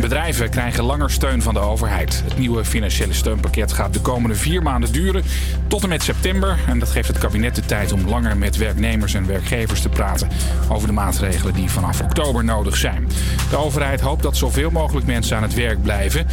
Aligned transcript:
Bedrijven 0.00 0.50
krijgen 0.50 0.84
langer 0.84 1.10
steun 1.10 1.42
van 1.42 1.54
de 1.54 1.60
overheid. 1.60 2.22
Het 2.24 2.38
nieuwe 2.38 2.64
financiële 2.64 3.12
steunpakket 3.12 3.72
gaat 3.72 3.92
de 3.92 4.00
komende 4.00 4.36
vier 4.36 4.62
maanden 4.62 4.92
duren 4.92 5.22
tot 5.68 5.82
en 5.82 5.88
met 5.88 6.02
september. 6.02 6.58
En 6.68 6.78
dat 6.78 6.90
geeft 6.90 7.08
het 7.08 7.18
kabinet 7.18 7.54
de 7.54 7.66
tijd 7.66 7.92
om 7.92 8.08
langer 8.08 8.36
met 8.36 8.56
werknemers 8.56 9.14
en 9.14 9.26
werkgevers 9.26 9.80
te 9.80 9.88
praten 9.88 10.28
over 10.68 10.88
de 10.88 10.94
maatregelen 10.94 11.54
die 11.54 11.70
vanaf 11.70 12.00
oktober 12.00 12.44
nodig 12.44 12.76
zijn. 12.76 13.08
De 13.50 13.56
overheid 13.56 14.00
hoopt 14.00 14.22
dat 14.22 14.36
zoveel 14.36 14.70
mogelijk 14.70 15.06
mensen 15.06 15.36
aan 15.36 15.42
het 15.42 15.54
werk 15.54 15.82
blijven. 15.82 16.26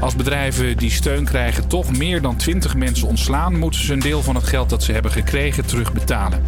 Als 0.00 0.16
bedrijven 0.16 0.76
die 0.76 0.90
steun 0.90 1.24
krijgen 1.24 1.66
toch 1.66 1.96
meer 1.96 2.22
dan 2.22 2.36
20 2.36 2.76
mensen 2.76 3.08
ontslaan, 3.08 3.58
moeten 3.58 3.80
ze 3.80 3.92
een 3.92 3.98
deel 3.98 4.22
van 4.22 4.34
het 4.34 4.44
geld 4.44 4.70
dat 4.70 4.82
ze 4.82 4.92
hebben 4.92 5.12
gekregen 5.12 5.66
terugbetalen. 5.66 6.42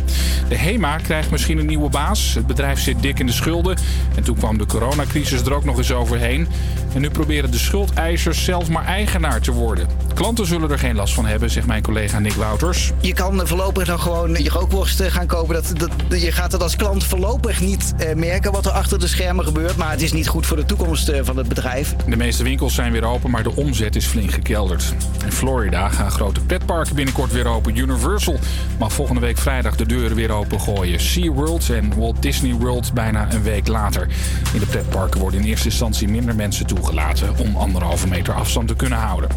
De 0.48 0.56
HEMA 0.56 0.96
krijgt 0.96 1.30
misschien 1.30 1.58
een 1.58 1.66
nieuwe 1.66 1.88
baas. 1.88 2.34
Het 2.34 2.46
bedrijf 2.46 2.80
zit 2.80 3.02
dik 3.02 3.18
in 3.18 3.26
de 3.26 3.32
schulden. 3.32 3.76
En 4.14 4.22
toen 4.22 4.36
kwam 4.36 4.58
de 4.58 4.66
coronacrisis 4.66 5.40
er 5.40 5.54
ook 5.54 5.64
nog 5.64 5.78
eens 5.78 5.92
overheen. 5.92 6.48
En 6.94 7.00
nu 7.00 7.10
proberen 7.10 7.50
de 7.50 7.58
schuldeisers 7.58 8.44
zelf 8.44 8.68
maar 8.68 8.84
eigenaar 8.84 9.40
te 9.40 9.52
worden. 9.52 9.88
Klanten 10.14 10.46
zullen 10.46 10.70
er 10.70 10.78
geen 10.78 10.94
last 10.94 11.14
van 11.14 11.26
hebben, 11.26 11.50
zegt 11.50 11.66
mijn 11.66 11.82
collega 11.82 12.18
Nick 12.18 12.32
Wouters. 12.32 12.92
Je 13.00 13.14
kan 13.14 13.46
voorlopig 13.46 13.86
dan 13.86 14.00
gewoon 14.00 14.34
je 14.42 14.50
rookworst 14.50 15.02
gaan 15.02 15.26
kopen. 15.26 15.54
Dat, 15.54 15.72
dat, 16.08 16.22
je 16.22 16.32
gaat 16.32 16.52
het 16.52 16.62
als 16.62 16.76
klant 16.76 17.04
voorlopig 17.04 17.60
niet 17.60 17.94
eh, 17.98 18.14
merken 18.14 18.52
wat 18.52 18.66
er 18.66 18.72
achter 18.72 18.98
de 18.98 19.06
schermen 19.06 19.44
gebeurt. 19.44 19.76
Maar 19.76 19.90
het 19.90 20.02
is 20.02 20.12
niet 20.12 20.28
goed 20.28 20.46
voor 20.46 20.56
de 20.56 20.64
toekomst 20.64 21.08
eh, 21.08 21.20
van 21.22 21.36
het 21.36 21.48
bedrijf. 21.48 21.94
De 22.08 22.16
meeste 22.16 22.42
winkels 22.42 22.74
zijn 22.74 22.92
weer 22.92 23.04
open, 23.04 23.30
maar 23.30 23.42
de 23.42 23.56
omzet 23.56 23.96
is 23.96 24.06
flink 24.06 24.30
gekelderd. 24.30 24.94
In 25.24 25.32
Florida 25.32 25.88
gaan 25.88 26.10
grote 26.10 26.40
pretparken 26.40 26.94
binnenkort 26.94 27.32
weer 27.32 27.46
open. 27.46 27.76
Universal 27.76 28.38
mag 28.78 28.92
volgende 28.92 29.20
week 29.20 29.38
vrijdag 29.38 29.76
de 29.76 29.86
deuren 29.86 30.16
weer 30.16 30.32
open 30.32 30.60
gooien. 30.60 31.00
SeaWorld 31.00 31.70
en 31.70 31.98
Walt 31.98 32.22
Disney 32.22 32.52
World 32.52 32.92
bijna 32.92 33.32
een 33.32 33.42
week 33.42 33.66
later. 33.66 34.08
In 34.52 34.60
de 34.60 34.66
pretparken 34.66 35.20
worden 35.20 35.40
in 35.40 35.46
eerste 35.46 35.68
instantie 35.68 36.08
minder 36.08 36.34
mensen 36.34 36.49
toegelaten 36.58 37.38
om 37.38 37.56
anderhalve 37.56 38.08
meter 38.08 38.34
afstand 38.34 38.68
te 38.68 38.76
kunnen 38.76 38.98
houden. 38.98 39.30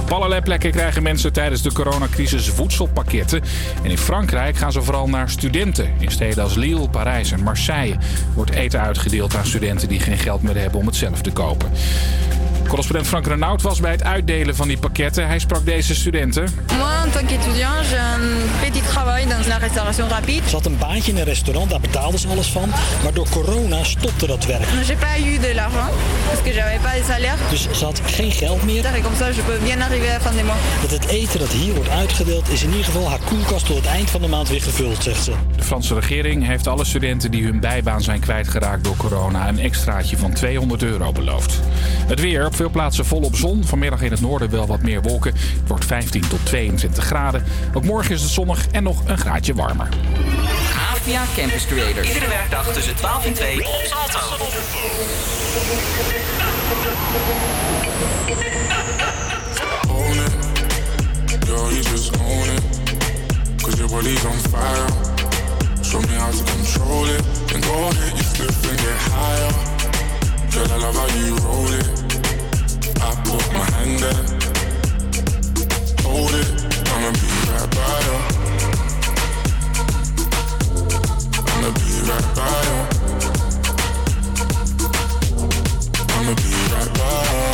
Op 0.00 0.10
allerlei 0.10 0.40
plekken 0.40 0.70
krijgen 0.70 1.02
mensen 1.02 1.32
tijdens 1.32 1.62
de 1.62 1.72
coronacrisis 1.72 2.48
voedselpakketten. 2.48 3.42
En 3.82 3.90
in 3.90 3.98
Frankrijk 3.98 4.56
gaan 4.56 4.72
ze 4.72 4.82
vooral 4.82 5.08
naar 5.08 5.30
studenten. 5.30 5.90
In 5.98 6.10
steden 6.10 6.42
als 6.42 6.54
Lille, 6.54 6.88
Parijs 6.88 7.32
en 7.32 7.42
Marseille 7.42 7.96
wordt 8.34 8.50
eten 8.50 8.80
uitgedeeld 8.80 9.36
aan 9.36 9.46
studenten 9.46 9.88
die 9.88 10.00
geen 10.00 10.18
geld 10.18 10.42
meer 10.42 10.56
hebben 10.56 10.80
om 10.80 10.86
het 10.86 10.96
zelf 10.96 11.22
te 11.22 11.30
kopen. 11.30 11.70
Correspondent 12.68 13.06
Frank 13.06 13.26
Renaud 13.26 13.62
was 13.62 13.80
bij 13.80 13.90
het 13.90 14.04
uitdelen 14.04 14.56
van 14.56 14.68
die 14.68 14.78
pakketten. 14.78 15.26
Hij 15.26 15.38
sprak 15.38 15.64
deze 15.64 15.94
studenten. 15.94 16.48
Moi, 16.78 17.04
en 17.04 17.10
tant 17.10 17.26
qu'étudiant, 17.26 17.86
j'ai 17.90 17.98
un 17.98 18.48
petit 18.60 18.82
travail 18.86 19.28
dans 19.28 19.46
la 19.46 19.56
restauration 19.56 20.08
rapide. 20.08 20.48
Ze 20.48 20.54
had 20.54 20.66
een 20.66 20.78
baantje 20.78 21.12
in 21.12 21.18
een 21.18 21.24
restaurant, 21.24 21.70
daar 21.70 21.80
betaalde 21.80 22.18
ze 22.18 22.28
alles 22.28 22.48
van. 22.48 22.68
Maar 23.02 23.12
door 23.12 23.28
corona 23.30 23.84
stopte 23.84 24.26
dat 24.26 24.46
werk. 24.46 24.64
J'ai 24.86 24.96
pas 24.96 25.18
eu 25.18 25.38
de 25.38 25.54
l'argent 25.54 25.90
parce 26.26 26.42
que 26.44 26.52
j'avais 26.52 26.80
pas 26.82 26.92
de 26.92 27.04
salaire. 27.06 27.36
Dus 27.50 27.68
ze 27.72 27.84
had 27.84 28.00
geen 28.04 28.30
geld 28.32 28.64
meer. 28.64 28.84
Et 28.84 29.02
comme 29.02 29.16
ça, 29.16 29.32
je 29.32 29.42
peux 29.42 29.64
bien 29.64 29.80
arriver 29.80 30.08
à 30.08 30.12
la 30.12 30.20
fin 30.20 30.34
des 30.34 30.44
mois. 30.44 30.58
Met 30.80 30.90
het 30.90 31.06
eten 31.06 31.38
dat 31.38 31.52
hier 31.52 31.74
wordt 31.74 31.90
uitgedeeld 31.90 32.48
is 32.48 32.62
in 32.62 32.70
ieder 32.70 32.84
geval 32.84 33.08
haar 33.08 33.20
koelkast 33.24 33.66
tot 33.66 33.76
het 33.76 33.86
eind 33.86 34.10
van 34.10 34.20
de 34.20 34.28
maand 34.28 34.48
weer 34.48 34.62
gevuld, 34.62 35.02
zegt 35.02 35.22
ze. 35.24 35.32
De 35.56 35.62
Franse 35.62 35.94
regering 35.94 36.46
heeft 36.46 36.66
alle 36.66 36.84
studenten 36.84 37.30
die 37.30 37.44
hun 37.44 37.60
bijbaan 37.60 38.02
zijn 38.02 38.20
kwijtgeraakt 38.20 38.84
door 38.84 38.96
corona 38.96 39.48
een 39.48 39.58
extraatje 39.58 40.16
van 40.16 40.32
200 40.32 40.82
euro 40.82 41.12
beloofd. 41.12 41.60
Het 42.06 42.20
weer 42.20 42.46
op 42.46 42.56
veel 42.58 42.70
plaatsen 42.70 43.04
volop 43.04 43.36
zon. 43.36 43.64
Vanmiddag 43.64 44.02
in 44.02 44.10
het 44.10 44.20
noorden 44.20 44.50
wel 44.50 44.66
wat 44.66 44.82
meer 44.82 45.02
wolken. 45.02 45.32
Het 45.32 45.68
wordt 45.68 45.84
15 45.84 46.28
tot 46.28 46.46
22 46.46 47.04
graden. 47.04 47.44
Ook 47.74 47.84
morgen 47.84 48.14
is 48.14 48.22
het 48.22 48.30
zonnig 48.30 48.66
en 48.70 48.82
nog 48.82 49.02
een 49.06 49.18
graadje 49.18 49.54
warmer. 49.54 49.88
APA 50.90 51.24
Campus 51.36 51.66
Creators. 51.66 52.08
Iedere 52.08 52.28
werkdag 52.28 52.72
tussen 52.72 52.96
12 52.96 53.24
en 53.24 53.32
2 53.32 53.58
op 53.58 53.82
Salto. 53.84 54.18
Girl, 61.46 61.70
you 61.70 61.82
just 61.82 62.20
own 62.20 62.48
it. 62.56 62.62
Cause 63.62 63.78
your 63.78 63.88
body's 63.88 64.24
on 64.24 64.38
fire. 64.50 64.88
Show 65.82 66.00
me 66.00 66.14
how 66.14 66.30
to 66.30 66.44
control 66.52 67.04
it. 67.04 67.22
Then 67.46 67.60
go 67.60 67.88
ahead, 67.88 68.12
you 68.16 68.24
slip 68.24 68.70
and 68.70 68.80
get 68.80 68.96
higher. 69.12 69.52
Girl, 70.52 70.72
I 70.72 70.76
love 70.76 70.94
how 70.94 71.08
you 71.18 71.36
roll 71.36 71.72
it. 71.72 72.17
I 73.00 73.14
put 73.24 73.52
my 73.52 73.64
hand 73.70 73.98
there. 74.00 74.24
Hold 76.04 76.34
it. 76.34 76.48
I'ma 76.90 77.10
be 77.12 77.28
right 77.48 77.70
by 77.76 77.98
you. 78.06 78.16
I'ma 81.48 81.70
be 81.78 81.90
right 82.08 82.28
by 82.36 82.58
you. 82.68 82.78
I'ma 86.14 86.32
be 86.34 86.50
right 86.72 86.90
by 86.98 87.22
you. 87.30 87.46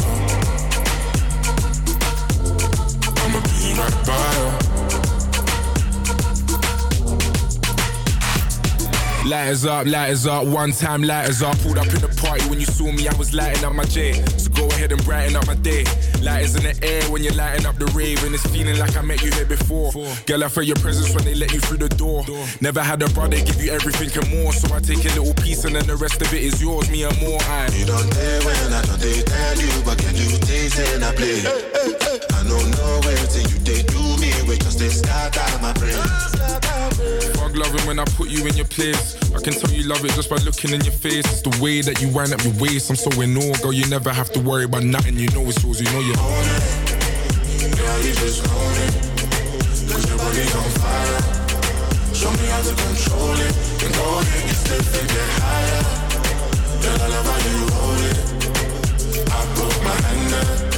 I'ma 3.22 3.41
be 3.41 3.61
right 3.78 3.99
by 4.06 4.28
you. 4.38 4.64
Lighters 9.25 9.65
up, 9.65 9.87
lighters 9.87 10.27
up, 10.27 10.45
one 10.45 10.71
time 10.71 11.03
lighters 11.03 11.41
up. 11.41 11.59
Pulled 11.61 11.79
up 11.79 11.87
in 11.87 12.01
the 12.01 12.12
party 12.21 12.45
when 12.51 12.61
you 12.61 12.67
saw 12.67 12.93
me, 12.93 13.09
I 13.09 13.17
was 13.17 13.33
lighting 13.33 13.65
up 13.65 13.73
my 13.73 13.85
J. 13.85 14.12
So 14.37 14.51
go 14.51 14.67
ahead 14.69 14.93
and 14.93 15.03
brighten 15.03 15.35
up 15.35 15.47
my 15.47 15.55
day. 15.55 15.85
Lighters 16.21 16.57
in 16.57 16.62
the 16.65 16.77
air 16.85 17.03
when 17.11 17.25
you're 17.25 17.33
lighting 17.33 17.65
up 17.65 17.77
the 17.77 17.87
rave, 17.97 18.23
and 18.23 18.35
it's 18.35 18.47
feeling 18.53 18.79
like 18.79 18.95
I 18.99 19.01
met 19.01 19.23
you 19.23 19.33
here 19.33 19.47
before. 19.47 19.93
Girl, 20.27 20.45
I 20.45 20.49
felt 20.49 20.67
your 20.67 20.77
presence 20.77 21.15
when 21.15 21.25
they 21.25 21.35
let 21.35 21.55
you 21.55 21.61
through 21.61 21.79
the 21.79 21.89
door. 21.89 22.23
Never 22.61 22.83
had 22.83 23.01
a 23.01 23.09
brother 23.11 23.41
give 23.41 23.62
you 23.65 23.73
everything 23.73 24.12
and 24.12 24.29
more, 24.43 24.53
so 24.53 24.75
I 24.75 24.81
take 24.81 25.01
a 25.07 25.17
little 25.17 25.33
piece 25.43 25.65
and 25.65 25.75
then 25.75 25.87
the 25.87 25.97
rest 25.97 26.21
of 26.21 26.29
it 26.35 26.43
is 26.43 26.61
yours, 26.61 26.91
me 26.91 27.05
and 27.05 27.19
more. 27.23 27.41
I. 27.49 27.73
You 27.73 27.87
don't 27.87 28.11
dare 28.12 28.43
when 28.45 28.73
I 28.77 28.83
don't 28.85 29.01
they 29.01 29.23
tell 29.23 29.56
you, 29.56 29.73
but 29.89 29.97
can 30.05 30.15
you 30.21 30.37
taste 30.45 30.79
and 30.79 31.03
I 31.03 31.15
play? 31.17 31.41
I 31.41 32.45
don't 32.45 32.71
know 32.77 33.01
where 33.09 33.25
till 33.33 33.49
you 33.49 33.59
they 33.65 33.83
do 33.89 34.14
we 34.47 34.56
just 34.59 34.78
they 34.78 34.88
start 34.88 35.37
out 35.37 35.62
my 35.62 35.72
brain. 35.75 35.94
Fuck 37.34 37.56
loving 37.56 37.87
when 37.87 37.99
I 37.99 38.05
put 38.16 38.28
you 38.28 38.47
in 38.47 38.55
your 38.56 38.66
place. 38.66 39.16
I 39.32 39.41
can 39.41 39.53
tell 39.53 39.71
you 39.71 39.84
love 39.88 40.05
it 40.05 40.12
just 40.12 40.28
by 40.31 40.37
looking 40.37 40.72
in 40.72 40.81
your 40.82 40.93
face. 40.93 41.25
It's 41.27 41.43
the 41.43 41.56
way 41.62 41.81
that 41.82 42.00
you 42.00 42.09
wind 42.09 42.32
up 42.32 42.43
your 42.44 42.55
waist. 42.55 42.91
I'm 42.91 42.97
so 42.97 43.10
in 43.21 43.37
awe, 43.37 43.55
girl. 43.62 43.72
You 43.72 43.87
never 43.88 44.12
have 44.12 44.31
to 44.32 44.41
worry 44.41 44.65
about 44.65 44.82
nothing. 44.82 45.19
You 45.19 45.28
know 45.31 45.44
it's 45.47 45.62
yours. 45.62 45.81
You 45.81 45.91
know 45.93 46.00
you 46.00 46.15
own 46.19 46.47
it. 46.56 47.77
Girl, 47.78 47.99
you 48.05 48.12
just 48.15 48.44
own 48.49 48.77
it. 48.84 48.94
Cause 49.91 50.09
your 50.09 50.19
body's 50.19 50.55
on 50.55 50.71
fire. 50.82 51.21
Show 52.15 52.31
me 52.32 52.47
how 52.49 52.62
to 52.62 52.75
control 52.75 53.34
it. 53.38 53.55
Then 53.81 53.93
go 53.93 54.19
ahead, 54.19 54.43
get 54.47 54.56
stiff 54.56 55.00
and 55.00 55.09
get 55.09 55.28
higher. 55.41 55.82
Girl, 56.82 57.00
I 57.00 57.09
love 57.09 57.26
how 57.28 57.41
you 57.49 57.59
roll 57.72 58.03
it. 58.11 58.19
I 59.31 59.38
put 59.55 59.75
my 59.84 59.94
hand 59.94 60.32
there. 60.32 60.74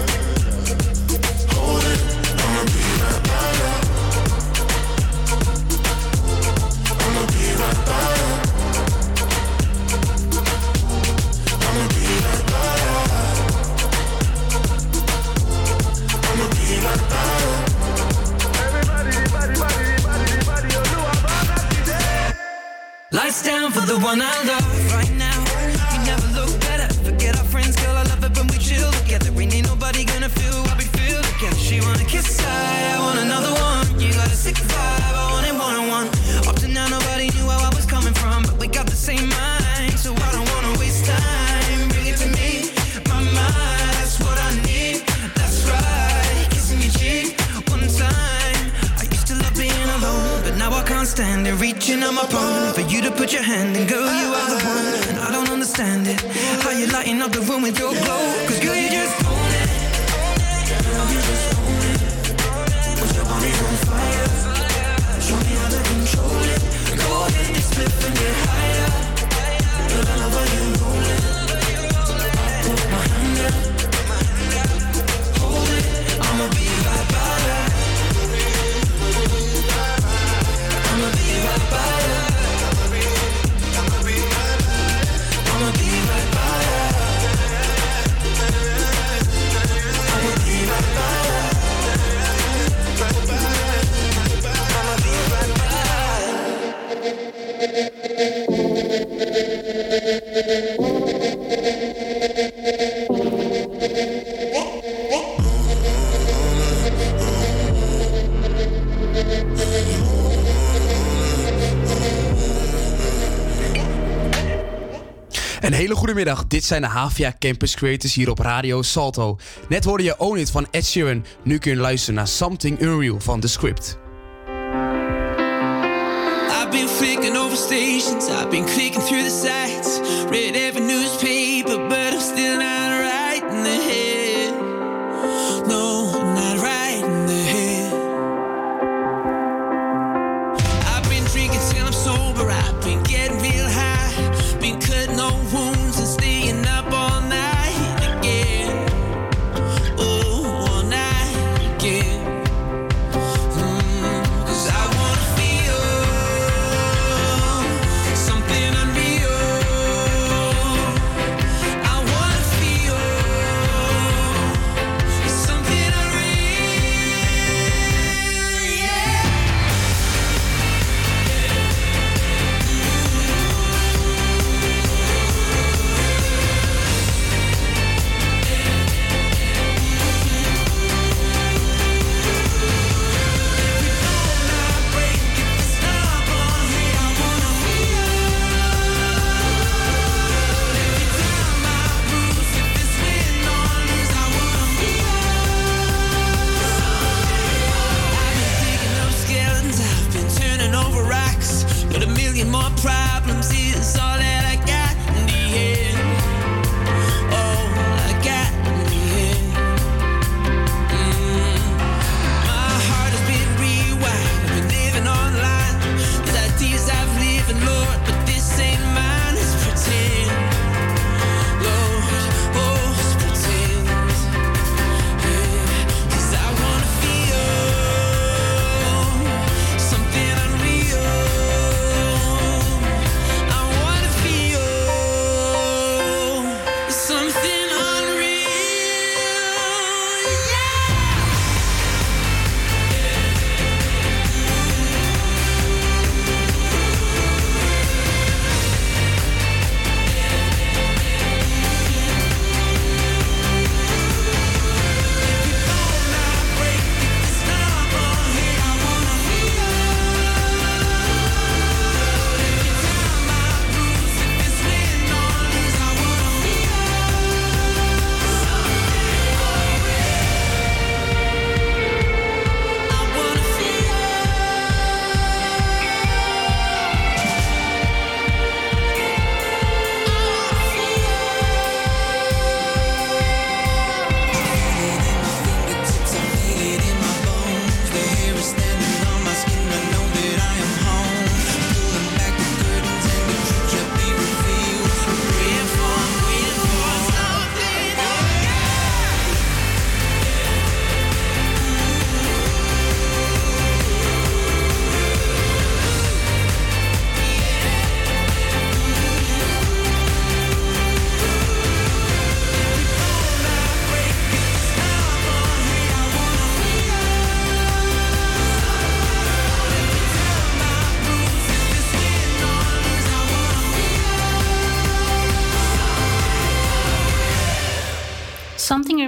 Hele 116.26 116.38
goede 116.38 116.46
middag. 116.46 116.46
Dit 116.46 116.64
zijn 116.64 116.82
de 116.82 116.88
Havia 116.88 117.34
Campus 117.38 117.74
Creators 117.74 118.14
hier 118.14 118.30
op 118.30 118.38
Radio 118.38 118.82
Salto. 118.82 119.38
Net 119.68 119.84
hoorde 119.84 120.02
je 120.02 120.18
Own 120.18 120.38
It 120.38 120.50
van 120.50 120.66
Ed 120.70 120.86
Sheeran. 120.86 121.24
Nu 121.44 121.58
kun 121.58 121.70
je 121.70 121.76
luisteren 121.76 122.14
naar 122.14 122.28
Something 122.28 122.80
Unreal 122.80 123.20
van 123.20 123.40
The 123.40 123.48
Script. 123.48 124.05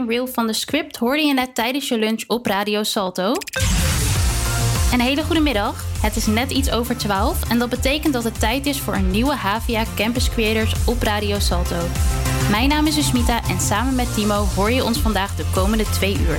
Unreal 0.09 0.27
van 0.27 0.47
de 0.47 0.53
script 0.53 0.97
hoorde 0.97 1.23
je 1.23 1.35
net 1.35 1.55
tijdens 1.55 1.89
je 1.89 1.99
lunch 1.99 2.25
op 2.27 2.47
Radio 2.47 2.83
Salto. 2.83 3.33
Een 4.93 5.01
hele 5.01 5.25
goede 5.25 5.41
middag. 5.41 5.85
Het 6.01 6.17
is 6.17 6.27
net 6.27 6.51
iets 6.51 6.71
over 6.71 6.97
12 6.97 7.51
en 7.51 7.59
dat 7.59 7.69
betekent 7.69 8.13
dat 8.13 8.25
het 8.25 8.41
tijd 8.41 8.67
is 8.67 8.81
voor 8.81 8.95
een 8.95 9.11
nieuwe 9.11 9.35
Havia 9.35 9.85
Campus 9.97 10.31
Creators 10.31 10.73
op 10.87 11.03
Radio 11.03 11.39
Salto. 11.39 11.77
Mijn 12.51 12.69
naam 12.69 12.87
is 12.87 12.97
Usmita 12.97 13.41
en 13.49 13.61
samen 13.61 13.95
met 13.95 14.15
Timo 14.15 14.47
hoor 14.55 14.71
je 14.71 14.85
ons 14.85 14.99
vandaag 14.99 15.37
de 15.37 15.45
komende 15.55 15.85
twee 15.85 16.17
uur. 16.19 16.39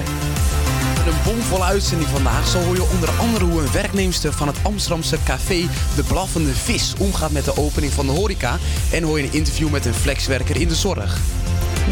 Met 0.97 1.13
een 1.13 1.33
bomvolle 1.33 1.63
uitzending 1.63 2.09
vandaag 2.09 2.47
zo 2.47 2.59
hoor 2.59 2.75
je 2.75 2.89
onder 2.93 3.09
andere 3.09 3.45
hoe 3.45 3.61
een 3.61 3.71
werknemster 3.71 4.33
van 4.33 4.47
het 4.47 4.57
Amsterdamse 4.63 5.17
café 5.25 5.67
De 5.95 6.03
Blaffende 6.03 6.53
Vis 6.53 6.93
omgaat 6.99 7.31
met 7.31 7.45
de 7.45 7.57
opening 7.57 7.93
van 7.93 8.05
de 8.05 8.11
horeca. 8.11 8.57
En 8.91 9.03
hoor 9.03 9.19
je 9.19 9.25
een 9.25 9.33
interview 9.33 9.69
met 9.69 9.85
een 9.85 9.93
flexwerker 9.93 10.61
in 10.61 10.67
de 10.67 10.75
zorg. 10.75 11.19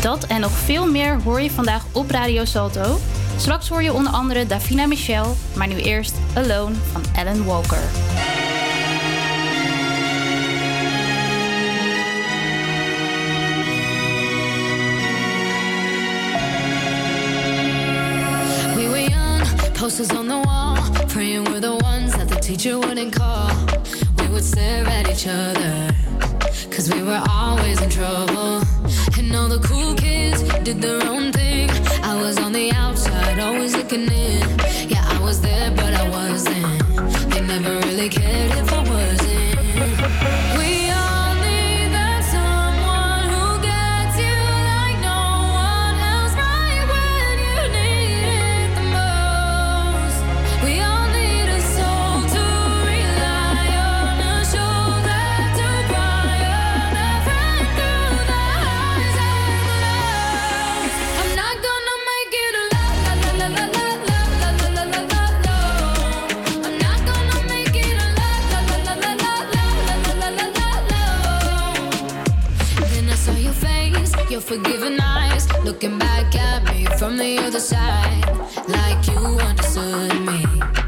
Dat 0.02 0.24
en 0.24 0.42
nog 0.42 0.52
veel 0.52 0.92
meer 0.92 1.22
hoor 1.22 1.42
je 1.42 1.52
vandaag 1.52 1.86
op 1.92 2.12
Radio 2.12 2.46
Salto. 2.46 3.00
Straks 3.38 3.70
hoor 3.70 3.84
je 3.84 3.94
onder 3.94 4.12
andere 4.12 4.46
Davina 4.46 4.86
Michel, 4.86 5.36
maar 5.56 5.68
nu 5.68 5.76
eerst 5.76 6.14
Alone 6.36 6.76
van 6.92 7.02
Alan 7.16 7.46
Walker. 7.46 7.82
We 18.76 18.88
were 18.90 19.10
young, 19.10 19.72
posters 19.80 20.18
on 20.18 20.28
the 20.28 20.42
wall, 20.44 20.78
praying 21.08 21.48
we're 21.48 21.60
the 21.60 21.84
ones 21.84 22.12
that 22.12 22.28
the 22.28 22.40
teacher 22.40 22.80
wouldn't 22.80 23.16
call. 23.16 23.50
We 24.16 24.28
would 24.30 24.46
stare 24.46 24.86
at 24.86 25.08
each 25.10 25.28
other, 25.28 25.96
cause 26.70 26.88
we 26.90 27.04
were 27.04 27.22
always 27.30 27.82
in 27.82 27.90
trouble. 27.90 28.77
And 29.28 29.36
all 29.36 29.50
the 29.50 29.60
cool 29.60 29.94
kids 29.94 30.42
did 30.64 30.82
their 30.82 31.06
own 31.06 31.34
thing. 31.34 31.70
I 32.02 32.16
was 32.16 32.38
on 32.38 32.54
the 32.54 32.72
outside, 32.72 33.40
always 33.40 33.76
looking 33.76 34.10
in. 34.10 34.42
Yeah, 34.88 35.04
I 35.06 35.20
was 35.22 35.42
there, 35.42 35.70
but 35.72 35.94
I 35.94 36.08
wasn't. 36.08 37.30
They 37.32 37.42
never 37.42 37.74
really 37.88 38.08
cared 38.08 38.52
if 38.52 38.72
I 38.72 38.82
wasn't. 38.94 40.58
We 40.58 40.67
giving 74.64 75.00
eyes, 75.00 75.48
looking 75.64 75.98
back 75.98 76.36
at 76.36 76.64
me 76.66 76.86
from 76.98 77.18
the 77.18 77.38
other 77.40 77.60
side, 77.60 78.26
like 78.68 79.08
you 79.08 79.18
understood 79.40 80.20
me. 80.26 80.87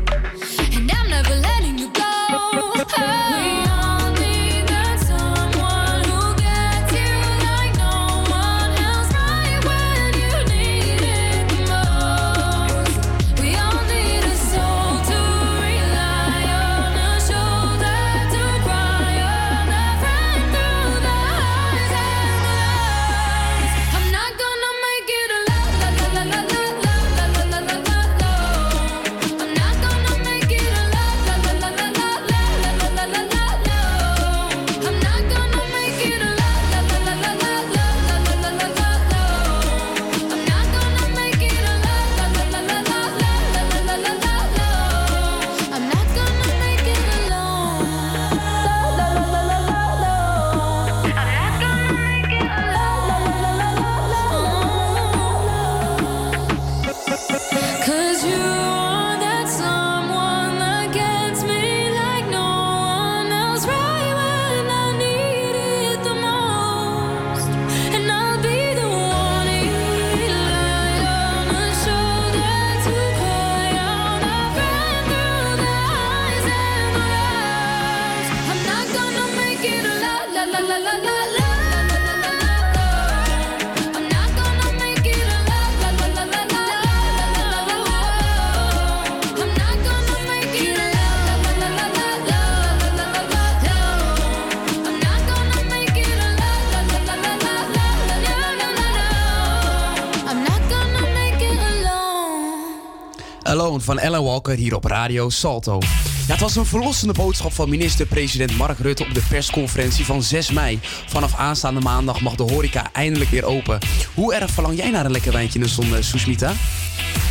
Van 103.89 103.99
Ellen 103.99 104.23
Walker 104.23 104.55
hier 104.55 104.75
op 104.75 104.83
Radio 104.83 105.29
Salto. 105.29 105.79
Het 106.27 106.39
was 106.39 106.55
een 106.55 106.65
verlossende 106.65 107.13
boodschap 107.13 107.53
van 107.53 107.69
minister-president 107.69 108.57
Mark 108.57 108.79
Rutte 108.79 109.03
op 109.03 109.13
de 109.13 109.21
persconferentie 109.29 110.05
van 110.05 110.23
6 110.23 110.51
mei. 110.51 110.79
Vanaf 111.07 111.35
aanstaande 111.35 111.79
maandag 111.79 112.21
mag 112.21 112.35
de 112.35 112.43
horeca 112.43 112.89
eindelijk 112.93 113.29
weer 113.29 113.45
open. 113.45 113.79
Hoe 114.13 114.33
erg 114.33 114.51
verlang 114.51 114.77
jij 114.77 114.89
naar 114.89 115.05
een 115.05 115.11
lekker 115.11 115.31
wijntje 115.31 115.59
in 115.59 115.65
de 115.65 115.71
zon, 115.71 115.95
eh, 115.95 116.01
Susmita? 116.01 116.53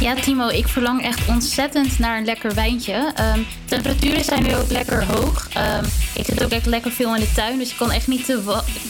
Ja, 0.00 0.14
Timo, 0.14 0.48
ik 0.48 0.68
verlang 0.68 1.02
echt 1.02 1.28
ontzettend 1.28 1.98
naar 1.98 2.18
een 2.18 2.24
lekker 2.24 2.54
wijntje. 2.54 3.12
Ehm, 3.14 3.40
temperaturen 3.64 4.24
zijn 4.24 4.42
nu 4.42 4.54
ook 4.54 4.70
lekker 4.70 5.04
hoog. 5.04 5.48
Ehm, 5.52 5.84
ik 6.14 6.24
zit 6.24 6.44
ook 6.44 6.50
echt 6.50 6.66
lekker 6.66 6.90
veel 6.90 7.14
in 7.14 7.20
de 7.20 7.32
tuin, 7.32 7.58
dus 7.58 7.70
ik 7.70 7.76
kan 7.76 7.90
echt 7.90 8.06
niet, 8.06 8.24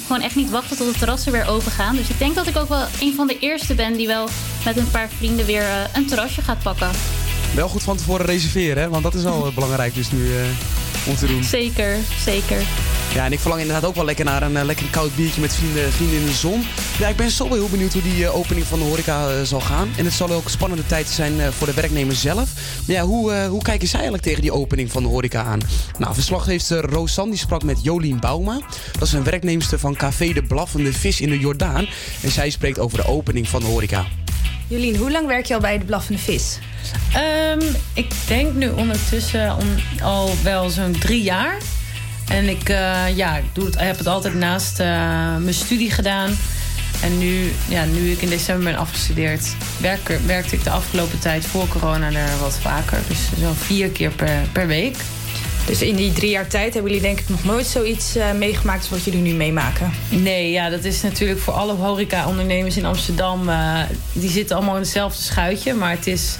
gewoon 0.06 0.22
echt 0.22 0.36
niet 0.36 0.50
wachten 0.50 0.76
tot 0.76 0.92
de 0.92 0.98
terrassen 0.98 1.32
weer 1.32 1.48
open 1.48 1.72
gaan. 1.72 1.96
Dus 1.96 2.08
ik 2.08 2.18
denk 2.18 2.34
dat 2.34 2.46
ik 2.46 2.56
ook 2.56 2.68
wel 2.68 2.86
een 3.00 3.14
van 3.14 3.26
de 3.26 3.38
eerste 3.38 3.74
ben 3.74 3.96
die 3.96 4.06
wel 4.06 4.28
met 4.64 4.76
een 4.76 4.90
paar 4.90 5.08
vrienden 5.16 5.46
weer 5.46 5.62
eh, 5.62 5.94
een 5.94 6.06
terrasje 6.06 6.42
gaat 6.42 6.62
pakken. 6.62 6.90
Wel 7.54 7.68
goed 7.68 7.82
van 7.82 7.96
tevoren 7.96 8.26
reserveren, 8.26 8.82
hè? 8.82 8.88
want 8.88 9.02
dat 9.02 9.14
is 9.14 9.24
al 9.24 9.46
eh, 9.46 9.54
belangrijk 9.54 9.94
dus 9.94 10.10
nu 10.10 10.36
eh, 10.36 11.08
om 11.08 11.16
te 11.16 11.26
doen. 11.26 11.44
Zeker, 11.44 11.96
zeker. 12.24 12.62
Ja, 13.14 13.24
en 13.24 13.32
ik 13.32 13.38
verlang 13.38 13.60
inderdaad 13.60 13.88
ook 13.88 13.94
wel 13.94 14.04
lekker 14.04 14.24
naar 14.24 14.42
een 14.42 14.56
eh, 14.56 14.64
lekker 14.64 14.86
koud 14.90 15.16
biertje 15.16 15.40
met 15.40 15.54
vrienden, 15.54 15.92
vrienden 15.92 16.18
in 16.18 16.26
de 16.26 16.32
zon. 16.32 16.64
Ja, 16.98 17.08
ik 17.08 17.16
ben 17.16 17.30
zo 17.30 17.48
wel 17.48 17.58
heel 17.58 17.68
benieuwd 17.68 17.92
hoe 17.92 18.02
die 18.02 18.28
opening 18.28 18.66
van 18.66 18.78
de 18.78 18.84
horeca 18.84 19.44
zal 19.44 19.60
gaan. 19.60 19.88
En 19.96 20.04
het 20.04 20.14
zal 20.14 20.30
ook 20.30 20.48
spannende 20.48 20.86
tijd 20.86 21.06
zijn 21.06 21.40
eh, 21.40 21.48
voor 21.48 21.66
de 21.66 21.74
werknemers 21.74 22.20
zelf. 22.20 22.52
Maar 22.86 22.96
ja, 22.96 23.02
hoe, 23.02 23.32
eh, 23.32 23.48
hoe 23.48 23.62
kijken 23.62 23.88
zij 23.88 24.00
eigenlijk 24.00 24.28
tegen 24.28 24.42
die 24.42 24.52
opening 24.52 24.92
van 24.92 25.02
de 25.02 25.08
horeca 25.08 25.42
aan? 25.42 25.60
Nou, 25.98 26.14
verslaggeefster 26.14 26.80
Rosan 26.80 27.30
die 27.30 27.38
sprak 27.38 27.62
met 27.62 27.82
Jolien 27.82 28.20
Bauma. 28.20 28.60
Dat 28.92 29.08
is 29.08 29.12
een 29.12 29.24
werknemster 29.24 29.78
van 29.78 29.96
Café 29.96 30.32
de 30.32 30.42
Blaffende 30.42 30.92
Vis 30.92 31.20
in 31.20 31.28
de 31.28 31.38
Jordaan. 31.38 31.86
En 32.22 32.30
zij 32.30 32.50
spreekt 32.50 32.78
over 32.78 32.98
de 32.98 33.06
opening 33.06 33.48
van 33.48 33.60
de 33.60 33.66
horeca. 33.66 34.06
Jolien, 34.68 34.96
hoe 34.96 35.10
lang 35.10 35.26
werk 35.26 35.46
je 35.46 35.54
al 35.54 35.60
bij 35.60 35.78
de 35.78 35.84
Blaffende 35.84 36.20
Vis? 36.20 36.58
Ehm, 37.12 37.62
ik 37.94 38.12
denk 38.26 38.54
nu 38.54 38.68
ondertussen 38.68 39.56
al 40.02 40.34
wel 40.42 40.70
zo'n 40.70 40.92
drie 40.92 41.22
jaar. 41.22 41.56
En 42.28 42.48
ik 42.48 42.68
eh, 42.68 43.16
ja, 43.16 43.36
ik 43.36 43.44
doe 43.52 43.64
het, 43.64 43.78
heb 43.78 43.98
het 43.98 44.06
altijd 44.06 44.34
naast 44.34 44.80
eh, 44.80 44.86
mijn 45.36 45.54
studie 45.54 45.90
gedaan. 45.90 46.36
En 47.02 47.18
nu, 47.18 47.52
ja, 47.68 47.84
nu 47.84 48.10
ik 48.10 48.22
in 48.22 48.28
december 48.28 48.64
ben 48.64 48.80
afgestudeerd, 48.80 49.54
werk, 49.80 50.18
werkte 50.26 50.54
ik 50.54 50.64
de 50.64 50.70
afgelopen 50.70 51.18
tijd 51.18 51.46
voor 51.46 51.68
corona 51.68 52.12
er 52.12 52.38
wat 52.40 52.58
vaker. 52.58 52.98
Dus 53.08 53.18
zo'n 53.40 53.54
vier 53.54 53.88
keer 53.88 54.12
per 54.52 54.66
week. 54.66 54.96
Dus 55.68 55.82
in 55.82 55.96
die 55.96 56.12
drie 56.12 56.30
jaar 56.30 56.46
tijd 56.46 56.74
hebben 56.74 56.92
jullie 56.92 57.06
denk 57.06 57.20
ik 57.20 57.28
nog 57.28 57.44
nooit 57.44 57.66
zoiets 57.66 58.16
eh, 58.16 58.32
meegemaakt 58.32 58.80
als 58.80 58.90
wat 58.90 59.04
jullie 59.04 59.20
nu 59.20 59.32
meemaken. 59.32 59.92
Nee, 60.08 60.50
ja, 60.50 60.68
dat 60.70 60.84
is 60.84 61.02
natuurlijk 61.02 61.40
voor 61.40 61.54
alle 61.54 61.72
horeca-ondernemers 61.72 62.76
in 62.76 62.84
Amsterdam. 62.84 63.48
eh, 63.48 63.80
die 64.12 64.30
zitten 64.30 64.56
allemaal 64.56 64.74
in 64.74 64.80
hetzelfde 64.80 65.22
schuitje. 65.22 65.74
Maar 65.74 65.90
het 65.90 66.06
is, 66.06 66.36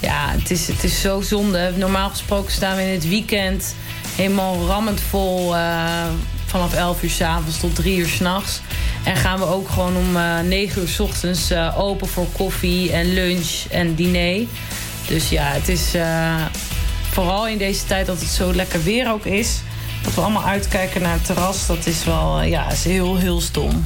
ja, 0.00 0.30
het 0.30 0.50
is, 0.50 0.66
het 0.66 0.84
is 0.84 1.00
zo 1.00 1.20
zonde. 1.20 1.72
Normaal 1.76 2.08
gesproken 2.10 2.52
staan 2.52 2.76
we 2.76 2.82
in 2.82 2.88
het 2.88 3.08
weekend 3.08 3.74
helemaal 4.16 4.66
rammend 4.66 5.00
vol. 5.00 5.56
eh, 5.56 6.06
vanaf 6.46 6.74
11 6.74 7.02
uur 7.02 7.10
s'avonds 7.10 7.60
tot 7.60 7.74
3 7.74 7.96
uur 7.98 8.08
s'nachts. 8.08 8.60
En 9.04 9.16
gaan 9.16 9.38
we 9.38 9.44
ook 9.46 9.68
gewoon 9.68 9.96
om 9.96 10.16
eh 10.16 10.40
9 10.40 10.82
uur 10.82 10.88
s 10.88 11.00
ochtends 11.00 11.52
open 11.76 12.08
voor 12.08 12.26
koffie 12.32 12.92
en 12.92 13.12
lunch 13.14 13.64
en 13.70 13.94
diner. 13.94 14.46
Dus 15.06 15.28
ja, 15.28 15.44
het 15.44 15.68
is 15.68 15.94
vooral 17.24 17.48
in 17.48 17.58
deze 17.58 17.84
tijd 17.84 18.06
dat 18.06 18.20
het 18.20 18.28
zo 18.28 18.54
lekker 18.54 18.82
weer 18.82 19.12
ook 19.12 19.24
is. 19.24 19.60
Dat 20.02 20.14
we 20.14 20.20
allemaal 20.20 20.44
uitkijken 20.44 21.02
naar 21.02 21.12
het 21.12 21.24
terras. 21.24 21.66
Dat 21.66 21.86
is 21.86 22.04
wel 22.04 22.40
eh, 22.40 22.48
ja, 22.48 22.70
is 22.70 22.84
heel, 22.84 23.16
heel 23.16 23.40
stom. 23.40 23.84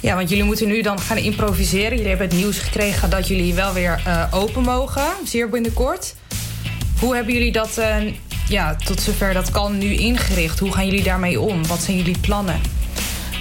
Ja, 0.00 0.14
want 0.14 0.28
jullie 0.28 0.44
moeten 0.44 0.68
nu 0.68 0.82
dan 0.82 1.00
gaan 1.00 1.16
improviseren. 1.16 1.90
Jullie 1.90 2.08
hebben 2.08 2.26
het 2.28 2.36
nieuws 2.36 2.58
gekregen 2.58 3.10
dat 3.10 3.28
jullie 3.28 3.54
wel 3.54 3.72
weer 3.72 4.02
eh, 4.04 4.24
open 4.30 4.62
mogen, 4.62 5.06
zeer 5.24 5.48
binnenkort. 5.48 6.14
Hoe 7.00 7.14
hebben 7.14 7.34
jullie 7.34 7.52
dat, 7.52 7.78
eh, 7.78 7.96
ja, 8.48 8.76
tot 8.76 9.00
zover 9.00 9.34
dat 9.34 9.50
kan, 9.50 9.78
nu 9.78 9.94
ingericht? 9.94 10.58
Hoe 10.58 10.72
gaan 10.72 10.86
jullie 10.86 11.02
daarmee 11.02 11.40
om? 11.40 11.66
Wat 11.66 11.82
zijn 11.82 11.96
jullie 11.96 12.18
plannen? 12.18 12.60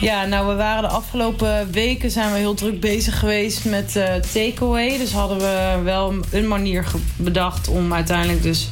Ja, 0.01 0.25
nou, 0.25 0.48
we 0.48 0.56
waren 0.56 0.82
de 0.82 0.96
afgelopen 0.96 1.72
weken 1.72 2.12
zijn 2.12 2.32
we 2.32 2.38
heel 2.38 2.53
druk 2.53 2.79
bezig 2.79 3.20
geweest 3.20 3.65
met 3.65 3.91
takeaway. 4.34 4.98
Dus 4.98 5.12
hadden 5.12 5.38
we 5.38 5.79
wel 5.84 6.13
een 6.32 6.48
manier 6.48 6.86
bedacht 7.15 7.67
om 7.67 7.94
uiteindelijk 7.94 8.44
dus 8.44 8.70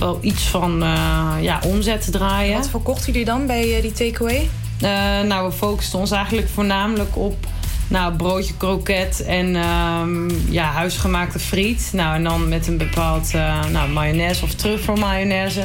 wel 0.00 0.18
iets 0.20 0.42
van 0.42 0.82
eh, 0.82 1.32
ja, 1.40 1.60
omzet 1.66 2.04
te 2.04 2.10
draaien. 2.10 2.56
Wat 2.56 2.68
verkochten 2.68 3.12
jullie 3.12 3.26
dan 3.26 3.46
bij 3.46 3.76
eh, 3.76 3.82
die 3.82 3.92
takeaway? 3.92 4.50
Eh, 4.80 5.28
nou, 5.28 5.48
we 5.48 5.52
focusten 5.52 5.98
ons 5.98 6.10
eigenlijk 6.10 6.48
voornamelijk 6.48 7.16
op 7.16 7.46
nou, 7.88 8.16
broodje 8.16 8.56
kroket 8.56 9.24
en 9.24 9.56
ehm, 9.56 10.28
ja, 10.50 10.72
huisgemaakte 10.72 11.38
friet. 11.38 11.90
Nou, 11.92 12.14
en 12.14 12.24
dan 12.24 12.48
met 12.48 12.66
een 12.66 12.76
bepaald 12.76 13.32
nou, 13.72 13.88
mayonaise 13.88 14.44
of 14.44 14.54
truffelmayonaise. 14.54 15.64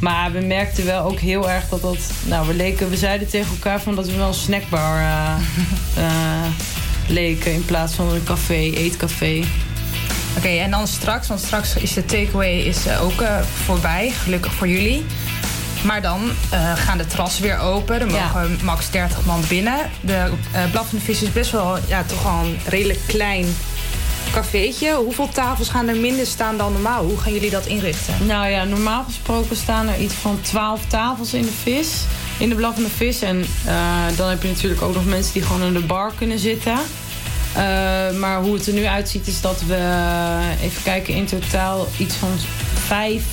Maar 0.00 0.32
we 0.32 0.40
merkten 0.40 0.84
wel 0.84 1.04
ook 1.04 1.18
heel 1.18 1.50
erg 1.50 1.68
dat 1.68 1.82
dat... 1.82 2.12
Nou, 2.24 2.46
we, 2.46 2.54
leken, 2.54 2.90
we 2.90 2.96
zeiden 2.96 3.28
tegen 3.28 3.50
elkaar 3.50 3.80
van 3.80 3.94
dat 3.94 4.06
we 4.06 4.16
wel 4.16 4.28
een 4.28 4.34
snackbar 4.34 5.02
leken... 7.08 7.52
in 7.52 7.64
plaats 7.64 7.94
van 7.94 8.08
een 8.08 8.24
café, 8.24 8.54
eetcafé. 8.54 9.42
Oké, 10.36 10.48
en 10.48 10.70
dan 10.70 10.86
straks, 10.86 11.28
want 11.28 11.40
straks 11.40 11.74
is 11.74 11.94
de 11.94 12.04
takeaway 12.04 12.58
is, 12.58 12.86
eh, 12.86 13.04
ook 13.04 13.20
eh, 13.20 13.40
voorbij, 13.64 14.10
gelukkig 14.10 14.52
voor 14.52 14.68
jullie. 14.68 15.04
Maar 15.84 16.02
dan 16.02 16.30
eh, 16.50 16.72
gaan 16.76 16.98
de 16.98 17.06
terrassen 17.06 17.42
weer 17.42 17.58
open. 17.58 18.00
Er 18.00 18.06
mogen 18.06 18.58
max 18.62 18.90
30 18.90 19.24
man 19.24 19.42
binnen. 19.48 19.90
De 20.00 20.32
Blaffende 20.70 21.04
Vis 21.04 21.22
is 21.22 21.32
best 21.32 21.50
wel 21.50 21.78
ja, 21.86 22.02
toch 22.02 22.22
wel 22.22 22.32
een 22.32 22.58
redelijk 22.66 22.98
klein 23.06 23.46
cafeetje. 24.32 24.94
Hoeveel 24.94 25.28
tafels 25.28 25.68
gaan 25.68 25.88
er 25.88 25.96
minder 25.96 26.26
staan 26.26 26.56
dan 26.56 26.72
normaal? 26.72 27.04
Hoe 27.04 27.18
gaan 27.18 27.32
jullie 27.32 27.50
dat 27.50 27.66
inrichten? 27.66 28.14
Nou 28.26 28.48
ja, 28.48 28.64
normaal 28.64 29.04
gesproken 29.04 29.56
staan 29.56 29.88
er 29.88 30.00
iets 30.00 30.14
van 30.14 30.40
12 30.40 30.86
tafels 30.86 31.34
in 31.34 31.42
de 31.42 31.52
vis. 31.62 32.04
In 32.38 32.48
de 32.48 32.54
blaffende 32.54 32.90
vis. 32.90 33.22
En 33.22 33.44
dan 34.16 34.28
heb 34.28 34.42
je 34.42 34.48
natuurlijk 34.48 34.82
ook 34.82 34.94
nog 34.94 35.04
mensen 35.04 35.32
die 35.32 35.42
gewoon 35.42 35.62
in 35.62 35.72
de 35.72 35.86
bar 35.86 36.12
kunnen 36.18 36.38
zitten. 36.38 36.78
Eh, 37.54 38.18
maar 38.18 38.40
hoe 38.40 38.54
het 38.54 38.66
er 38.66 38.72
nu 38.72 38.86
uitziet 38.86 39.26
is 39.26 39.40
dat 39.40 39.62
we, 39.66 39.76
even 40.62 40.82
kijken, 40.82 41.14
in 41.14 41.26
totaal 41.26 41.86
iets 41.98 42.14
van 42.14 42.30
vijf, 42.74 43.24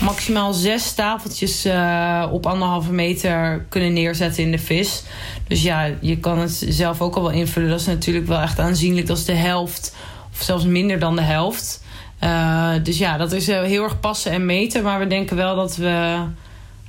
maximaal 0.00 0.52
zes 0.52 0.92
tafeltjes 0.92 1.64
eh, 1.64 2.26
op 2.30 2.46
anderhalve 2.46 2.92
meter 2.92 3.64
kunnen 3.68 3.92
neerzetten 3.92 4.42
in 4.42 4.50
de 4.50 4.58
vis. 4.58 5.02
Dus 5.48 5.62
ja, 5.62 5.90
je 6.00 6.18
kan 6.18 6.38
het 6.38 6.66
zelf 6.68 7.00
ook 7.00 7.16
al 7.16 7.22
wel 7.22 7.30
invullen. 7.30 7.68
Dat 7.68 7.80
is 7.80 7.86
natuurlijk 7.86 8.26
wel 8.26 8.40
echt 8.40 8.58
aanzienlijk. 8.58 9.06
Dat 9.06 9.18
is 9.18 9.24
de 9.24 9.34
helft, 9.34 9.94
of 10.32 10.42
zelfs 10.42 10.64
minder 10.64 10.98
dan 10.98 11.16
de 11.16 11.22
helft. 11.22 11.84
Eh, 12.18 12.72
dus 12.82 12.98
ja, 12.98 13.16
dat 13.16 13.32
is 13.32 13.48
eh, 13.48 13.62
heel 13.62 13.82
erg 13.82 14.00
passen 14.00 14.32
en 14.32 14.46
meten. 14.46 14.82
Maar 14.82 14.98
we 14.98 15.06
denken 15.06 15.36
wel 15.36 15.56
dat 15.56 15.76
we 15.76 16.18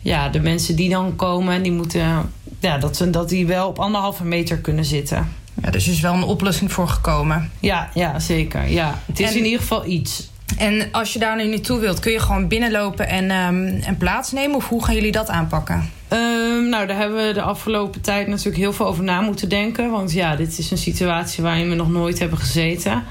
ja, 0.01 0.29
de 0.29 0.39
mensen 0.39 0.75
die 0.75 0.89
dan 0.89 1.15
komen, 1.15 1.63
die 1.63 1.71
moeten, 1.71 2.31
ja, 2.59 2.77
dat, 2.77 2.97
ze, 2.97 3.09
dat 3.09 3.29
die 3.29 3.47
wel 3.47 3.67
op 3.67 3.79
anderhalve 3.79 4.23
meter 4.23 4.57
kunnen 4.57 4.85
zitten. 4.85 5.33
Ja, 5.63 5.71
dus 5.71 5.85
er 5.85 5.91
is 5.91 5.99
wel 5.99 6.13
een 6.13 6.23
oplossing 6.23 6.71
voor 6.71 6.87
gekomen. 6.87 7.51
Ja, 7.59 7.89
ja 7.93 8.19
zeker. 8.19 8.69
Ja. 8.69 8.99
Het 9.05 9.19
is 9.19 9.29
En- 9.31 9.37
in 9.37 9.43
ieder 9.45 9.59
geval 9.59 9.85
iets. 9.85 10.29
En 10.57 10.87
als 10.91 11.13
je 11.13 11.19
daar 11.19 11.35
nu 11.37 11.47
naartoe 11.49 11.79
wilt, 11.79 11.99
kun 11.99 12.11
je 12.11 12.19
gewoon 12.19 12.47
binnenlopen 12.47 13.07
en, 13.07 13.31
ehm, 13.31 13.65
en 13.83 13.97
plaatsnemen? 13.97 14.55
Of 14.55 14.67
hoe 14.67 14.83
gaan 14.83 14.95
jullie 14.95 15.11
dat 15.11 15.29
aanpakken? 15.29 15.89
Ehm, 16.07 16.69
nou, 16.69 16.87
daar 16.87 16.97
hebben 16.97 17.27
we 17.27 17.33
de 17.33 17.41
afgelopen 17.41 18.01
tijd 18.01 18.27
natuurlijk 18.27 18.57
heel 18.57 18.73
veel 18.73 18.85
over 18.85 19.03
na 19.03 19.21
moeten 19.21 19.49
denken. 19.49 19.91
Want 19.91 20.11
ja, 20.11 20.35
dit 20.35 20.57
is 20.57 20.71
een 20.71 20.77
situatie 20.77 21.43
waarin 21.43 21.69
we 21.69 21.75
nog 21.75 21.89
nooit 21.89 22.19
hebben 22.19 22.37
gezeten. 22.37 23.03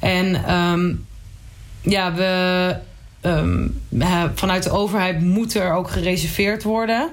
En 0.00 0.44
ehm, 0.44 0.92
ja, 1.80 2.14
we, 2.14 2.76
vanuit 4.34 4.62
de 4.62 4.70
overheid 4.70 5.20
moet 5.20 5.54
er 5.54 5.72
ook 5.72 5.90
gereserveerd 5.90 6.62
worden. 6.62 7.08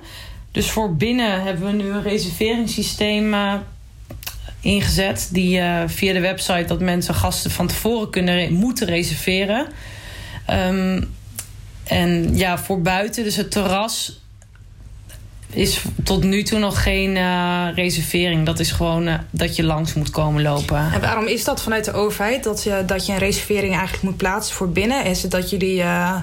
Dus 0.51 0.71
voor 0.71 0.95
binnen 0.95 1.43
hebben 1.43 1.65
we 1.65 1.71
nu 1.83 1.89
een 1.89 2.03
reserveringssysteem 2.03 3.33
eh, 3.33 3.53
ingezet. 4.63 5.29
Die 5.31 5.59
eh, 5.59 5.83
via 5.85 6.13
de 6.13 6.19
website 6.19 6.65
dat 6.67 6.79
mensen 6.79 7.15
gasten 7.15 7.51
van 7.51 7.67
tevoren 7.67 8.09
kunnen 8.09 8.53
moeten 8.53 8.87
reserveren. 8.87 9.67
Ehm, 10.45 11.01
en 11.83 12.37
ja, 12.37 12.57
voor 12.57 12.81
buiten, 12.81 13.23
dus 13.23 13.35
het 13.35 13.51
terras, 13.51 14.21
is 15.53 15.81
tot 16.03 16.23
nu 16.23 16.43
toe 16.43 16.59
nog 16.59 16.83
geen 16.83 17.17
eh, 17.17 17.67
reservering. 17.75 18.45
Dat 18.45 18.59
is 18.59 18.71
gewoon 18.71 19.07
eh, 19.07 19.19
dat 19.29 19.55
je 19.55 19.63
langs 19.63 19.93
moet 19.93 20.09
komen 20.09 20.41
lopen. 20.41 20.91
En 20.93 21.01
waarom 21.01 21.25
is 21.25 21.43
dat 21.43 21.61
vanuit 21.61 21.85
de 21.85 21.93
overheid? 21.93 22.43
Dat 22.43 22.63
je, 22.63 22.83
dat 22.85 23.05
je 23.05 23.11
een 23.11 23.17
reservering 23.17 23.73
eigenlijk 23.73 24.03
moet 24.03 24.17
plaatsen 24.17 24.55
voor 24.55 24.69
binnen? 24.69 25.05
Is 25.05 25.21
het 25.21 25.31
dat 25.31 25.49
jullie 25.49 25.81
eh, 25.81 26.15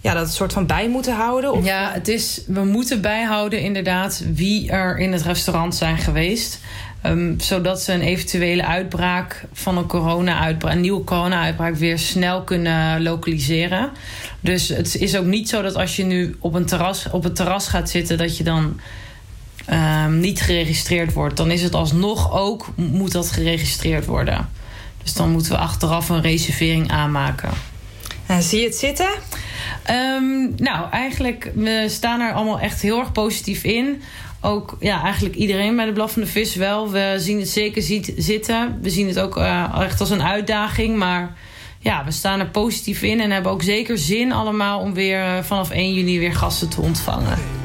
ja, 0.00 0.14
dat 0.14 0.34
soort 0.34 0.52
van 0.52 0.66
bij 0.66 0.88
moeten 0.88 1.14
houden? 1.14 1.52
Of? 1.52 1.64
Ja, 1.64 1.90
het 1.92 2.08
is, 2.08 2.42
we 2.46 2.64
moeten 2.64 3.00
bijhouden 3.00 3.60
inderdaad 3.60 4.24
wie 4.34 4.70
er 4.70 4.98
in 4.98 5.12
het 5.12 5.22
restaurant 5.22 5.74
zijn 5.74 5.98
geweest. 5.98 6.60
Ehm, 7.02 7.38
zodat 7.38 7.82
ze 7.82 7.92
een 7.92 8.00
eventuele 8.00 8.66
uitbraak 8.66 9.44
van 9.52 9.76
een, 9.76 9.86
corona-uitbraak, 9.86 10.72
een 10.72 10.80
nieuwe 10.80 11.04
corona-uitbraak 11.04 11.76
weer 11.76 11.98
snel 11.98 12.42
kunnen 12.42 13.02
lokaliseren. 13.02 13.90
Dus 14.40 14.68
het 14.68 14.96
is 14.96 15.16
ook 15.16 15.24
niet 15.24 15.48
zo 15.48 15.62
dat 15.62 15.74
als 15.74 15.96
je 15.96 16.04
nu 16.04 16.36
op 16.38 16.54
een 16.54 16.66
terras, 16.66 17.10
op 17.10 17.22
het 17.22 17.36
terras 17.36 17.68
gaat 17.68 17.90
zitten, 17.90 18.18
dat 18.18 18.36
je 18.36 18.44
dan 18.44 18.80
ehm, 19.66 20.20
niet 20.20 20.40
geregistreerd 20.40 21.12
wordt. 21.12 21.36
Dan 21.36 21.50
is 21.50 21.62
het 21.62 21.74
alsnog 21.74 22.32
ook, 22.32 22.72
moet 22.76 23.12
dat 23.12 23.30
geregistreerd 23.30 24.06
worden. 24.06 24.48
Dus 25.02 25.14
dan 25.14 25.30
moeten 25.30 25.52
we 25.52 25.58
achteraf 25.58 26.08
een 26.08 26.22
reservering 26.22 26.90
aanmaken. 26.90 27.50
En 28.26 28.42
zie 28.42 28.60
je 28.60 28.66
het 28.66 28.76
zitten? 28.76 29.10
Ehm, 29.82 30.48
nou, 30.56 30.90
eigenlijk, 30.90 31.50
we 31.54 31.84
staan 31.88 32.20
er 32.20 32.32
allemaal 32.32 32.60
echt 32.60 32.80
heel 32.80 32.98
erg 32.98 33.12
positief 33.12 33.64
in. 33.64 34.02
Ook 34.40 34.76
ja, 34.80 35.02
eigenlijk 35.02 35.34
iedereen 35.34 35.76
bij 35.76 35.84
de 35.84 35.92
Blaffende 35.92 36.26
Vis 36.26 36.54
wel. 36.54 36.90
We 36.90 37.14
zien 37.18 37.38
het 37.38 37.48
zeker 37.48 37.82
ziet, 37.82 38.12
zitten. 38.16 38.78
We 38.82 38.90
zien 38.90 39.06
het 39.06 39.18
ook 39.18 39.36
eh, 39.36 39.80
echt 39.80 40.00
als 40.00 40.10
een 40.10 40.22
uitdaging. 40.22 40.96
Maar 40.96 41.36
ja, 41.78 42.04
we 42.04 42.10
staan 42.10 42.40
er 42.40 42.48
positief 42.48 43.02
in 43.02 43.20
en 43.20 43.30
hebben 43.30 43.52
ook 43.52 43.62
zeker 43.62 43.98
zin 43.98 44.32
allemaal 44.32 44.80
om 44.80 44.94
weer 44.94 45.20
eh, 45.20 45.42
vanaf 45.42 45.70
1 45.70 45.94
juni 45.94 46.18
weer 46.18 46.34
gasten 46.34 46.68
te 46.68 46.80
ontvangen. 46.80 47.59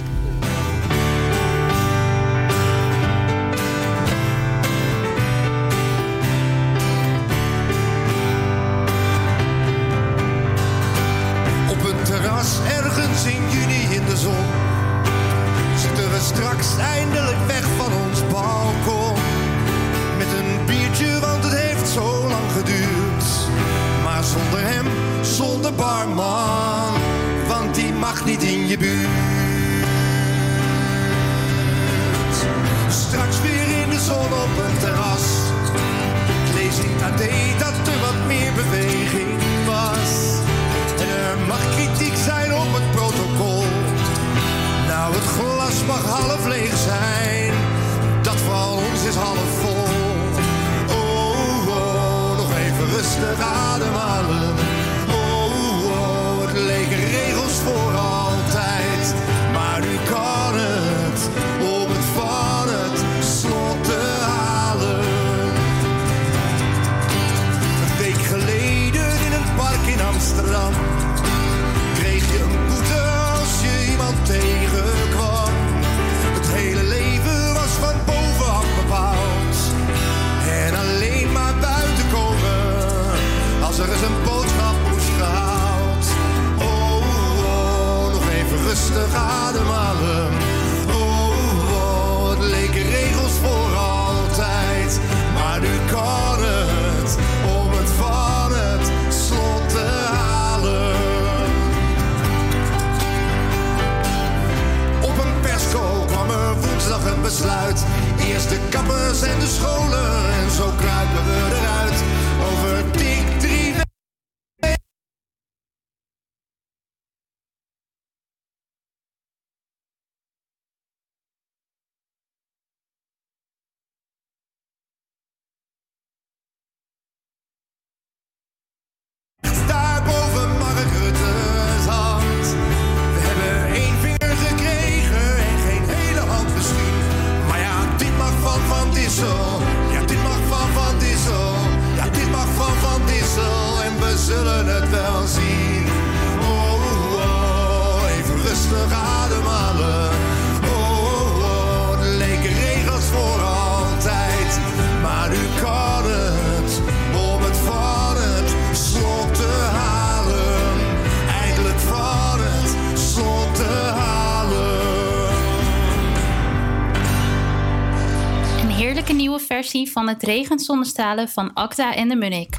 Van 169.95 170.07
het 170.07 170.23
regent 170.23 170.61
zonnestralen 170.61 171.29
van 171.29 171.53
Acta 171.53 171.95
en 171.95 172.09
de 172.09 172.15
Munnik. 172.15 172.55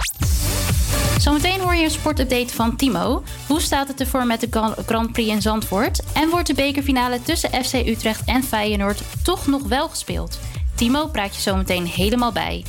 Zometeen 1.19 1.61
hoor 1.61 1.75
je 1.75 1.85
een 1.85 1.91
sportupdate 1.91 2.55
van 2.55 2.77
Timo. 2.77 3.23
Hoe 3.47 3.61
staat 3.61 3.89
het 3.89 4.01
ervoor 4.01 4.27
met 4.27 4.41
de 4.41 4.47
Gra- 4.51 4.75
Grand 4.87 5.13
Prix 5.13 5.31
in 5.31 5.43
Zandvoort? 5.43 6.01
En 6.13 6.29
wordt 6.29 6.47
de 6.47 6.55
bekerfinale 6.55 7.23
tussen 7.23 7.65
FC 7.65 7.73
Utrecht 7.75 8.23
en 8.27 8.43
Feyenoord 8.43 9.01
toch 9.23 9.47
nog 9.47 9.63
wel 9.63 9.89
gespeeld? 9.89 10.39
Timo 10.75 11.07
praat 11.07 11.35
je 11.35 11.41
zometeen 11.41 11.87
helemaal 11.87 12.33
bij. 12.33 12.65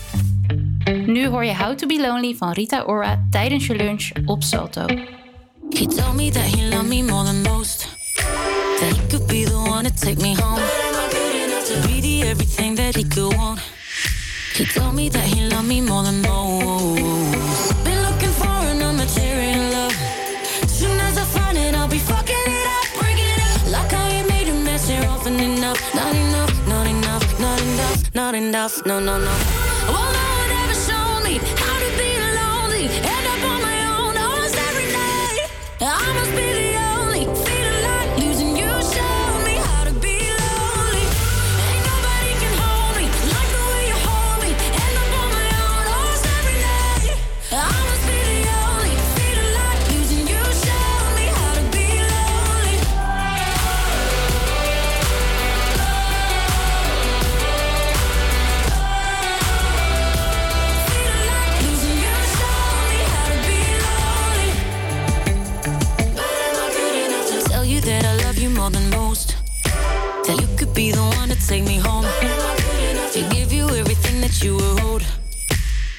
Nu 1.06 1.28
hoor 1.28 1.46
je 1.46 1.56
How 1.56 1.78
to 1.78 1.88
Be 1.88 2.00
Lonely 2.02 2.36
van 2.36 2.52
Rita 2.52 2.84
Ora 2.84 3.26
tijdens 3.32 3.66
je 3.66 3.76
lunch 3.76 4.10
op 4.26 4.44
Salto. 4.44 4.86
He 5.70 5.86
told 5.86 6.14
me 6.14 6.32
that 6.32 6.44
he 6.44 6.84
me 6.84 7.04
more 7.04 7.24
than 7.24 7.42
most. 7.42 7.88
Could 9.10 9.28
be 9.28 9.44
the 9.44 9.56
one 9.56 9.84
to 9.84 10.06
take 10.06 10.22
me 10.22 10.36
home. 10.42 10.62
Be 12.02 12.22
everything 12.24 12.76
that 12.76 12.96
he 12.96 13.08
could 13.08 13.36
want. 13.36 13.67
He 14.58 14.66
told 14.66 14.96
me 14.96 15.08
that 15.10 15.24
he 15.24 15.48
loved 15.50 15.68
me 15.68 15.82
more 15.82 16.02
than 16.02 16.20
most. 16.24 17.84
Been 17.86 18.02
looking 18.02 18.34
for 18.42 18.48
an 18.48 18.80
material 18.98 19.64
love. 19.72 19.94
Soon 20.66 21.00
as 21.00 21.16
I 21.16 21.26
find 21.26 21.56
it, 21.56 21.76
I'll 21.76 21.88
be 21.88 22.00
fucking 22.00 22.36
it 22.36 22.68
up, 22.78 22.88
breaking 23.00 23.30
it 23.36 23.42
up. 23.54 23.72
Like 23.72 23.94
I 23.94 24.10
ain't 24.16 24.28
made 24.28 24.50
a 24.50 24.56
mess 24.56 24.90
here 24.90 25.06
often 25.08 25.40
enough. 25.40 25.80
Not 25.94 26.16
enough, 26.16 26.68
not 26.68 26.88
enough, 26.88 27.40
not 27.40 27.62
enough, 27.62 28.16
not 28.16 28.34
enough. 28.34 28.84
No, 28.88 29.00
no, 29.00 29.20
no. 29.20 29.36
Well, 29.94 30.10
no 30.18 30.26
one 30.42 30.52
ever 30.64 30.78
showed 30.88 31.22
me 31.24 31.38
how 31.64 31.78
to 31.84 31.90
be 32.02 32.10
lonely. 32.40 32.86
End 33.14 33.26
up 33.34 33.42
on 33.52 33.62
my 33.62 33.78
own 33.94 34.18
almost 34.18 34.58
every 34.58 34.90
night. 34.92 35.52
I 35.82 36.14
must 36.18 36.32
be 36.36 36.57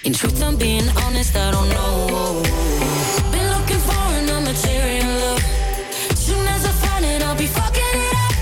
In 0.04 0.12
truth, 0.12 0.40
I'm 0.42 0.56
being 0.56 0.88
honest, 1.04 1.34
I 1.34 1.50
don't 1.50 1.68
know. 1.70 2.40
Been 3.32 3.48
looking 3.50 3.80
for 3.80 4.04
an 4.14 4.44
material 4.44 5.10
love. 5.20 5.42
Soon 6.14 6.46
as 6.46 6.64
I 6.64 6.70
find 6.70 7.04
it, 7.04 7.20
I'll 7.22 7.36
be 7.36 7.46
fucking 7.46 7.82
it 7.82 8.14
up, 8.14 8.34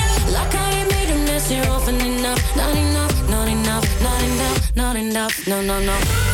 up. 0.00 0.32
Like 0.32 0.54
I 0.54 0.70
ain't 0.78 0.90
made 0.90 1.10
a 1.10 1.18
mess 1.26 1.50
enough. 2.00 2.56
Not 2.56 2.74
enough, 2.74 3.28
not 3.28 3.48
enough, 3.48 4.02
not 4.02 4.22
enough, 4.22 4.76
not 4.76 4.96
enough. 4.96 5.46
No, 5.46 5.60
no, 5.60 5.78
no. 5.80 5.98
No 5.98 6.31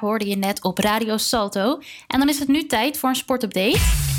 hoorde 0.00 0.28
je 0.28 0.36
net 0.36 0.62
op 0.62 0.78
Radio 0.78 1.16
Salto. 1.16 1.80
En 2.06 2.18
dan 2.18 2.28
is 2.28 2.38
het 2.38 2.48
nu 2.48 2.66
tijd 2.66 2.98
voor 2.98 3.08
een 3.08 3.14
sportupdate. 3.14 4.15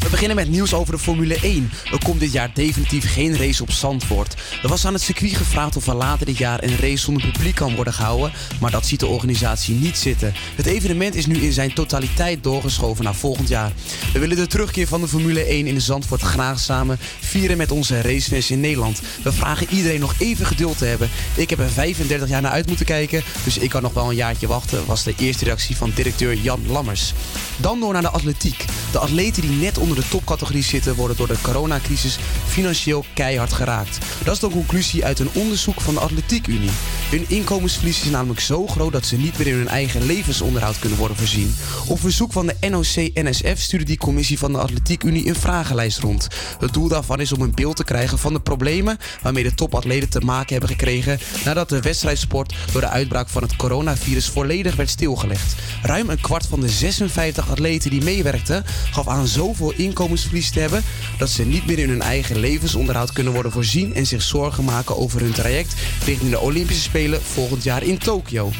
We 0.00 0.08
beginnen 0.10 0.36
met 0.36 0.48
nieuws 0.48 0.74
over 0.74 0.92
de 0.92 0.98
Formule 0.98 1.40
1. 1.40 1.70
Er 1.92 2.04
komt 2.04 2.20
dit 2.20 2.32
jaar 2.32 2.50
definitief 2.54 3.12
geen 3.12 3.36
race 3.36 3.62
op 3.62 3.70
Zandvoort. 3.70 4.34
Er 4.62 4.68
was 4.68 4.86
aan 4.86 4.92
het 4.92 5.02
circuit 5.02 5.36
gevraagd 5.36 5.76
of 5.76 5.86
er 5.86 5.94
later 5.94 6.26
dit 6.26 6.38
jaar 6.38 6.62
een 6.62 6.76
race 6.76 6.96
zonder 6.96 7.30
publiek 7.30 7.54
kan 7.54 7.74
worden 7.74 7.92
gehouden, 7.92 8.32
maar 8.60 8.70
dat 8.70 8.86
ziet 8.86 9.00
de 9.00 9.06
organisatie 9.06 9.74
niet 9.74 9.98
zitten. 9.98 10.34
Het 10.54 10.66
evenement 10.66 11.14
is 11.14 11.26
nu 11.26 11.36
in 11.36 11.52
zijn 11.52 11.74
totaliteit 11.74 12.42
doorgeschoven 12.42 13.04
naar 13.04 13.14
volgend 13.14 13.48
jaar. 13.48 13.72
We 14.12 14.18
willen 14.18 14.36
de 14.36 14.46
terugkeer 14.46 14.86
van 14.86 15.00
de 15.00 15.08
Formule 15.08 15.44
1 15.44 15.66
in 15.66 15.74
de 15.74 15.80
Zandvoort 15.80 16.22
graag 16.22 16.60
samen 16.60 16.98
vieren 17.20 17.56
met 17.56 17.70
onze 17.70 18.00
racefans 18.00 18.50
in 18.50 18.60
Nederland. 18.60 19.00
We 19.22 19.32
vragen 19.32 19.66
iedereen 19.70 20.00
nog 20.00 20.14
even 20.18 20.46
geduld 20.46 20.78
te 20.78 20.84
hebben. 20.84 21.10
Ik 21.36 21.50
heb 21.50 21.58
er 21.58 21.70
35 21.70 22.28
jaar 22.28 22.42
naar 22.42 22.52
uit 22.52 22.66
moeten 22.66 22.86
kijken, 22.86 23.22
dus 23.44 23.58
ik 23.58 23.70
kan 23.70 23.82
nog 23.82 23.92
wel 23.92 24.08
een 24.08 24.16
jaartje 24.16 24.46
wachten, 24.46 24.86
was 24.86 25.02
de 25.02 25.14
eerste 25.16 25.44
reactie 25.44 25.76
van 25.76 25.92
directeur 25.94 26.34
Jan 26.34 26.60
Lammers. 26.66 27.12
Dan 27.56 27.80
door 27.80 27.92
naar 27.92 28.02
de 28.02 28.10
atletiek. 28.10 28.64
De 28.92 28.98
atleten 28.98 29.42
die 29.42 29.50
net 29.50 29.78
onder 29.90 30.04
de 30.04 30.10
topcategorie 30.10 30.62
zitten, 30.62 30.94
worden 30.94 31.16
door 31.16 31.26
de 31.26 31.40
coronacrisis 31.42 32.18
financieel 32.46 33.04
keihard 33.14 33.52
geraakt. 33.52 33.98
Dat 34.24 34.34
is 34.34 34.40
de 34.40 34.48
conclusie 34.48 35.04
uit 35.04 35.18
een 35.18 35.30
onderzoek 35.34 35.80
van 35.80 35.94
de 35.94 36.00
Atletiek 36.00 36.46
Unie. 36.46 36.70
Hun 37.10 37.24
inkomensverlies 37.28 38.02
is 38.02 38.10
namelijk 38.10 38.40
zo 38.40 38.66
groot 38.66 38.92
dat 38.92 39.06
ze 39.06 39.16
niet 39.16 39.38
meer 39.38 39.46
in 39.46 39.54
hun 39.54 39.68
eigen 39.68 40.06
levensonderhoud 40.06 40.78
kunnen 40.78 40.98
worden 40.98 41.16
voorzien. 41.16 41.54
Op 41.86 42.00
verzoek 42.00 42.32
van 42.32 42.46
de 42.46 42.68
NOC-NSF 42.68 43.60
stuurde 43.60 43.84
die 43.84 43.96
commissie 43.96 44.38
van 44.38 44.52
de 44.52 44.58
Atletiek 44.58 45.02
Unie 45.02 45.28
een 45.28 45.34
vragenlijst 45.34 45.98
rond. 45.98 46.28
Het 46.58 46.72
doel 46.72 46.88
daarvan 46.88 47.20
is 47.20 47.32
om 47.32 47.40
een 47.40 47.54
beeld 47.54 47.76
te 47.76 47.84
krijgen 47.84 48.18
van 48.18 48.32
de 48.32 48.40
problemen 48.40 48.98
waarmee 49.22 49.42
de 49.42 49.54
topatleten 49.54 50.10
te 50.10 50.20
maken 50.20 50.52
hebben 50.52 50.70
gekregen 50.70 51.18
nadat 51.44 51.68
de 51.68 51.80
wedstrijdsport 51.80 52.54
door 52.72 52.80
de 52.80 52.88
uitbraak 52.88 53.28
van 53.28 53.42
het 53.42 53.56
coronavirus 53.56 54.28
volledig 54.28 54.76
werd 54.76 54.90
stilgelegd. 54.90 55.54
Ruim 55.82 56.10
een 56.10 56.20
kwart 56.20 56.46
van 56.46 56.60
de 56.60 56.68
56 56.68 57.50
atleten 57.50 57.90
die 57.90 58.02
meewerkten 58.02 58.64
gaf 58.90 59.08
aan 59.08 59.26
zoveel 59.26 59.72
inkomensverlies 59.82 60.50
te 60.50 60.60
hebben 60.60 60.82
dat 61.18 61.30
ze 61.30 61.44
niet 61.44 61.66
meer 61.66 61.78
in 61.78 61.88
hun 61.88 62.02
eigen 62.02 62.38
levensonderhoud 62.38 63.12
kunnen 63.12 63.32
worden 63.32 63.52
voorzien 63.52 63.94
en 63.94 64.06
zich 64.06 64.22
zorgen 64.22 64.64
maken 64.64 64.96
over 64.96 65.20
hun 65.20 65.32
traject 65.32 65.74
richting 66.04 66.30
de 66.30 66.40
Olympische 66.40 66.82
Spelen 66.82 67.22
volgend 67.22 67.62
jaar 67.62 67.82
in 67.82 67.98
Tokio. 67.98 68.52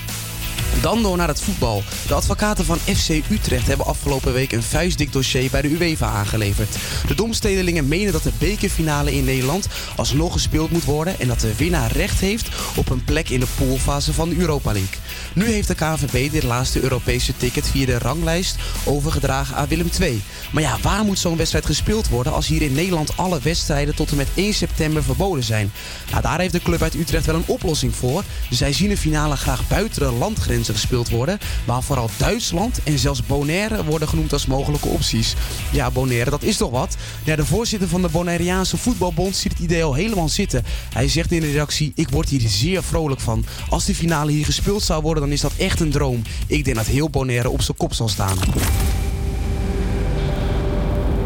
Dan 0.83 1.03
door 1.03 1.17
naar 1.17 1.29
het 1.29 1.43
voetbal. 1.43 1.83
De 2.07 2.15
advocaten 2.15 2.65
van 2.65 2.79
FC 2.79 3.09
Utrecht 3.31 3.67
hebben 3.67 3.87
afgelopen 3.87 4.33
week 4.33 4.53
een 4.53 4.63
vuistdik 4.63 5.13
dossier 5.13 5.51
bij 5.51 5.63
de 5.63 5.69
UEFA 5.69 6.07
aangeleverd. 6.07 6.77
De 7.07 7.15
domstedelingen 7.15 7.89
menen 7.89 8.13
dat 8.13 8.23
de 8.23 8.33
bekerfinale 8.39 9.15
in 9.15 9.25
Nederland 9.25 9.67
alsnog 9.97 10.33
gespeeld 10.33 10.71
moet 10.71 10.85
worden 10.85 11.21
en 11.21 11.29
dat 11.29 11.41
de 11.41 11.57
winnaar 11.57 11.93
recht 11.93 12.21
heeft 12.21 12.49
op 12.77 12.91
een 12.91 13.05
plek 13.05 13.29
in 13.29 13.41
de 13.41 13.47
poolfase 13.59 14.13
van 14.13 14.29
de 14.29 14.37
Europa 14.37 14.73
League. 14.73 14.99
Nu 15.35 15.45
heeft 15.45 15.69
de 15.69 15.75
KNVB 15.75 16.33
dit 16.33 16.43
laatste 16.43 16.83
Europese 16.83 17.37
ticket 17.37 17.69
via 17.69 17.87
de 17.87 17.99
ranglijst 17.99 18.57
overgedragen 18.85 19.57
aan 19.57 19.69
Willem 19.69 19.91
II. 20.01 20.23
Maar 20.53 20.63
ja, 20.63 20.79
waar 20.83 21.05
moet 21.05 21.19
zo'n 21.19 21.37
wedstrijd 21.37 21.67
gespeeld 21.67 22.09
worden 22.09 22.33
als 22.33 22.47
hier 22.47 22.63
in 22.63 22.73
Nederland 22.73 23.17
alle 23.17 23.41
wedstrijden 23.43 23.95
tot 23.95 24.11
en 24.11 24.17
met 24.17 24.29
1 24.35 24.55
september 24.55 25.03
verboden 25.03 25.45
zijn? 25.45 25.73
Nou, 26.11 26.23
daar 26.23 26.41
heeft 26.41 26.53
de 26.53 26.63
club 26.63 26.83
uit 26.83 26.95
Utrecht 26.95 27.27
wel 27.27 27.35
een 27.35 27.43
oplossing 27.47 27.95
voor. 27.95 28.25
Zij 28.51 28.73
zien 28.73 28.89
de 28.89 28.97
finale 28.97 29.37
graag 29.37 29.69
buiten 29.69 30.01
de 30.01 30.13
landgrenzen 30.13 30.60
gespeeld 30.69 31.09
worden, 31.09 31.39
waar 31.65 31.83
vooral 31.83 32.11
Duitsland 32.17 32.83
en 32.83 32.99
zelfs 32.99 33.27
Bonaire 33.27 33.85
worden 33.85 34.09
genoemd 34.09 34.33
als 34.33 34.47
mogelijke 34.47 34.89
opties. 34.89 35.35
Ja, 35.73 35.91
Bonaire, 35.91 36.31
dat 36.31 36.43
is 36.43 36.57
toch 36.57 36.71
wat? 36.71 36.97
Ja, 37.25 37.37
de 37.37 37.47
voorzitter 37.47 37.89
van 37.89 38.03
de 38.03 38.09
Bonaireaanse 38.09 38.77
voetbalbond 38.77 39.37
ziet 39.37 39.53
het 39.53 39.61
idee 39.61 39.85
al 39.85 39.95
helemaal 39.95 40.29
zitten. 40.29 40.65
Hij 40.93 41.09
zegt 41.09 41.33
in 41.33 41.41
de 41.41 41.51
reactie, 41.51 41.93
ik 41.95 42.09
word 42.09 42.29
hier 42.29 42.49
zeer 42.49 42.83
vrolijk 42.83 43.21
van. 43.21 43.45
Als 43.69 43.85
die 43.85 43.95
finale 43.95 44.33
hier 44.33 44.45
gespeeld 44.45 44.83
zou 44.83 45.03
worden, 45.03 45.23
dan 45.23 45.33
is 45.33 45.41
dat 45.41 45.53
echt 45.57 45.81
een 45.81 45.91
droom. 45.91 46.23
Ik 46.47 46.65
denk 46.65 46.77
dat 46.77 46.87
heel 46.87 47.11
Bonaire 47.11 47.51
op 47.51 47.63
zijn 47.63 47.77
kop 47.77 47.95
zal 47.95 48.09
staan. 48.09 48.39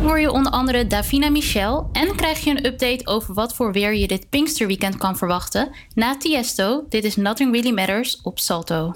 Hoor 0.05 0.21
je 0.21 0.33
onder 0.33 0.53
andere 0.53 0.87
Davina 0.87 1.31
Michel 1.31 1.89
en 1.93 2.17
krijg 2.17 2.45
je 2.45 2.51
een 2.51 2.67
update 2.67 3.07
over 3.07 3.35
wat 3.35 3.55
voor 3.55 3.73
weer 3.73 3.95
je 3.95 4.07
dit 4.07 4.29
Pinksterweekend 4.29 4.97
kan 4.97 5.17
verwachten. 5.17 5.71
Na 5.95 6.17
Tiesto, 6.17 6.85
dit 6.89 7.05
is 7.05 7.17
Nothing 7.17 7.53
Really 7.53 7.75
Matters 7.75 8.21
op 8.23 8.39
Salto. 8.39 8.93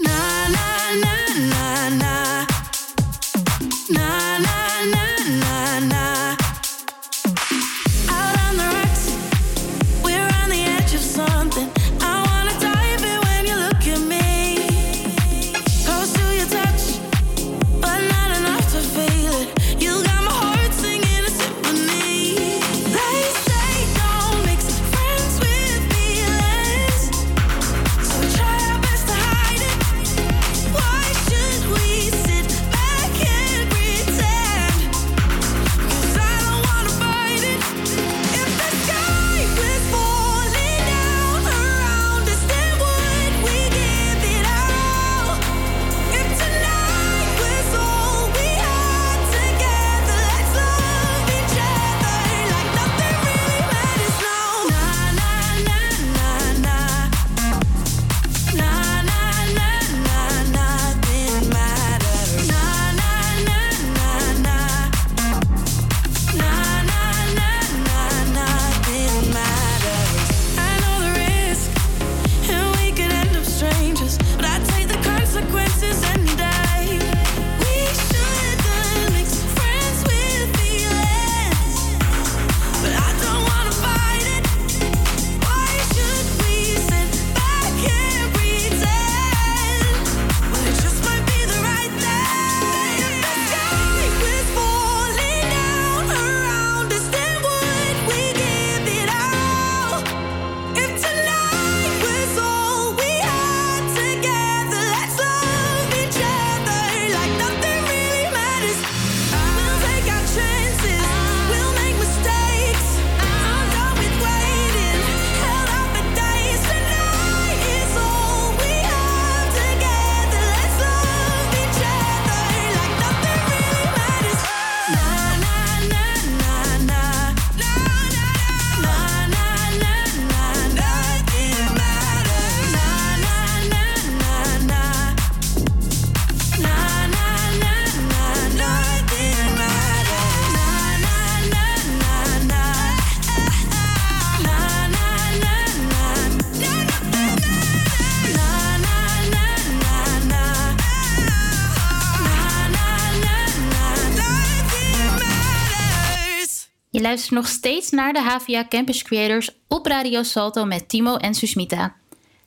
Nog 157.28 157.48
steeds 157.48 157.90
naar 157.90 158.12
de 158.12 158.22
HVA 158.22 158.64
Campus 158.68 159.02
Creators 159.02 159.50
op 159.68 159.87
Radio 159.87 160.22
Salto 160.22 160.64
met 160.64 160.88
Timo 160.88 161.16
en 161.16 161.35
Susmita. 161.35 161.94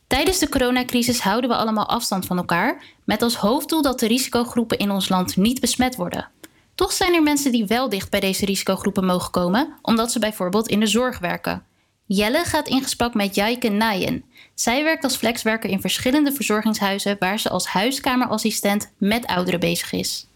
Tijdens 0.08 0.40
de 0.40 0.50
coronacrisis 0.50 1.20
houden 1.20 1.50
we 1.50 1.56
allemaal 1.56 1.88
afstand 1.88 2.26
van 2.26 2.38
elkaar, 2.38 2.84
met 3.04 3.22
als 3.22 3.36
hoofddoel 3.36 3.82
dat 3.82 4.00
de 4.00 4.08
risicogroepen 4.08 4.78
in 4.78 4.92
ons 4.92 5.10
land 5.10 5.36
niet 5.38 5.60
besmet 5.60 5.96
worden. 5.96 6.30
Toch 6.76 6.92
zijn 6.92 7.14
er 7.14 7.24
mensen 7.24 7.52
die 7.52 7.66
wel 7.66 7.90
dicht 7.90 8.10
bij 8.10 8.20
deze 8.20 8.46
risicogroepen 8.46 9.06
mogen 9.06 9.32
komen, 9.32 9.78
omdat 9.82 10.12
ze 10.12 10.20
bijvoorbeeld 10.20 10.68
in 10.68 10.80
de 10.80 10.88
zorg 10.88 11.20
werken. 11.20 11.66
Jelle 12.06 12.44
gaat 12.44 12.68
in 12.68 12.82
gesprek 12.82 13.14
met 13.14 13.36
Jaike 13.36 13.70
Naaien. 13.70 14.24
Zij 14.54 14.84
werkt 14.84 15.04
als 15.04 15.16
flexwerker 15.16 15.70
in 15.70 15.82
verschillende 15.82 16.32
verzorgingshuizen 16.32 17.16
waar 17.20 17.40
ze 17.40 17.50
als 17.50 17.66
huiskamerassistent 17.66 18.92
met 18.98 19.26
ouderen 19.26 19.60
bezig 19.60 19.92
is. 19.92 20.28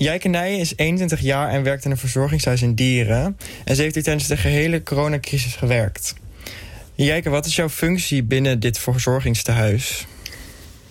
Jijke 0.00 0.28
Nijen 0.28 0.58
is 0.58 0.72
21 0.76 1.20
jaar 1.20 1.48
en 1.48 1.62
werkt 1.62 1.84
in 1.84 1.90
een 1.90 1.96
verzorgingshuis 1.96 2.62
in 2.62 2.74
Dieren. 2.74 3.36
En 3.64 3.76
ze 3.76 3.82
heeft 3.82 3.94
hier 3.94 4.04
tijdens 4.04 4.26
de 4.26 4.36
gehele 4.36 4.82
coronacrisis 4.82 5.54
gewerkt. 5.54 6.14
Jijke, 6.94 7.30
wat 7.30 7.46
is 7.46 7.56
jouw 7.56 7.68
functie 7.68 8.22
binnen 8.22 8.60
dit 8.60 8.78
verzorgingstehuis? 8.78 10.06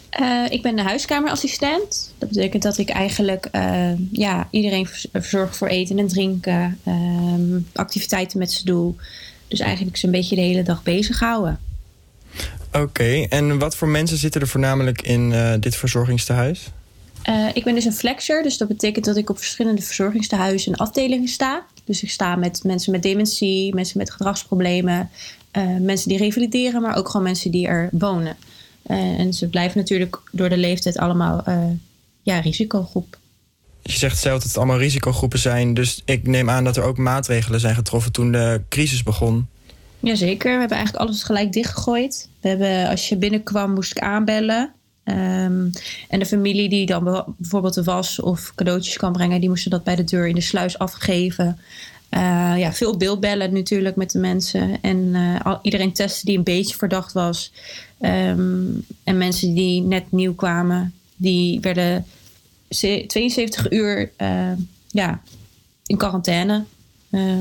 Eh, 0.09 0.45
ik 0.49 0.61
ben 0.61 0.75
de 0.75 0.81
huiskamerassistent. 0.81 2.13
Dat 2.17 2.29
betekent 2.29 2.63
dat 2.63 2.77
ik 2.77 2.89
eigenlijk 2.89 3.45
eh, 3.45 3.91
ja, 4.11 4.47
iedereen 4.51 4.87
verzorg 5.13 5.55
voor 5.55 5.67
eten 5.67 5.99
en 5.99 6.07
drinken. 6.07 6.79
ehm, 6.85 7.59
activiteiten 7.73 8.39
met 8.39 8.51
ze 8.51 8.65
doe. 8.65 8.93
Dus 9.47 9.59
eigenlijk 9.59 9.97
ze 9.97 10.05
een 10.05 10.11
beetje 10.11 10.35
de 10.35 10.41
hele 10.41 10.63
dag 10.63 10.83
bezig 10.83 11.19
houden. 11.19 11.59
Oké, 12.71 13.25
en 13.29 13.59
wat 13.59 13.75
voor 13.75 13.87
mensen 13.87 14.17
zitten 14.17 14.41
er 14.41 14.47
voornamelijk 14.47 15.01
in 15.01 15.33
eh, 15.33 15.53
dit 15.59 15.75
verzorgingstehuis? 15.75 16.71
Eh, 17.21 17.47
ik 17.53 17.63
ben 17.63 17.75
dus 17.75 17.85
een 17.85 17.93
flexer, 17.93 18.43
dus 18.43 18.57
dat 18.57 18.67
betekent 18.67 19.05
dat 19.05 19.17
ik 19.17 19.29
op 19.29 19.37
verschillende 19.37 19.81
verzorgingstehuizen 19.81 20.73
en 20.73 20.79
afdelingen 20.79 21.27
sta. 21.27 21.65
Dus 21.83 22.03
ik 22.03 22.09
sta 22.09 22.35
met 22.35 22.63
mensen 22.63 22.91
met 22.91 23.03
dementie, 23.03 23.75
mensen 23.75 23.97
met 23.97 24.11
gedragsproblemen, 24.11 25.09
eh, 25.51 25.63
mensen 25.79 26.09
die 26.09 26.17
revalideren, 26.17 26.81
maar 26.81 26.97
ook 26.97 27.09
gewoon 27.09 27.25
mensen 27.25 27.51
die 27.51 27.67
er 27.67 27.89
wonen. 27.91 28.37
Eh, 28.81 28.97
en 28.97 29.33
ze 29.33 29.47
blijven 29.47 29.77
natuurlijk 29.77 30.21
door 30.31 30.49
de 30.49 30.57
leeftijd 30.57 30.97
allemaal 30.97 31.43
ja, 32.21 32.39
risicogroep. 32.39 33.17
Je 33.81 33.97
zegt 33.97 34.17
zelf 34.17 34.39
dat 34.39 34.47
het 34.47 34.57
allemaal 34.57 34.77
risicogroepen 34.77 35.39
zijn. 35.39 35.73
Dus 35.73 36.01
ik 36.05 36.27
neem 36.27 36.49
aan 36.49 36.63
dat 36.63 36.77
er 36.77 36.83
ook 36.83 36.97
maatregelen 36.97 37.59
zijn 37.59 37.75
getroffen 37.75 38.11
toen 38.11 38.31
de 38.31 38.61
crisis 38.69 39.03
begon. 39.03 39.47
Jazeker, 39.99 40.53
we 40.53 40.59
hebben 40.59 40.77
eigenlijk 40.77 41.07
alles 41.07 41.23
gelijk 41.23 41.53
dichtgegooid. 41.53 42.29
We 42.41 42.47
hebben, 42.47 42.89
als 42.89 43.09
je 43.09 43.17
binnenkwam, 43.17 43.73
moest 43.73 43.91
ik 43.91 43.99
aanbellen. 43.99 44.73
Ehm, 45.09 45.67
en 46.09 46.19
de 46.19 46.25
familie 46.25 46.69
die 46.69 46.85
dan 46.85 47.03
be- 47.03 47.23
bijvoorbeeld 47.37 47.73
de 47.73 47.83
was 47.83 48.19
of 48.21 48.51
cadeautjes 48.55 48.97
kan 48.97 49.11
brengen, 49.13 49.39
die 49.39 49.49
moesten 49.49 49.71
dat 49.71 49.83
bij 49.83 49.95
de 49.95 50.03
deur 50.03 50.27
in 50.27 50.35
de 50.35 50.41
sluis 50.41 50.77
afgeven. 50.77 51.59
Eh, 52.09 52.53
ja, 52.57 52.73
veel 52.73 52.97
beeldbellen 52.97 53.53
natuurlijk 53.53 53.95
met 53.95 54.11
de 54.11 54.19
mensen. 54.19 54.81
En 54.81 55.11
eh, 55.15 55.55
iedereen 55.61 55.93
testen 55.93 56.25
die 56.25 56.37
een 56.37 56.43
beetje 56.43 56.75
verdacht 56.77 57.13
was. 57.13 57.51
Ehm, 57.99 58.67
en 59.03 59.17
mensen 59.17 59.53
die 59.53 59.81
net 59.81 60.11
nieuw 60.11 60.33
kwamen, 60.35 60.93
die 61.15 61.59
werden 61.59 62.05
ze- 62.69 63.03
72 63.07 63.71
uur 63.71 64.11
eh, 64.15 64.51
ja, 64.87 65.21
in 65.85 65.97
quarantaine 65.97 66.63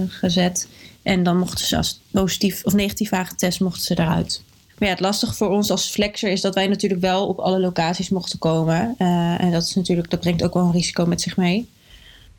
gezet. 0.08 0.68
En 1.02 1.22
dan 1.22 1.38
mochten 1.38 1.66
ze 1.66 1.76
als 1.76 2.00
positief 2.10 2.64
of 2.64 2.72
negatief 2.74 3.10
waren 3.10 3.36
mochten 3.58 3.82
ze 3.82 3.98
eruit. 3.98 4.42
Maar 4.78 4.88
ja, 4.88 4.94
het 4.94 5.00
lastige 5.00 5.34
voor 5.34 5.48
ons 5.48 5.70
als 5.70 5.90
flexer 5.90 6.30
is 6.30 6.40
dat 6.40 6.54
wij 6.54 6.66
natuurlijk 6.66 7.00
wel 7.00 7.26
op 7.26 7.38
alle 7.38 7.60
locaties 7.60 8.08
mochten 8.08 8.38
komen. 8.38 8.94
Eh, 8.98 9.40
en 9.40 9.50
dat 9.50 9.62
is 9.62 9.74
natuurlijk, 9.74 10.10
dat 10.10 10.20
brengt 10.20 10.42
ook 10.42 10.54
wel 10.54 10.64
een 10.64 10.72
risico 10.72 11.06
met 11.06 11.20
zich 11.20 11.36
mee. 11.36 11.68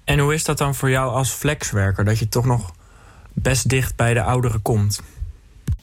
En 0.04 0.20
hoe 0.20 0.34
is 0.34 0.44
dat 0.44 0.58
dan 0.58 0.76
voor 0.76 0.90
jou 0.90 1.12
als 1.14 1.30
flexwerker? 1.30 2.06
Dat 2.06 2.20
je 2.20 2.30
toch 2.30 2.46
nog 2.46 2.74
best 3.34 3.70
dicht 3.70 3.96
bij 3.96 4.14
de 4.14 4.24
ouderen 4.24 4.62
komt? 4.62 5.02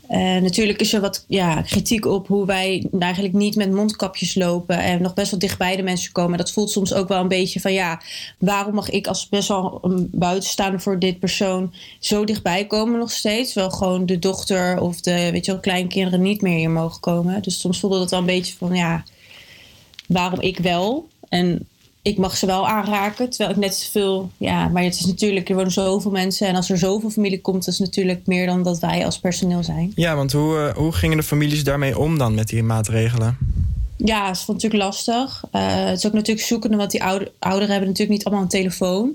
Eh, 0.08 0.18
natuurlijk 0.18 0.80
is 0.80 0.92
er 0.92 1.00
wat 1.00 1.24
ja, 1.28 1.62
kritiek 1.62 2.06
op 2.06 2.26
hoe 2.26 2.46
wij 2.46 2.86
eigenlijk 2.98 3.34
niet 3.34 3.56
met 3.56 3.72
mondkapjes 3.72 4.34
lopen 4.34 4.78
en 4.78 5.02
nog 5.02 5.14
best 5.14 5.30
wel 5.30 5.40
dicht 5.40 5.58
bij 5.58 5.76
de 5.76 5.82
mensen 5.82 6.12
komen. 6.12 6.38
Dat 6.38 6.52
voelt 6.52 6.70
soms 6.70 6.94
ook 6.94 7.08
wel 7.08 7.20
een 7.20 7.28
beetje 7.28 7.60
van 7.60 7.72
ja, 7.72 8.02
waarom 8.38 8.74
mag 8.74 8.90
ik 8.90 9.06
als 9.06 9.28
best 9.28 9.48
wel 9.48 9.78
een 9.82 10.08
buitenstaander 10.12 10.80
voor 10.80 10.98
dit 10.98 11.18
persoon 11.18 11.74
zo 11.98 12.24
dichtbij 12.24 12.66
komen 12.66 12.98
nog 12.98 13.10
steeds? 13.10 13.54
Wel 13.54 13.70
gewoon 13.70 14.06
de 14.06 14.18
dochter 14.18 14.80
of 14.80 15.00
de 15.00 15.30
weet 15.32 15.44
je 15.44 15.52
wel, 15.52 15.60
kleinkinderen 15.60 16.22
niet 16.22 16.40
meer 16.40 16.58
hier 16.58 16.70
mogen 16.70 17.00
komen. 17.00 17.42
Dus 17.42 17.60
soms 17.60 17.80
voelde 17.80 17.98
dat 17.98 18.10
wel 18.10 18.20
een 18.20 18.26
beetje 18.26 18.54
van 18.58 18.74
ja, 18.74 19.04
waarom 20.06 20.40
ik 20.40 20.58
wel? 20.58 21.08
En 21.28 21.66
ik 22.06 22.18
mag 22.18 22.36
ze 22.36 22.46
wel 22.46 22.68
aanraken, 22.68 23.28
terwijl 23.28 23.50
ik 23.50 23.56
net 23.56 23.74
zoveel... 23.74 24.30
Ja, 24.36 24.68
maar 24.68 24.82
het 24.82 24.94
is 24.94 25.06
natuurlijk, 25.06 25.48
er 25.48 25.54
wonen 25.54 25.72
zoveel 25.72 26.10
mensen. 26.10 26.46
En 26.46 26.56
als 26.56 26.70
er 26.70 26.78
zoveel 26.78 27.10
familie 27.10 27.40
komt, 27.40 27.64
dat 27.64 27.74
is 27.74 27.80
natuurlijk 27.80 28.26
meer 28.26 28.46
dan 28.46 28.62
dat 28.62 28.78
wij 28.78 29.04
als 29.04 29.18
personeel 29.18 29.62
zijn. 29.62 29.92
Ja, 29.94 30.16
want 30.16 30.32
hoe, 30.32 30.58
eh, 30.58 30.76
hoe 30.76 30.92
gingen 30.92 31.16
de 31.16 31.22
families 31.22 31.64
daarmee 31.64 31.98
om 31.98 32.18
dan 32.18 32.34
met 32.34 32.48
die 32.48 32.62
maatregelen? 32.62 33.38
Ja, 33.96 34.26
het 34.26 34.36
is 34.36 34.46
natuurlijk 34.46 34.82
lastig. 34.82 35.44
Eh, 35.50 35.84
het 35.84 35.98
is 35.98 36.06
ook 36.06 36.12
natuurlijk 36.12 36.46
zoeken, 36.46 36.76
want 36.76 36.90
die 36.90 37.02
ouder, 37.02 37.32
ouderen 37.38 37.70
hebben 37.70 37.88
natuurlijk 37.88 38.18
niet 38.18 38.26
allemaal 38.26 38.44
een 38.44 38.50
telefoon. 38.50 39.12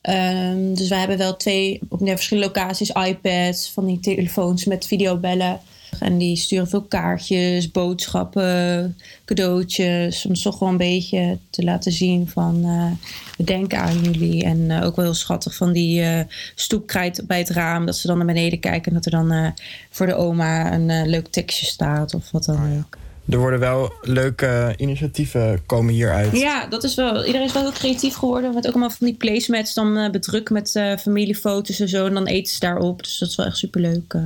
Ehm, 0.00 0.74
dus 0.74 0.88
wij 0.88 0.98
hebben 0.98 1.18
wel 1.18 1.36
twee 1.36 1.80
op 1.88 1.98
verschillende 2.04 2.48
locaties 2.48 2.90
iPads, 2.90 3.70
van 3.70 3.86
die 3.86 4.00
telefoons 4.00 4.64
met 4.64 4.86
videobellen. 4.86 5.60
En 6.00 6.18
die 6.18 6.36
sturen 6.36 6.68
veel 6.68 6.82
kaartjes, 6.82 7.70
boodschappen, 7.70 8.96
cadeautjes. 9.24 10.20
Soms 10.20 10.42
toch 10.42 10.58
wel 10.58 10.68
een 10.68 10.76
beetje 10.76 11.38
te 11.50 11.64
laten 11.64 11.92
zien 11.92 12.28
van 12.28 12.64
eh, 12.64 13.08
we 13.36 13.44
denken 13.44 13.78
aan 13.78 14.02
jullie. 14.02 14.44
En 14.44 14.70
eh, 14.70 14.86
ook 14.86 14.96
wel 14.96 15.04
heel 15.04 15.14
schattig 15.14 15.54
van 15.54 15.72
die 15.72 16.02
eh, 16.02 16.20
stoepkrijt 16.54 17.22
bij 17.26 17.38
het 17.38 17.50
raam. 17.50 17.86
Dat 17.86 17.96
ze 17.96 18.06
dan 18.06 18.16
naar 18.16 18.26
beneden 18.26 18.60
kijken 18.60 18.84
en 18.84 18.94
dat 18.94 19.04
er 19.04 19.10
dan 19.10 19.54
voor 19.90 20.06
de 20.06 20.14
oma 20.14 20.72
een 20.72 21.08
leuk 21.08 21.26
tekstje 21.26 21.66
staat 21.66 22.14
of 22.14 22.30
wat 22.30 22.44
dan 22.44 22.78
ook. 22.78 22.96
Er 23.28 23.38
worden 23.38 23.60
wel 23.60 23.92
leuke 24.02 24.74
initiatieven 24.76 25.66
komen 25.66 25.94
hieruit. 25.94 26.36
Ja, 26.36 26.66
dat 26.66 26.84
is 26.84 26.94
wel. 26.94 27.24
Iedereen 27.24 27.46
is 27.46 27.52
wel 27.52 27.62
heel 27.62 27.72
creatief 27.72 28.14
geworden. 28.14 28.54
Met 28.54 28.66
ook 28.66 28.72
allemaal 28.72 28.90
van 28.90 29.06
die 29.06 29.16
placemats 29.16 29.74
dan 29.74 30.10
bedrukken 30.10 30.54
met 30.54 30.70
familiefoto's 31.00 31.80
en 31.80 31.88
zo. 31.88 32.06
En 32.06 32.14
dan 32.14 32.26
eten 32.26 32.52
ze 32.52 32.60
daarop. 32.60 33.02
Dus 33.02 33.18
dat 33.18 33.28
is 33.28 33.36
wel 33.36 33.46
echt 33.46 33.56
superleuk. 33.56 34.16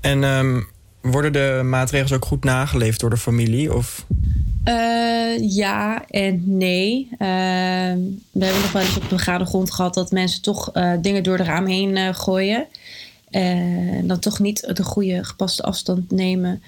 En 0.00 0.24
ehm, 0.24 0.60
worden 1.04 1.32
de 1.32 1.60
maatregels 1.64 2.12
ook 2.12 2.24
goed 2.24 2.44
nageleefd 2.44 3.00
door 3.00 3.10
de 3.10 3.16
familie? 3.16 3.74
Of 3.74 4.06
Eh, 4.64 5.50
ja 5.50 6.04
en 6.08 6.42
nee. 6.44 7.08
Eh, 7.10 7.18
we 8.30 8.44
hebben 8.44 8.60
nog 8.60 8.72
wel 8.72 8.82
eens 8.82 8.96
op 8.96 9.02
de 9.02 9.14
begane 9.14 9.44
grond 9.44 9.70
gehad 9.70 9.94
dat 9.94 10.10
mensen 10.10 10.42
toch 10.42 10.72
eh, 10.72 10.92
dingen 11.00 11.22
door 11.22 11.36
de 11.36 11.42
raam 11.42 11.66
heen 11.66 12.14
gooien. 12.14 12.66
En 13.30 14.06
dan 14.06 14.18
toch 14.18 14.38
niet 14.38 14.76
de 14.76 14.82
goede 14.82 15.24
gepaste 15.24 15.62
afstand 15.62 16.10
nemen. 16.10 16.62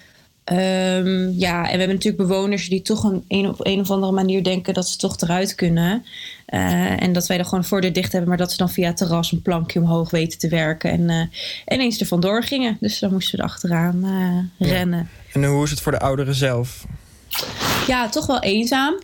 Ehm, 0.46 1.30
ja, 1.30 1.56
en 1.56 1.72
we 1.72 1.78
hebben 1.78 1.88
natuurlijk 1.88 2.28
bewoners 2.28 2.68
die 2.68 2.82
toch 2.82 3.04
een, 3.04 3.24
een 3.28 3.48
op 3.48 3.66
een 3.66 3.80
of 3.80 3.90
andere 3.90 4.12
manier 4.12 4.44
denken 4.44 4.74
dat 4.74 4.88
ze 4.88 4.96
toch 4.96 5.20
eruit 5.20 5.54
kunnen. 5.54 6.04
Eh, 6.46 7.02
en 7.02 7.12
dat 7.12 7.26
wij 7.26 7.38
er 7.38 7.44
gewoon 7.44 7.64
voor 7.64 7.80
de 7.80 7.92
dicht 7.92 8.10
hebben, 8.12 8.28
maar 8.28 8.38
dat 8.38 8.50
ze 8.50 8.56
dan 8.56 8.70
via 8.70 8.86
het 8.86 8.96
terras 8.96 9.32
een 9.32 9.42
plankje 9.42 9.80
omhoog 9.80 10.10
weten 10.10 10.38
te 10.38 10.48
werken. 10.48 10.90
En 10.90 11.10
eh 11.10 11.74
ineens 11.74 12.00
er 12.00 12.06
vandoor 12.06 12.42
gingen. 12.42 12.76
Dus 12.80 12.98
dan 12.98 13.12
moesten 13.12 13.36
we 13.36 13.42
er 13.42 13.48
achteraan 13.48 14.04
eh, 14.58 14.68
rennen. 14.68 15.10
en 15.32 15.44
hoe 15.44 15.64
is 15.64 15.70
het 15.70 15.80
voor 15.80 15.92
de 15.92 16.00
ouderen 16.00 16.34
zelf? 16.34 16.84
Ja, 17.86 18.08
toch 18.08 18.26
wel 18.26 18.40
eenzaam. 18.40 18.94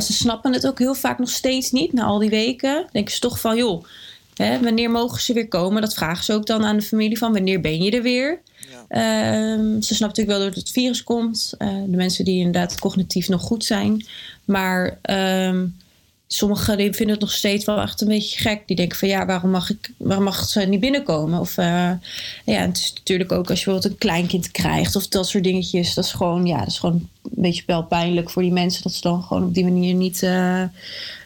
Ze 0.00 0.12
snappen 0.12 0.52
het 0.52 0.66
ook 0.66 0.78
heel 0.78 0.94
vaak 0.94 1.18
nog 1.18 1.30
steeds 1.30 1.70
niet 1.70 1.92
na 1.92 2.04
al 2.04 2.18
die 2.18 2.30
weken. 2.30 2.86
Denken 2.92 3.14
ze 3.14 3.20
toch 3.20 3.40
van, 3.40 3.56
joh, 3.56 3.84
hè, 4.34 4.60
wanneer 4.60 4.90
mogen 4.90 5.20
ze 5.20 5.32
weer 5.32 5.48
komen? 5.48 5.82
Dat 5.82 5.94
vragen 5.94 6.24
ze 6.24 6.32
ook 6.32 6.46
dan 6.46 6.64
aan 6.64 6.76
de 6.76 6.82
familie 6.82 7.18
van, 7.18 7.32
wanneer 7.32 7.60
ben 7.60 7.82
je 7.82 7.90
er 7.90 8.02
weer? 8.02 8.40
Ehm, 8.92 9.80
ze 9.80 9.94
snappen 9.94 10.06
natuurlijk 10.06 10.38
wel 10.38 10.46
dat 10.46 10.54
het 10.54 10.70
virus 10.70 11.04
komt. 11.04 11.54
Eh, 11.58 11.68
de 11.68 11.96
mensen 11.96 12.24
die 12.24 12.38
inderdaad 12.38 12.78
cognitief 12.78 13.28
nog 13.28 13.42
goed 13.42 13.64
zijn. 13.64 14.06
Maar 14.44 14.98
ehm, 15.02 15.66
sommigen 16.26 16.76
vinden 16.76 17.08
het 17.08 17.20
nog 17.20 17.32
steeds 17.32 17.64
wel 17.64 17.80
echt 17.80 18.00
een 18.00 18.08
beetje 18.08 18.38
gek. 18.38 18.62
Die 18.66 18.76
denken 18.76 18.98
van 18.98 19.08
ja, 19.08 19.26
waarom 19.26 19.50
mag, 19.50 19.70
ik, 19.70 19.90
waarom 19.96 20.24
mag 20.24 20.44
ze 20.44 20.60
niet 20.60 20.80
binnenkomen? 20.80 21.40
Of 21.40 21.58
eh, 21.58 21.90
ja, 22.44 22.60
het 22.60 22.76
is 22.76 22.92
natuurlijk 22.94 23.32
ook 23.32 23.50
als 23.50 23.58
je 23.58 23.64
bijvoorbeeld 23.64 23.92
een 23.92 23.98
kleinkind 23.98 24.50
krijgt 24.50 24.96
of 24.96 25.08
dat 25.08 25.28
soort 25.28 25.44
dingetjes. 25.44 25.94
Dat 25.94 26.04
is 26.04 26.12
gewoon, 26.12 26.46
ja, 26.46 26.58
dat 26.58 26.68
is 26.68 26.78
gewoon 26.78 27.08
een 27.22 27.42
beetje 27.42 27.62
wel 27.66 27.82
pijnlijk 27.82 28.30
voor 28.30 28.42
die 28.42 28.52
mensen. 28.52 28.82
Dat 28.82 28.92
ze 28.92 29.00
dan 29.00 29.22
gewoon 29.22 29.44
op 29.44 29.54
die 29.54 29.64
manier 29.64 29.94
niet 29.94 30.22
eh, 30.22 30.62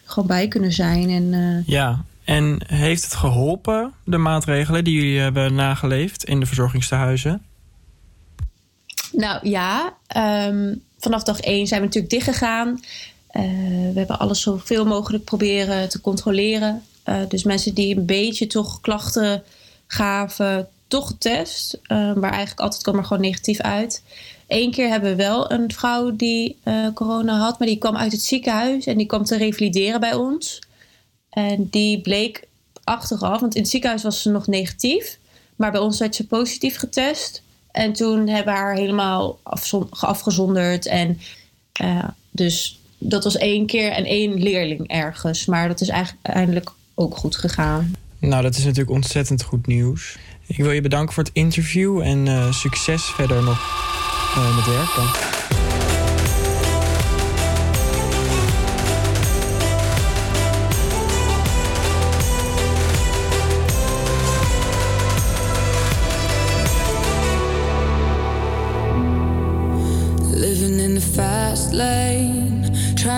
gewoon 0.05 0.27
bij 0.27 0.47
kunnen 0.47 0.73
zijn. 0.73 1.09
En 1.09 1.63
Ja, 1.65 2.03
en 2.23 2.61
heeft 2.67 3.03
het 3.03 3.13
geholpen, 3.13 3.93
de 4.03 4.17
maatregelen 4.17 4.83
die 4.83 4.93
jullie 4.93 5.19
hebben 5.19 5.53
nageleefd 5.53 6.23
in 6.23 6.39
de 6.39 6.45
verzorgingstehuizen? 6.45 7.41
Nou 9.17 9.49
ja, 9.49 9.97
ehm, 10.07 10.75
vanaf 10.97 11.23
dag 11.23 11.39
één 11.39 11.67
zijn 11.67 11.79
we 11.79 11.85
natuurlijk 11.85 12.13
dichtgegaan. 12.13 12.79
Eh 13.27 13.43
we 13.93 13.93
hebben 13.95 14.19
alles 14.19 14.41
zoveel 14.41 14.85
mogelijk 14.85 15.23
proberen 15.23 15.89
te 15.89 16.01
controleren. 16.01 16.83
Eh, 17.03 17.21
dus 17.27 17.43
mensen 17.43 17.73
die 17.73 17.95
een 17.95 18.05
beetje 18.05 18.47
toch 18.47 18.81
klachten 18.81 19.43
gaven, 19.87 20.67
toch 20.87 21.07
getest. 21.07 21.79
Eh, 21.83 22.13
maar 22.13 22.29
eigenlijk 22.29 22.59
altijd 22.59 22.83
kwam 22.83 22.97
er 22.97 23.03
gewoon 23.03 23.21
negatief 23.21 23.59
uit. 23.59 24.03
Eén 24.47 24.71
keer 24.71 24.89
hebben 24.89 25.09
we 25.09 25.15
wel 25.15 25.51
een 25.51 25.71
vrouw 25.71 26.15
die 26.15 26.57
corona 26.93 27.37
had, 27.37 27.59
maar 27.59 27.67
die 27.67 27.77
kwam 27.77 27.97
uit 27.97 28.11
het 28.11 28.21
ziekenhuis 28.21 28.85
en 28.85 28.97
die 28.97 29.07
kwam 29.07 29.23
te 29.23 29.37
revalideren 29.37 29.99
bij 29.99 30.13
ons. 30.13 30.59
En 31.29 31.67
die 31.69 32.01
bleek 32.01 32.47
achteraf, 32.83 33.39
want 33.39 33.55
in 33.55 33.61
het 33.61 33.69
ziekenhuis 33.69 34.03
was 34.03 34.21
ze 34.21 34.29
nog 34.29 34.47
negatief, 34.47 35.17
maar 35.55 35.71
bij 35.71 35.81
ons 35.81 35.99
werd 35.99 36.15
ze 36.15 36.27
positief 36.27 36.77
getest. 36.77 37.41
En 37.77 37.93
toen 37.93 38.27
hebben 38.27 38.53
we 38.53 38.59
haar 38.59 38.75
helemaal 38.75 39.39
afgezonderd. 39.99 40.85
En 40.85 41.19
eh, 41.71 42.03
dus 42.31 42.79
dat 42.97 43.23
was 43.23 43.37
één 43.37 43.65
keer 43.65 43.91
en 43.91 44.05
één 44.05 44.33
leerling 44.33 44.87
ergens. 44.87 45.45
Maar 45.45 45.67
dat 45.67 45.81
is 45.81 45.89
eigenlijk 45.89 46.27
eindelijk 46.27 46.71
ook 46.95 47.17
goed 47.17 47.35
gegaan. 47.35 47.95
Nou, 48.19 48.43
dat 48.43 48.55
is 48.55 48.63
natuurlijk 48.63 48.95
ontzettend 48.95 49.43
goed 49.43 49.67
nieuws. 49.67 50.17
Ik 50.45 50.57
wil 50.57 50.71
je 50.71 50.81
bedanken 50.81 51.13
voor 51.13 51.23
het 51.23 51.33
interview 51.33 52.01
en 52.01 52.27
eh, 52.27 52.51
succes 52.51 53.03
verder 53.03 53.43
nog 53.43 53.59
eh, 54.35 54.55
met 54.55 54.65
werken. 54.65 55.36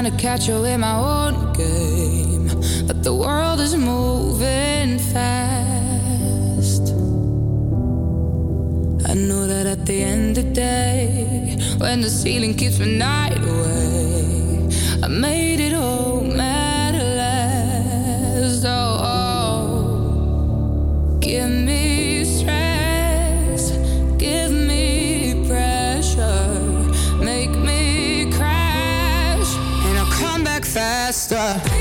Trying 0.02 0.18
to 0.18 0.18
catch 0.18 0.48
you 0.48 0.64
in 0.64 0.80
my 0.80 0.96
own 0.96 1.52
game. 1.52 2.48
But 2.88 3.04
the 3.04 3.14
world 3.14 3.60
is 3.60 3.76
moving 3.76 4.98
fast. 4.98 6.94
I 9.10 9.14
know 9.14 9.46
that 9.46 9.66
at 9.66 9.86
the 9.86 10.02
end 10.02 10.38
of 10.38 10.46
the 10.46 10.52
day, 10.54 11.58
when 11.80 12.00
the 12.00 12.10
ceiling 12.10 12.54
keeps 12.54 12.80
my 12.80 12.86
night 12.86 13.44
away, 13.44 14.70
I 15.04 15.08
made 15.10 15.60
it 15.60 15.74
all 15.74 16.22
matter 16.22 17.04
less. 17.22 18.64
Oh, 18.64 19.00
oh. 21.12 21.18
give 21.20 21.50
me 21.50 21.99
faster. 31.12 31.79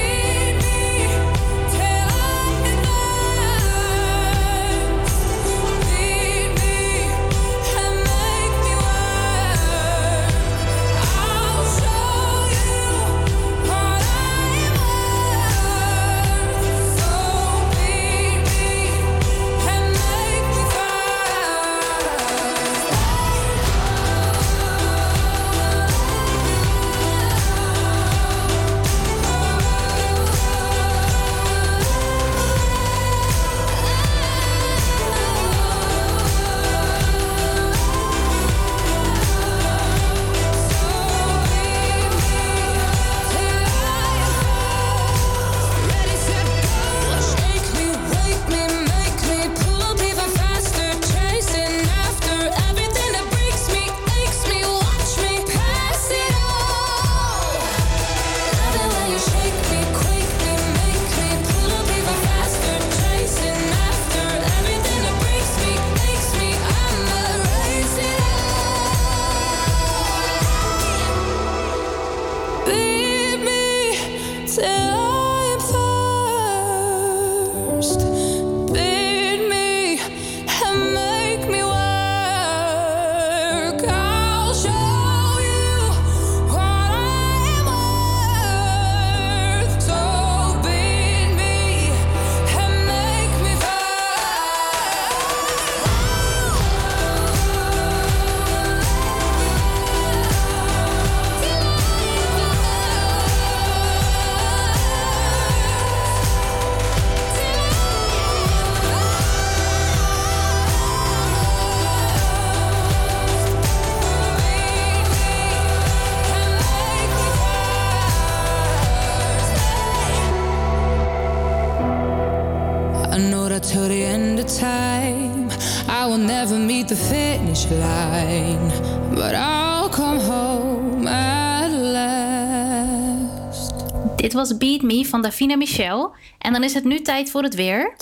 Van 135.22 135.30
Davina 135.30 135.56
Michel. 135.56 136.14
En 136.38 136.52
dan 136.52 136.64
is 136.64 136.74
het 136.74 136.84
nu 136.84 137.00
tijd 137.00 137.30
voor 137.30 137.42
het 137.42 137.54
weer. 137.54 137.94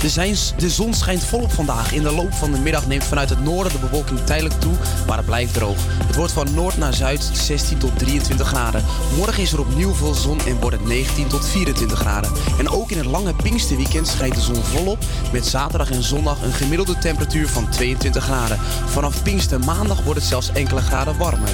De, 0.00 0.08
zijn, 0.08 0.34
de 0.58 0.70
zon 0.70 0.94
schijnt 0.94 1.24
volop 1.24 1.52
vandaag. 1.52 1.92
In 1.92 2.02
de 2.02 2.12
loop 2.12 2.32
van 2.32 2.52
de 2.52 2.58
middag 2.58 2.86
neemt 2.86 3.04
vanuit 3.04 3.28
het 3.30 3.44
noorden 3.44 3.72
de 3.72 3.78
bewolking 3.78 4.20
tijdelijk 4.20 4.60
toe, 4.60 4.72
maar 5.06 5.16
het 5.16 5.26
blijft 5.26 5.54
droog. 5.54 5.76
Het 6.06 6.16
wordt 6.16 6.32
van 6.32 6.54
noord 6.54 6.76
naar 6.76 6.94
zuid 6.94 7.30
16 7.32 7.78
tot 7.78 7.98
23 7.98 8.46
graden. 8.46 8.84
Morgen 9.16 9.42
is 9.42 9.52
er 9.52 9.60
opnieuw 9.60 9.94
veel 9.94 10.14
zon 10.14 10.40
en 10.40 10.60
wordt 10.60 10.76
het 10.76 10.86
19 10.86 11.28
tot 11.28 11.46
24 11.48 11.98
graden. 11.98 12.32
En 12.58 12.68
ook 12.68 12.90
in 12.90 12.98
het 12.98 13.06
lange 13.06 13.34
Pinksterweekend 13.34 14.08
schijnt 14.08 14.34
de 14.34 14.40
zon 14.40 14.62
volop, 14.62 14.98
met 15.32 15.46
zaterdag 15.46 15.90
en 15.90 16.02
zondag 16.02 16.42
een 16.42 16.52
gemiddelde 16.52 16.98
temperatuur 16.98 17.48
van 17.48 17.70
22 17.70 18.24
graden. 18.24 18.58
Vanaf 18.86 19.22
Pinkster 19.22 19.60
maandag 19.60 20.02
wordt 20.02 20.20
het 20.20 20.28
zelfs 20.28 20.52
enkele 20.52 20.80
graden 20.80 21.18
warmer. 21.18 21.50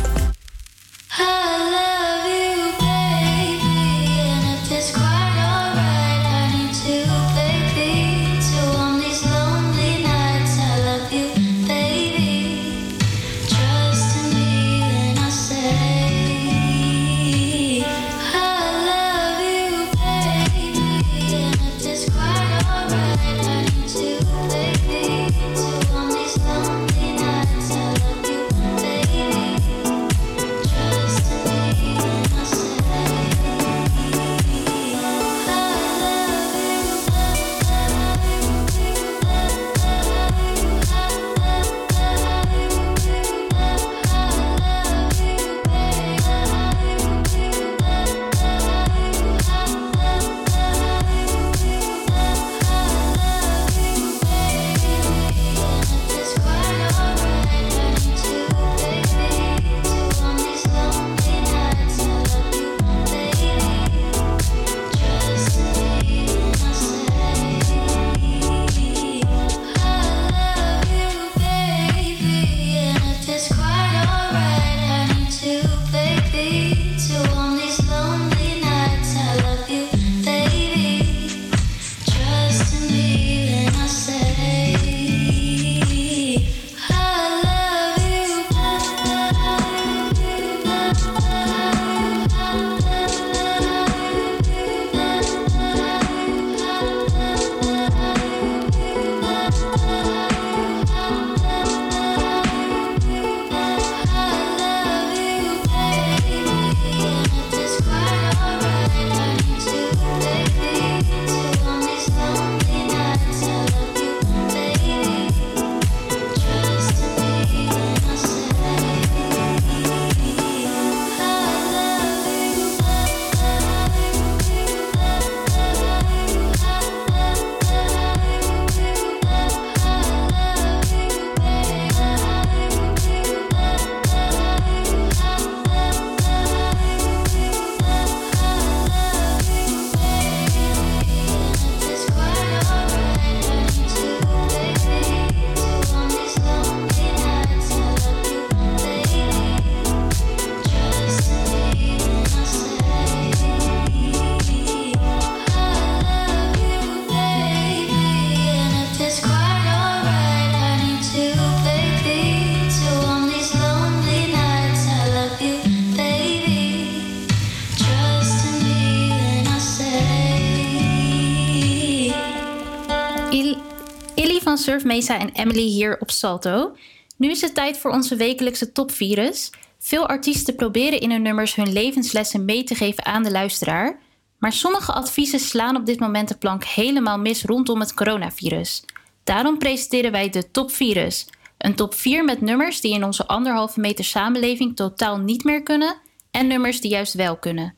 Surf 174.63 174.85
Mesa 174.85 175.19
en 175.19 175.31
Emily 175.33 175.67
hier 175.67 175.97
op 176.01 176.11
Salto. 176.11 176.77
Nu 177.17 177.31
is 177.31 177.41
het 177.41 177.55
tijd 177.55 177.79
voor 177.79 177.91
onze 177.91 178.17
wekelijkse 178.17 178.73
topvirus. 178.73 179.51
Veel 179.79 180.09
artiesten 180.09 180.57
proberen 180.57 181.01
in 181.01 181.11
hun 181.11 181.23
nummers 181.23 181.55
hun 181.55 181.73
levenslessen 181.73 182.45
mee 182.45 182.65
te 182.65 182.75
geven 182.75 183.05
aan 183.05 183.23
de 183.23 183.31
luisteraar. 183.31 183.99
Maar 184.39 184.53
sommige 184.53 184.93
adviezen 184.93 185.41
slaan 185.41 185.77
op 185.77 185.87
dit 185.87 186.01
moment 186.01 186.29
de 186.29 186.37
plank 186.37 186.65
helemaal 186.65 187.19
mis 187.19 187.45
rondom 187.45 187.81
het 187.81 187.95
coronavirus. 187.95 188.85
Daarom 189.25 189.59
presenteren 189.59 190.13
wij 190.13 190.31
de 190.31 190.51
Top 190.51 190.71
Virus. 190.71 191.27
Een 191.59 191.75
top 191.75 191.95
4 191.95 192.25
met 192.25 192.41
nummers 192.41 192.81
die 192.81 192.95
in 192.95 193.05
onze 193.05 193.27
anderhalve 193.27 193.81
meter 193.81 194.05
samenleving 194.05 194.77
totaal 194.77 195.19
niet 195.19 195.45
meer 195.45 195.63
kunnen 195.63 195.97
en 196.31 196.47
nummers 196.47 196.81
die 196.81 196.91
juist 196.91 197.15
wel 197.15 197.37
kunnen. 197.37 197.75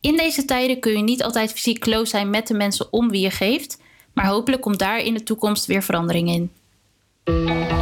In 0.00 0.16
deze 0.16 0.44
tijden 0.44 0.80
kun 0.80 0.92
je 0.92 1.02
niet 1.02 1.22
altijd 1.22 1.52
fysiek 1.52 1.78
close 1.78 2.10
zijn 2.10 2.30
met 2.30 2.46
de 2.46 2.54
mensen 2.54 2.92
om 2.92 3.10
wie 3.10 3.20
je 3.20 3.30
geeft, 3.30 3.78
maar 4.18 4.26
hopelijk 4.26 4.62
komt 4.62 4.78
daar 4.78 4.98
in 4.98 5.14
de 5.14 5.22
toekomst 5.22 5.66
weer 5.66 5.82
verandering 5.82 6.28
in. 6.28 6.50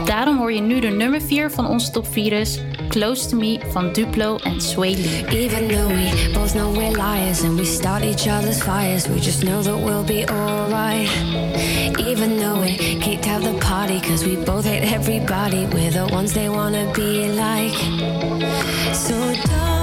Daarom 0.05 0.39
hoor 0.39 0.53
je 0.53 0.61
nu 0.61 0.81
de 0.81 0.89
nummer 0.89 1.23
4 1.23 1.51
van 1.51 1.67
onze 1.67 1.91
top 1.91 2.07
virus, 2.07 2.61
Close 2.89 3.29
to 3.29 3.37
Me 3.37 3.61
van 3.71 3.93
Duplo 3.93 4.37
en 4.37 4.61
Sway. 4.61 4.95
Even 5.29 5.69
though 5.69 5.87
we 5.87 6.31
both 6.35 6.53
know 6.53 6.77
we're 6.77 6.91
liars 6.91 7.43
and 7.43 7.59
we 7.59 7.65
start 7.65 8.03
each 8.03 8.27
other's 8.29 8.63
fires, 8.63 9.07
we 9.07 9.15
just 9.15 9.43
know 9.43 9.63
that 9.63 9.85
we'll 9.85 10.05
be 10.05 10.25
alright. 10.31 11.11
Even 11.99 12.37
though 12.37 12.61
we 12.61 12.99
kicked 12.99 13.27
out 13.27 13.43
the 13.43 13.57
party, 13.59 14.01
cause 14.01 14.27
we 14.27 14.37
both 14.37 14.65
hate 14.65 14.95
everybody, 14.95 15.67
we're 15.67 15.91
the 15.91 16.07
ones 16.13 16.33
they 16.33 16.49
wanna 16.49 16.93
be 16.93 17.29
like. 17.29 17.79
So 18.95 19.15
don't 19.15 19.76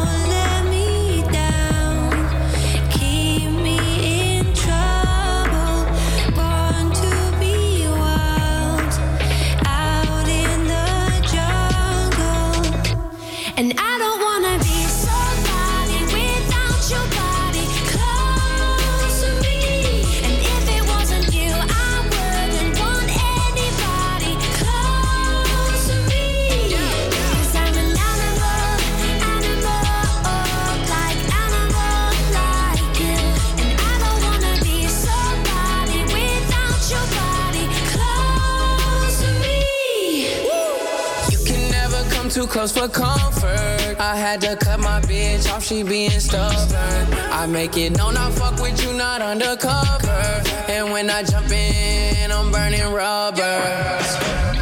close 42.54 42.72
for 42.72 42.88
comfort. 42.88 43.96
I 44.00 44.16
had 44.16 44.40
to 44.42 44.56
cut 44.56 44.80
my 44.80 45.02
bitch 45.02 45.52
off, 45.52 45.64
she 45.66 45.82
being 45.82 46.12
stubborn. 46.12 47.08
I 47.32 47.48
make 47.48 47.76
it 47.78 47.98
known 47.98 48.16
I 48.16 48.30
fuck 48.30 48.62
with 48.62 48.78
you, 48.84 48.94
not 48.94 49.24
undercover. 49.24 50.44
And 50.70 50.92
when 50.92 51.10
I 51.10 51.24
jump 51.24 51.50
in, 51.50 52.32
I'm 52.32 52.52
burning 52.52 52.88
rubber. 52.94 53.60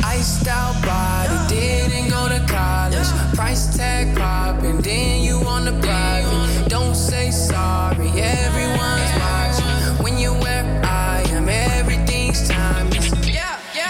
Iced 0.05 0.47
out 0.47 0.81
body, 0.85 1.53
didn't 1.53 2.09
go 2.09 2.29
to 2.29 2.39
college. 2.47 3.09
Price 3.35 3.75
tag 3.75 4.15
popping, 4.15 4.79
then 4.79 5.21
you 5.21 5.35
on 5.45 5.65
the 5.65 5.73
private. 5.85 6.69
Don't 6.69 6.95
say 6.95 7.29
sorry, 7.29 8.09
everyone's 8.21 9.11
watching. 9.19 10.03
When 10.03 10.17
you're 10.17 10.39
where 10.39 10.63
I 10.85 11.25
am, 11.31 11.49
everything's 11.49 12.47
timeless. 12.47 13.11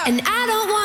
And 0.07 0.19
I 0.25 0.47
don't 0.47 0.71
wanna 0.71 0.80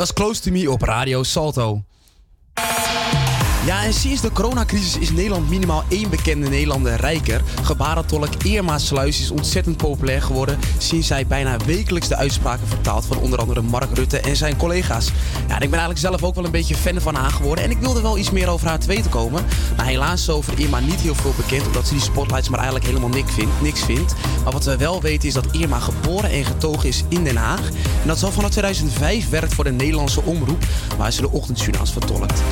was 0.00 0.12
Close 0.12 0.40
to 0.40 0.50
Me 0.50 0.70
op 0.70 0.82
Radio 0.82 1.22
Salto. 1.22 1.82
Ja, 3.70 3.84
en 3.84 3.94
sinds 3.94 4.20
de 4.20 4.32
coronacrisis 4.32 4.98
is 4.98 5.10
Nederland 5.10 5.50
minimaal 5.50 5.84
één 5.88 6.10
bekende 6.10 6.48
Nederlander 6.48 6.94
rijker. 6.94 7.42
Gebarentolk 7.62 8.34
Irma 8.44 8.78
Sluis 8.78 9.20
is 9.20 9.30
ontzettend 9.30 9.76
populair 9.76 10.22
geworden... 10.22 10.58
sinds 10.78 11.06
zij 11.06 11.26
bijna 11.26 11.56
wekelijks 11.66 12.08
de 12.08 12.16
uitspraken 12.16 12.66
vertaalt... 12.66 13.06
van 13.06 13.16
onder 13.16 13.38
andere 13.38 13.62
Mark 13.62 13.94
Rutte 13.94 14.20
en 14.20 14.36
zijn 14.36 14.56
collega's. 14.56 15.06
Ja, 15.48 15.56
en 15.56 15.62
ik 15.62 15.70
ben 15.70 15.78
eigenlijk 15.78 15.98
zelf 15.98 16.22
ook 16.22 16.34
wel 16.34 16.44
een 16.44 16.50
beetje 16.50 16.74
fan 16.74 17.00
van 17.00 17.14
haar 17.14 17.30
geworden... 17.30 17.64
en 17.64 17.70
ik 17.70 17.78
wilde 17.78 18.00
wel 18.00 18.18
iets 18.18 18.30
meer 18.30 18.48
over 18.48 18.68
haar 18.68 18.78
te 18.78 18.86
weten 18.86 19.10
komen. 19.10 19.44
Maar 19.76 19.86
helaas 19.86 20.20
is 20.20 20.30
over 20.30 20.58
Irma 20.58 20.80
niet 20.80 21.00
heel 21.00 21.14
veel 21.14 21.34
bekend... 21.36 21.66
omdat 21.66 21.86
ze 21.86 21.92
die 21.92 22.02
spotlights 22.02 22.48
maar 22.48 22.60
eigenlijk 22.60 22.88
helemaal 22.88 23.08
niks 23.08 23.32
vindt, 23.32 23.62
niks 23.62 23.80
vindt. 23.80 24.14
Maar 24.44 24.52
wat 24.52 24.64
we 24.64 24.76
wel 24.76 25.00
weten 25.00 25.28
is 25.28 25.34
dat 25.34 25.46
Irma 25.52 25.78
geboren 25.78 26.30
en 26.30 26.44
getogen 26.44 26.88
is 26.88 27.04
in 27.08 27.24
Den 27.24 27.36
Haag... 27.36 27.68
en 28.02 28.06
dat 28.06 28.18
ze 28.18 28.24
al 28.24 28.32
vanaf 28.32 28.50
2005 28.50 29.28
werkt 29.28 29.54
voor 29.54 29.64
de 29.64 29.72
Nederlandse 29.72 30.22
Omroep... 30.22 30.64
waar 30.98 31.12
ze 31.12 31.20
de 31.20 31.30
ochtendjournaals 31.30 31.92
vertolkt 31.92 32.42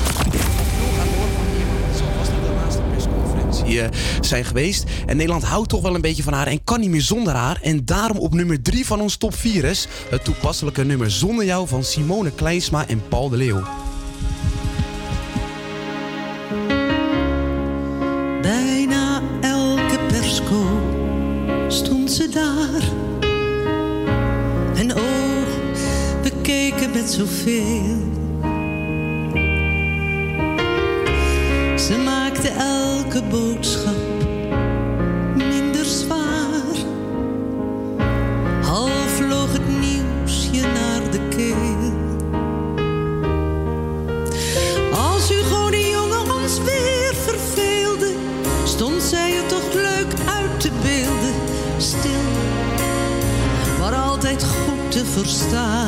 eh, 3.68 3.88
zijn 4.20 4.44
geweest. 4.44 4.84
En 5.06 5.16
Nederland 5.16 5.44
houdt 5.44 5.68
toch 5.68 5.82
wel 5.82 5.94
een 5.94 6.00
beetje 6.00 6.22
van 6.22 6.32
haar 6.32 6.46
en 6.46 6.64
kan 6.64 6.80
niet 6.80 6.90
meer 6.90 7.02
zonder 7.02 7.34
haar. 7.34 7.58
En 7.62 7.84
daarom 7.84 8.16
op 8.18 8.34
nummer 8.34 8.62
3 8.62 8.86
van 8.86 9.00
ons 9.00 9.16
top 9.16 9.34
4 9.34 9.64
is 9.64 9.88
het 10.10 10.24
toepasselijke 10.24 10.84
nummer 10.84 11.10
Zonder 11.10 11.44
jou 11.44 11.68
van 11.68 11.84
Simone 11.84 12.30
Kleinsma 12.30 12.86
en 12.86 13.02
Paul 13.08 13.28
de 13.28 13.36
Leeuw. 13.36 13.62
Bijna 18.42 19.22
elke 19.40 19.98
persco 20.08 20.64
stond 21.68 22.12
ze 22.12 22.28
daar. 22.28 22.82
En 24.74 24.96
oh, 24.96 25.46
we 26.22 26.32
keken 26.42 26.90
met 26.90 27.10
zoveel. 27.10 28.16
Boodschap 33.30 33.94
minder 35.36 35.84
zwaar. 35.84 36.76
Half 38.62 39.10
vloog 39.16 39.52
het 39.52 39.80
nieuws 39.80 40.48
je 40.52 40.60
naar 40.60 41.10
de 41.10 41.28
keel. 41.28 41.92
Als 44.92 45.28
Hugo 45.28 45.70
de 45.70 45.88
jongen 45.88 46.34
ons 46.42 46.58
weer 46.58 47.14
verveelde, 47.14 48.14
stond 48.64 49.02
zij 49.02 49.36
er 49.36 49.46
toch 49.46 49.72
leuk 49.74 50.12
uit 50.26 50.60
te 50.60 50.70
beelden. 50.82 51.34
Stil, 51.76 52.28
maar 53.78 53.94
altijd 53.94 54.44
goed 54.44 54.90
te 54.90 55.04
verstaan. 55.04 55.87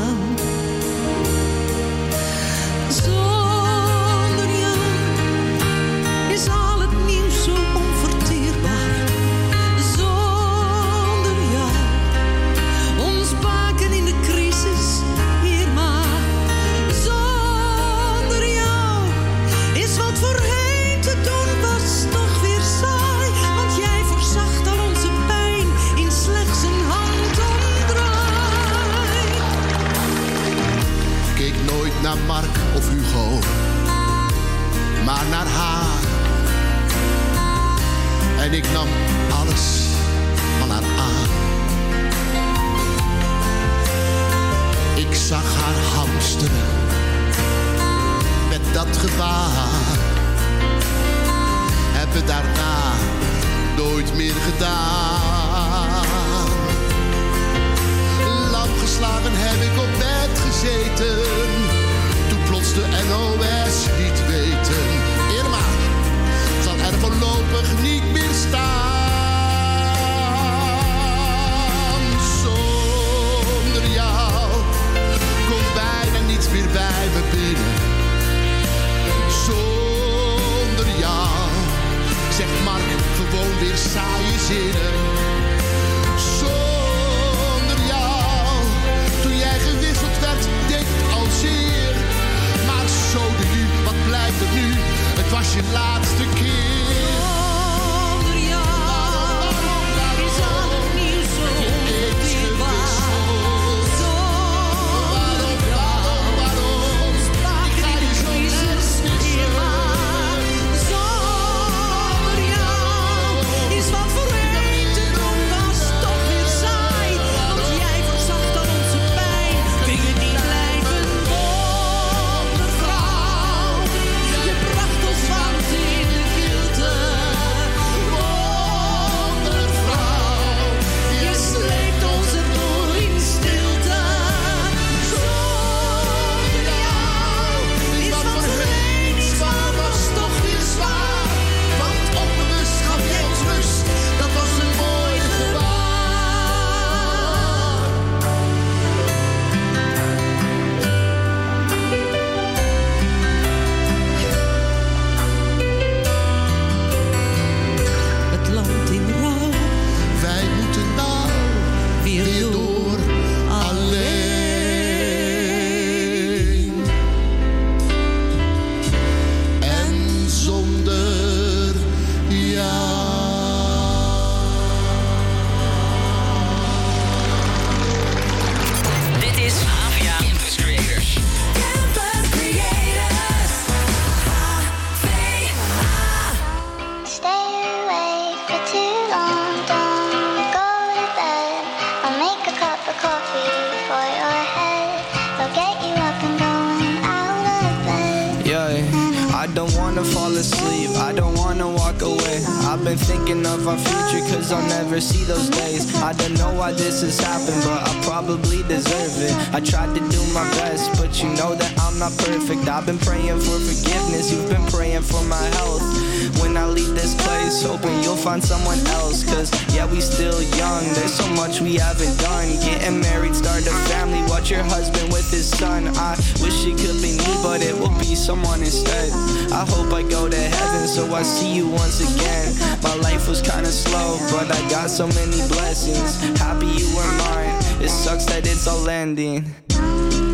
Asleep, 200.40 200.90
I 200.96 201.12
don't 201.12 201.34
wanna 201.34 201.68
walk 201.68 202.00
away. 202.00 202.36
I've 202.64 202.82
been 202.82 202.96
thinking 202.96 203.44
of 203.44 203.68
our 203.68 203.76
future, 203.76 204.24
cause 204.32 204.50
I'll 204.50 204.66
never 204.68 204.98
see 205.00 205.24
those 205.24 205.50
days. 205.50 205.94
I 205.96 206.12
don't 206.14 206.36
know 206.38 206.52
why 206.54 206.72
this 206.72 207.02
has 207.02 207.20
happened, 207.20 207.62
but 207.62 207.80
I 207.88 207.92
probably 208.02 208.62
deserve 208.64 209.14
it. 209.20 209.34
I 209.54 209.60
tried 209.60 209.94
to 209.94 210.00
do 210.08 210.22
my 210.32 210.46
best, 210.58 210.98
but 210.98 211.22
you 211.22 211.28
know 211.36 211.54
that 211.54 211.72
I'm 211.78 211.98
not 211.98 212.16
perfect. 212.16 212.66
I've 212.66 212.86
been 212.86 212.98
praying 212.98 213.38
for 213.38 213.58
forgiveness, 213.68 214.32
you've 214.32 214.48
been 214.48 214.66
praying 214.66 215.02
for 215.02 215.22
my 215.24 215.44
health. 215.60 216.09
When 216.38 216.56
I 216.56 216.66
leave 216.66 216.94
this 216.94 217.14
place, 217.24 217.62
hoping 217.62 218.02
you'll 218.02 218.16
find 218.16 218.42
someone 218.42 218.78
else. 218.98 219.24
Cause 219.24 219.50
yeah, 219.74 219.86
we 219.90 220.00
still 220.00 220.40
young, 220.56 220.84
there's 220.94 221.14
so 221.14 221.26
much 221.34 221.60
we 221.60 221.74
haven't 221.76 222.16
done. 222.18 222.48
Getting 222.60 223.00
married, 223.00 223.34
start 223.34 223.66
a 223.66 223.74
family, 223.90 224.22
watch 224.28 224.50
your 224.50 224.62
husband 224.62 225.12
with 225.12 225.30
his 225.30 225.48
son. 225.48 225.88
I 225.96 226.16
wish 226.42 226.64
it 226.66 226.76
could 226.78 227.00
be 227.02 227.16
me, 227.18 227.34
but 227.42 227.62
it 227.62 227.74
will 227.78 227.96
be 227.98 228.14
someone 228.14 228.60
instead. 228.60 229.10
I 229.52 229.64
hope 229.68 229.92
I 229.92 230.02
go 230.02 230.28
to 230.28 230.36
heaven, 230.36 230.86
so 230.86 231.12
I 231.14 231.22
see 231.22 231.52
you 231.54 231.68
once 231.68 232.00
again. 232.00 232.54
My 232.82 232.94
life 232.96 233.28
was 233.28 233.40
kinda 233.42 233.70
slow, 233.70 234.18
but 234.30 234.50
I 234.50 234.60
got 234.70 234.90
so 234.90 235.06
many 235.08 235.40
blessings. 235.48 236.20
Happy 236.38 236.66
you 236.66 236.88
were 236.96 237.12
mine, 237.24 237.54
it 237.80 237.90
sucks 237.90 238.24
that 238.26 238.46
it's 238.46 238.66
all 238.66 238.88
ending. 238.88 239.44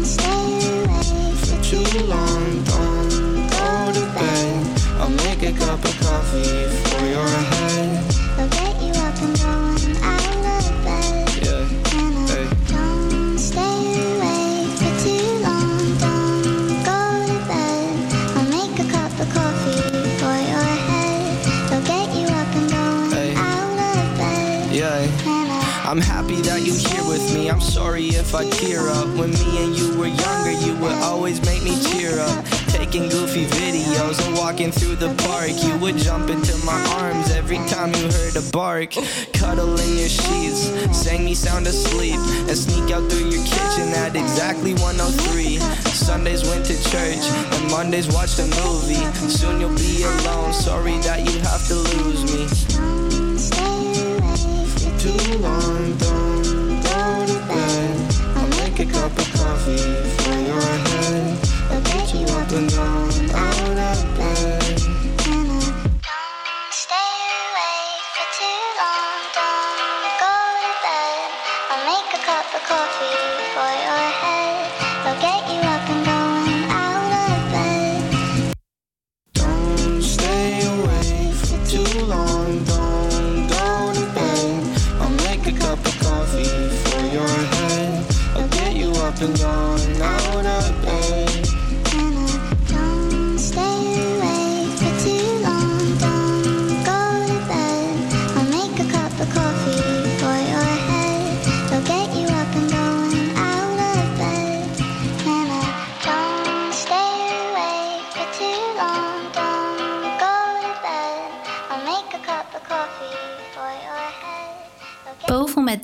Stay 0.03 0.61
away 0.85 1.35
For 1.43 1.59
too 1.63 1.87
long, 2.07 2.46
cup 5.59 5.85
of 5.85 6.01
coffee 6.01 6.67
for 6.91 7.05
your 7.07 7.27
head. 7.27 8.15
I'll 8.39 8.49
get 8.49 8.75
you 8.83 8.93
up 8.93 9.17
and 9.23 9.35
going 9.39 9.97
out 10.03 10.37
of 10.57 10.85
bed. 10.85 11.29
Yeah, 11.45 11.65
hey. 12.31 12.47
Don't 12.69 13.39
stay 13.39 13.79
awake 14.17 14.73
for 14.81 14.93
too 15.05 15.27
long, 15.47 15.99
don't 15.99 16.85
go 16.85 17.01
to 17.31 17.39
bed. 17.49 17.95
I'll 18.37 18.51
make 18.51 18.79
a 18.79 18.87
cup 18.91 19.13
of 19.21 19.29
coffee 19.33 19.81
for 20.21 20.37
your 20.53 20.71
head. 20.91 21.73
I'll 21.73 21.83
get 21.83 22.09
you 22.17 22.27
up 22.27 22.55
and 22.57 22.71
going 22.71 23.11
Hey. 23.11 23.35
out 23.37 23.79
of 23.79 24.19
bed. 24.19 24.75
Yeah. 24.75 25.09
I'm 25.89 26.01
happy 26.01 26.41
that 26.43 26.63
you're 26.63 26.75
here 26.77 27.05
with 27.09 27.33
me. 27.33 27.49
I'm 27.49 27.61
sorry 27.61 28.07
if 28.09 28.35
I 28.35 28.45
tear 28.51 28.89
up. 28.89 29.07
When 29.17 29.31
me 29.31 29.65
and 29.65 29.77
you 29.77 29.97
were 29.97 30.09
younger, 30.09 30.51
you 30.67 30.75
would 30.83 30.97
always 31.03 31.41
make 31.47 31.63
me 31.63 31.81
cheer 31.81 32.19
up. 32.19 32.45
Taking 32.97 33.11
goofy 33.11 33.45
videos 33.45 34.27
and 34.27 34.39
walking 34.39 34.73
through 34.73 34.97
the 34.97 35.13
park. 35.29 35.51
You 35.63 35.77
would 35.81 35.99
jump 35.99 36.31
into 36.31 36.57
my 36.65 36.81
arms 36.97 37.31
every 37.31 37.59
time 37.69 37.93
you 37.93 38.09
heard 38.11 38.37
a 38.37 38.51
bark. 38.53 38.93
Cuddle 39.35 39.79
in 39.79 39.99
your 39.99 40.09
sheets, 40.09 40.73
sang 40.97 41.23
me 41.23 41.35
sound 41.35 41.67
asleep, 41.67 42.17
and 42.49 42.57
sneak 42.57 42.91
out 42.93 43.07
through 43.11 43.29
your 43.29 43.45
kitchen 43.45 43.93
at 44.01 44.17
exactly 44.17 44.73
103. 44.81 45.59
Sundays 45.93 46.49
went 46.49 46.65
to 46.65 46.73
church, 46.89 47.21
and 47.53 47.71
Mondays 47.71 48.09
watched 48.15 48.39
a 48.39 48.49
movie. 48.65 49.05
Soon 49.29 49.61
you'll 49.61 49.77
be 49.77 50.03
alone. 50.03 50.55
Sorry 50.55 50.97
that 51.05 51.21
you 51.21 51.39
have 51.41 51.69
to 51.69 51.75
lose 51.75 52.25
me. 52.33 52.49
Too 54.97 55.39
long, 55.45 55.99
don't 55.99 56.81
go 56.81 57.27
to 57.29 57.39
bed. 57.45 58.15
I'll 58.37 58.49
make 58.65 58.81
a 58.81 58.87
cup 58.87 59.13
of 59.13 59.29
coffee 59.35 59.85
for 60.25 60.39
your 60.49 60.63
head. 60.63 61.56
I'll 62.17 62.25
get 62.25 62.31
you 62.31 62.37
up 62.37 62.53
and 62.53 62.69
down 62.71 63.31
out 63.35 63.97
of 63.97 64.17
bed. 64.17 64.66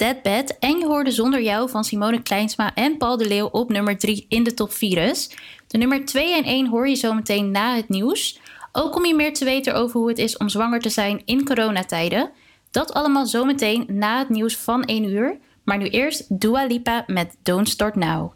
Boven 0.02 0.14
met 0.14 0.24
Dead 0.24 0.46
Bed 0.46 0.58
en 0.58 0.78
je 0.78 0.86
hoorde 0.86 1.10
Zonder 1.10 1.42
Jou 1.42 1.70
van 1.70 1.84
Simone 1.84 2.22
Kleinsma 2.22 2.74
en 2.74 2.96
Paul 2.96 3.16
de 3.16 3.26
Leeuw 3.26 3.46
op 3.46 3.70
nummer 3.70 3.98
3 3.98 4.26
in 4.28 4.42
de 4.42 4.54
top 4.54 4.72
4. 4.72 5.26
De 5.66 5.78
nummer 5.78 6.04
2 6.04 6.34
en 6.34 6.44
1 6.44 6.68
hoor 6.68 6.88
je 6.88 6.96
zometeen 6.96 7.50
na 7.50 7.76
het 7.76 7.88
nieuws. 7.88 8.40
Ook 8.72 8.96
om 8.96 9.04
je 9.04 9.14
meer 9.14 9.34
te 9.34 9.44
weten 9.44 9.74
over 9.74 10.00
hoe 10.00 10.08
het 10.08 10.18
is 10.18 10.36
om 10.36 10.48
zwanger 10.48 10.80
te 10.80 10.88
zijn 10.88 11.22
in 11.24 11.44
coronatijden. 11.44 12.30
Dat 12.70 12.92
allemaal 12.92 13.26
zometeen 13.26 13.86
na 13.88 14.18
het 14.18 14.28
nieuws 14.28 14.56
van 14.56 14.84
1 14.84 15.04
uur. 15.04 15.38
Maar 15.64 15.78
nu 15.78 15.88
eerst 15.88 16.40
Dua 16.40 16.66
Lipa 16.66 17.04
met 17.06 17.36
Don't 17.42 17.68
Start 17.68 17.94
Now. 17.94 18.32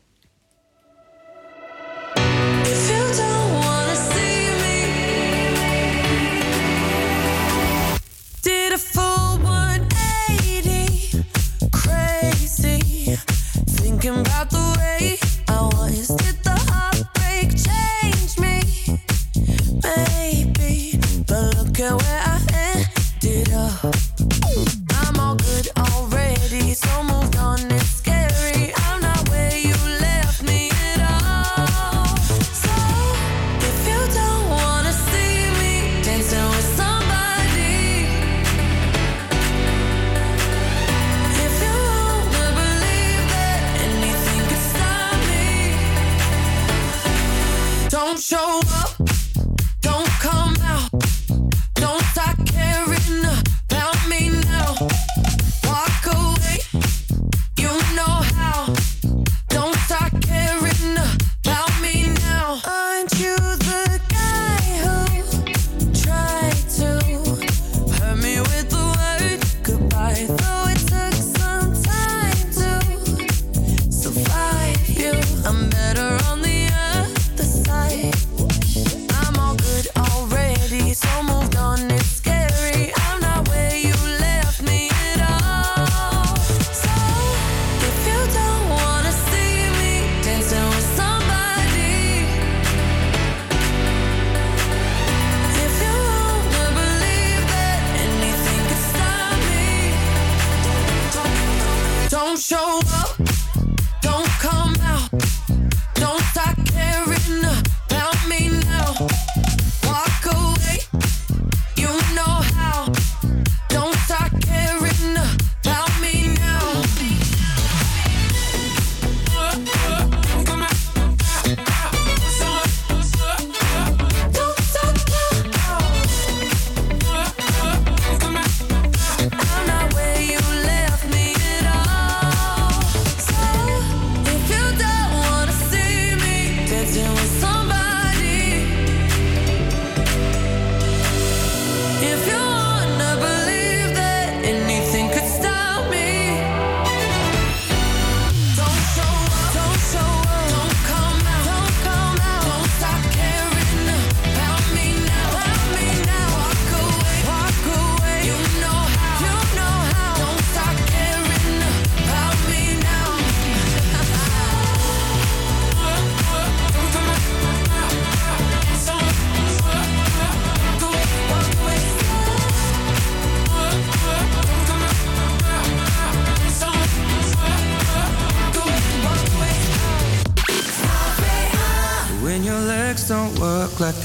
about 14.08 14.50
the 14.50 14.76
way 14.78 15.18
I 15.48 15.62
was. 15.74 16.08
Did 16.08 16.36
the 16.44 16.56
heartbreak 16.70 17.50
change 17.66 18.38
me? 18.38 18.62
Maybe, 19.82 20.98
but 21.26 21.56
look 21.56 21.80
at 21.80 22.00
where 22.02 22.22
I 22.24 22.38
ended 22.62 23.52
up. 23.52 23.94
I'm 25.02 25.18
all 25.18 25.34
good 25.34 25.68
already, 25.76 26.74
so 26.74 27.02
much. 27.02 27.15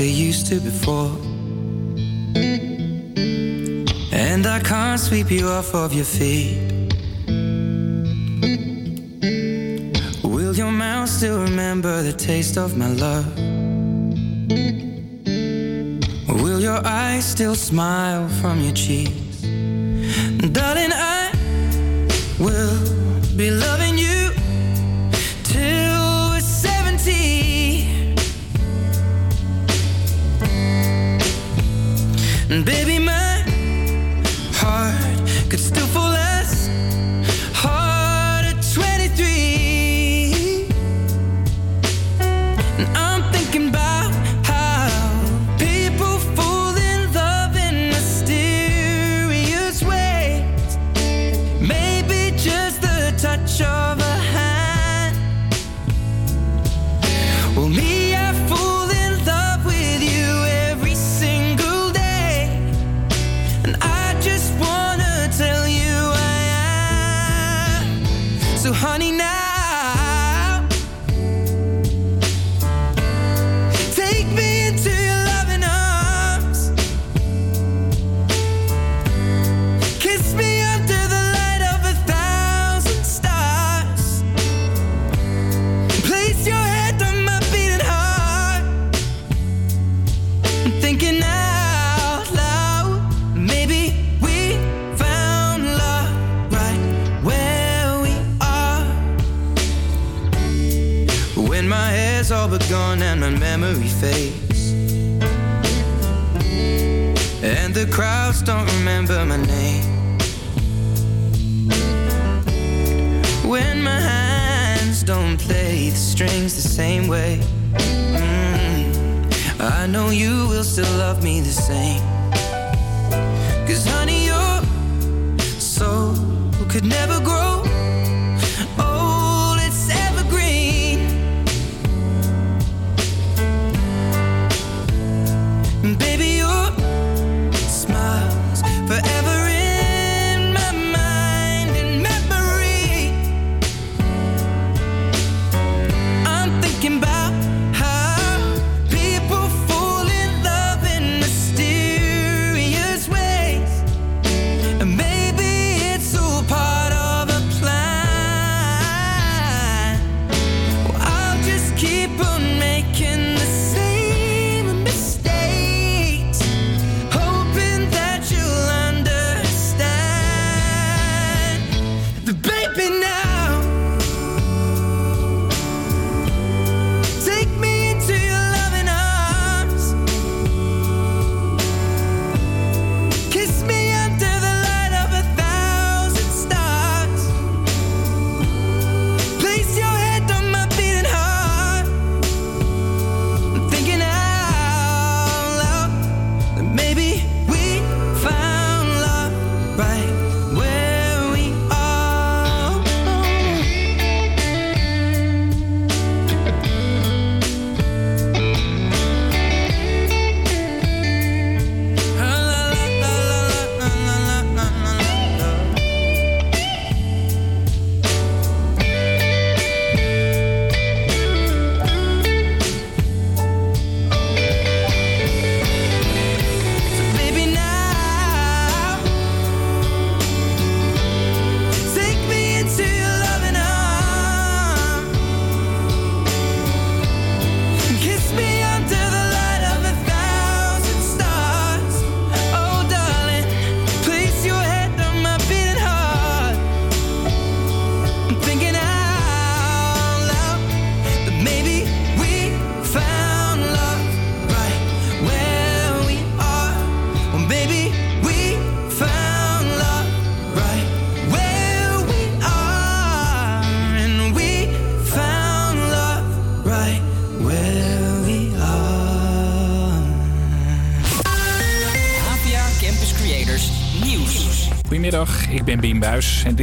they 0.01 0.07
used 0.07 0.47
to 0.47 0.59
before. 0.59 1.11
And 4.11 4.47
I 4.47 4.59
can't 4.71 4.99
sweep 4.99 5.29
you 5.29 5.45
off 5.47 5.75
of 5.75 5.93
your 5.93 6.09
feet. 6.17 6.57
Will 10.23 10.55
your 10.55 10.71
mouth 10.71 11.07
still 11.07 11.39
remember 11.43 12.01
the 12.01 12.13
taste 12.13 12.57
of 12.57 12.75
my 12.75 12.89
love? 13.05 13.27
Will 16.41 16.59
your 16.59 16.81
eyes 16.83 17.23
still 17.23 17.53
smile 17.53 18.27
from 18.41 18.59
your 18.59 18.70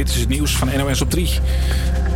dit 0.09 0.17
is 0.17 0.23
het 0.23 0.33
nieuws 0.33 0.55
van 0.55 0.77
NOS 0.77 1.01
op 1.01 1.09
3. 1.09 1.39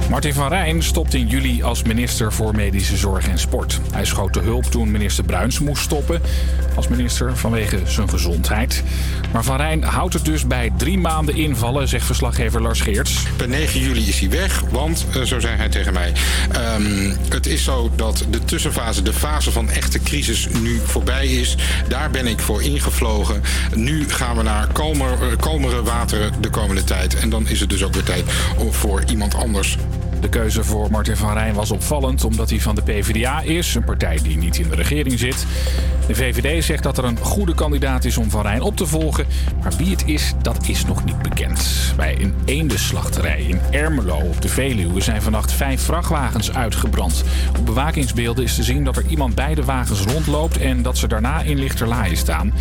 Martin 0.10 0.34
van 0.34 0.48
Rijn 0.48 0.84
stopt 0.84 1.14
in 1.14 1.28
juli 1.28 1.64
als 1.64 1.84
minister 1.84 2.34
voor 2.34 2.56
Medische 2.56 2.98
Zorg 2.98 3.28
en 3.28 3.40
Sport. 3.40 3.80
Hij 3.92 4.06
schoot 4.06 4.34
de 4.34 4.40
hulp 4.40 4.64
toen 4.64 4.92
minister 4.92 5.24
Bruins 5.24 5.60
moest 5.60 5.84
stoppen 5.84 6.22
als 6.76 6.88
minister 6.88 7.38
vanwege 7.38 7.80
zijn 7.86 8.10
gezondheid. 8.10 8.84
Maar 9.32 9.44
Van 9.44 9.58
Rijn 9.58 9.84
houdt 9.84 10.14
het 10.14 10.26
dus 10.26 10.48
bij 10.48 10.72
drie 10.78 10.98
maanden 10.98 11.36
invallen, 11.36 11.88
zegt 11.88 12.06
verslaggever 12.06 12.62
Lars 12.62 12.82
Geerts. 12.82 13.24
Per 13.38 13.48
9 13.48 13.80
juli 13.80 14.08
is 14.08 14.20
hij 14.20 14.30
weg, 14.30 14.64
want, 14.70 15.06
eh, 15.14 15.22
zo 15.22 15.40
zei 15.40 15.56
hij 15.56 15.70
tegen 15.70 15.94
mij... 15.94 16.14
ehm, 16.52 17.16
het 17.30 17.46
is 17.46 17.64
zo 17.64 17.92
dat 17.96 18.26
de 18.30 18.46
tussenfase, 18.46 19.02
de 19.02 19.14
fase 19.14 19.52
van 19.52 19.70
echte 19.70 20.00
crisis 20.00 20.48
nu 20.62 20.80
voorbij 20.86 21.28
is. 21.28 21.58
Daar 21.88 22.12
ben 22.12 22.28
ik 22.28 22.40
voor 22.40 22.64
ingevlogen. 22.64 23.42
Nu 23.76 24.10
gaan 24.10 24.38
we 24.38 24.44
naar 24.44 24.68
kalmer, 24.68 25.12
eh, 25.12 25.38
kalmere 25.40 25.84
wateren 25.84 26.32
de 26.42 26.50
komende 26.50 26.84
tijd. 26.84 27.16
En 27.16 27.30
dan 27.30 27.48
is 27.48 27.60
het 27.60 27.70
dus 27.70 27.84
ook 27.84 27.94
weer 27.94 28.04
tijd 28.04 28.24
voor 28.72 29.04
iemand 29.10 29.36
anders. 29.36 29.78
De 30.24 30.30
keuze 30.30 30.64
voor 30.64 30.92
Martin 30.92 31.18
van 31.18 31.34
Rijn 31.34 31.54
was 31.54 31.72
opvallend 31.72 32.24
omdat 32.24 32.50
hij 32.50 32.60
van 32.60 32.76
de 32.76 32.82
PvdA 32.82 33.42
is, 33.42 33.76
een 33.76 33.84
partij 33.84 34.20
die 34.24 34.38
niet 34.38 34.58
in 34.58 34.70
de 34.70 34.76
regering 34.76 35.20
zit. 35.20 35.46
De 36.08 36.16
VVD 36.16 36.64
zegt 36.64 36.84
dat 36.84 36.98
er 36.98 37.04
een 37.04 37.18
goede 37.18 37.56
kandidaat 37.56 38.06
is 38.06 38.18
om 38.18 38.30
Van 38.30 38.42
Rijn 38.42 38.62
op 38.62 38.78
te 38.78 38.86
volgen, 38.86 39.26
maar 39.62 39.74
wie 39.78 39.90
het 39.90 40.08
is, 40.08 40.34
dat 40.42 40.68
is 40.68 40.86
nog 40.86 41.06
niet 41.06 41.22
bekend. 41.22 41.94
Bij 41.96 42.22
een 42.22 42.34
eendenslachterij 42.46 43.42
in 43.42 43.60
Ermelo 43.72 44.16
op 44.16 44.42
de 44.42 44.50
Veluwe 44.50 45.02
zijn 45.02 45.22
vannacht 45.22 45.52
vijf 45.52 45.82
vrachtwagens 45.82 46.52
uitgebrand. 46.52 47.24
Op 47.60 47.66
bewakingsbeelden 47.66 48.44
is 48.44 48.56
te 48.56 48.64
zien 48.64 48.84
dat 48.84 48.98
er 48.98 49.06
iemand 49.08 49.36
bij 49.36 49.56
de 49.56 49.64
wagens 49.64 50.02
rondloopt 50.02 50.58
en 50.58 50.82
dat 50.82 50.98
ze 50.98 51.08
daarna 51.08 51.42
in 51.42 51.60
lichterlaaien 51.60 52.18
staan. 52.18 52.54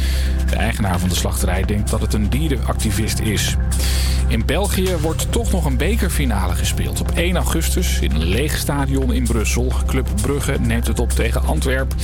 De 0.50 0.56
eigenaar 0.56 0.98
van 0.98 1.08
de 1.08 1.14
slachterij 1.14 1.62
denkt 1.64 1.90
dat 1.90 2.00
het 2.00 2.14
een 2.14 2.30
dierenactivist 2.30 3.18
is. 3.18 3.56
In 4.28 4.46
België 4.46 4.96
wordt 5.00 5.32
toch 5.32 5.52
nog 5.52 5.64
een 5.64 5.76
bekerfinale 5.76 6.54
gespeeld. 6.54 7.00
Op 7.00 7.10
1 7.10 7.36
augustus 7.36 7.51
in 7.52 8.10
een 8.10 8.24
leeg 8.24 8.56
stadion 8.56 9.12
in 9.12 9.24
Brussel. 9.24 9.72
Club 9.86 10.08
Brugge 10.22 10.56
neemt 10.60 10.86
het 10.86 10.98
op 10.98 11.10
tegen 11.10 11.46
Antwerp. 11.46 11.94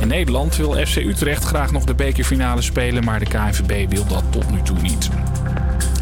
In 0.00 0.08
Nederland 0.08 0.56
wil 0.56 0.86
FC 0.86 0.96
Utrecht 0.96 1.44
graag 1.44 1.72
nog 1.72 1.84
de 1.84 1.94
bekerfinale 1.94 2.62
spelen, 2.62 3.04
maar 3.04 3.18
de 3.18 3.24
KNVB 3.24 3.90
wil 3.90 4.06
dat 4.06 4.24
tot 4.30 4.50
nu 4.50 4.62
toe 4.62 4.80
niet. 4.80 5.08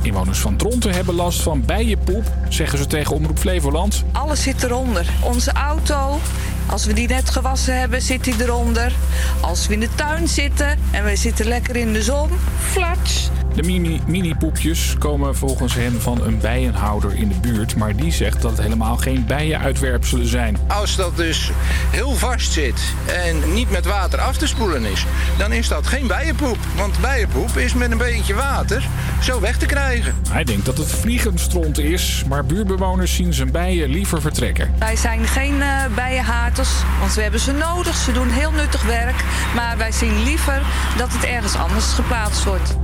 Inwoners 0.03 0.39
van 0.39 0.57
Dronten 0.57 0.93
hebben 0.93 1.15
last 1.15 1.43
van 1.43 1.65
bijenpoep, 1.65 2.25
zeggen 2.49 2.79
ze 2.79 2.87
tegen 2.87 3.15
Omroep 3.15 3.39
Flevoland. 3.39 4.05
Alles 4.13 4.43
zit 4.43 4.63
eronder. 4.63 5.07
Onze 5.21 5.53
auto, 5.53 6.19
als 6.67 6.85
we 6.85 6.93
die 6.93 7.09
net 7.09 7.31
gewassen 7.31 7.79
hebben, 7.79 8.03
zit 8.03 8.25
die 8.25 8.35
eronder. 8.43 8.93
Als 9.41 9.67
we 9.67 9.73
in 9.75 9.81
de 9.81 9.89
tuin 9.95 10.29
zitten 10.29 10.79
en 10.91 11.05
we 11.05 11.17
zitten 11.17 11.47
lekker 11.47 11.77
in 11.77 11.93
de 11.93 12.03
zon, 12.03 12.31
flats. 12.71 13.31
De 13.55 13.63
mini- 13.63 14.01
mini-poepjes 14.07 14.97
komen 14.99 15.37
volgens 15.37 15.75
hen 15.75 16.01
van 16.01 16.25
een 16.25 16.39
bijenhouder 16.39 17.15
in 17.15 17.29
de 17.29 17.35
buurt, 17.41 17.77
maar 17.77 17.97
die 17.97 18.13
zegt 18.13 18.43
dat 18.43 18.51
het 18.51 18.61
helemaal 18.61 18.97
geen 18.97 19.27
bijenuitwerpselen 19.27 20.27
zijn. 20.27 20.59
Als 20.67 20.97
dat 20.97 21.17
dus 21.17 21.51
heel 21.91 22.15
vast 22.15 22.53
zit 22.53 22.81
en 23.07 23.53
niet 23.55 23.71
met 23.71 23.85
water 23.85 24.21
af 24.21 24.37
te 24.37 24.47
spoelen 24.47 24.85
is, 24.85 25.07
dan 25.39 25.53
is 25.53 25.69
dat 25.69 25.87
geen 25.87 26.07
bijenpoep. 26.07 26.57
Want 26.77 27.01
bijenpoep 27.01 27.57
is 27.57 27.75
met 27.75 27.91
een 27.91 27.99
beetje 27.99 28.35
water 28.35 28.89
zo 29.21 29.41
weg 29.41 29.57
te 29.57 29.67
krijgen. 29.67 30.15
Hij 30.31 30.45
denkt 30.45 30.65
dat 30.67 30.77
het 30.79 30.93
vliegenstront 30.93 31.79
is, 31.79 32.25
maar 32.29 32.45
buurtbewoners 32.45 33.15
zien 33.15 33.33
zijn 33.35 33.51
bijen 33.51 33.89
liever 33.91 34.21
vertrekken. 34.21 34.75
Wij 34.79 34.97
zijn 34.97 35.27
geen 35.27 35.63
eh, 35.63 35.69
bijenhaters, 35.95 36.62
want 36.99 37.15
we 37.15 37.23
hebben 37.23 37.41
ze 37.41 37.53
nodig. 37.53 37.97
Ze 37.97 38.13
doen 38.13 38.29
heel 38.29 38.51
nuttig 38.51 38.83
werk. 38.83 39.25
Maar 39.55 39.77
wij 39.77 39.93
zien 39.93 40.23
liever 40.23 40.63
dat 40.97 41.13
het 41.13 41.25
ergens 41.25 41.57
anders 41.57 41.93
geplaatst 41.93 42.45
wordt. 42.45 42.77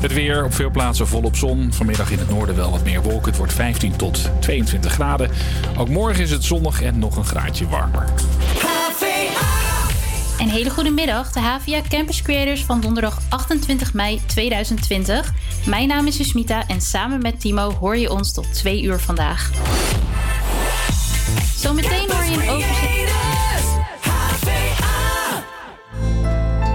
Het 0.00 0.12
weer 0.12 0.44
op 0.44 0.54
veel 0.54 0.70
plaatsen 0.70 1.08
volop 1.08 1.36
zon. 1.36 1.72
Vanmiddag 1.72 2.10
in 2.10 2.18
het 2.18 2.30
noorden 2.30 2.56
wel 2.56 2.70
wat 2.70 2.84
meer 2.84 3.02
wolken. 3.02 3.28
Het 3.28 3.36
wordt 3.36 3.52
15 3.52 3.96
tot 3.96 4.30
22 4.40 4.92
graden. 4.92 5.30
Ook 5.76 5.88
morgen 5.88 6.22
is 6.22 6.30
het 6.30 6.44
zonnig 6.44 6.82
en 6.82 6.98
nog 6.98 7.16
een 7.16 7.24
graadje 7.24 7.68
warmer. 7.68 8.04
Een 10.38 10.50
hele 10.50 10.70
goede 10.70 10.90
middag, 10.90 11.32
de 11.32 11.40
HVA 11.40 11.80
Campus 11.88 12.22
Creators 12.22 12.64
van 12.64 12.80
donderdag 12.80 13.20
28 13.28 13.94
mei 13.94 14.20
2020. 14.26 15.32
Mijn 15.66 15.88
naam 15.88 16.06
is 16.06 16.16
Susmita 16.16 16.66
en 16.66 16.80
samen 16.80 17.22
met 17.22 17.40
Timo 17.40 17.76
hoor 17.80 17.96
je 17.96 18.10
ons 18.10 18.32
tot 18.32 18.54
2 18.54 18.82
uur 18.82 19.00
vandaag. 19.00 19.50
Zometeen 21.56 22.10
hoor 22.10 22.24
je 22.24 22.32
een 22.32 22.48
overzicht. 22.48 23.01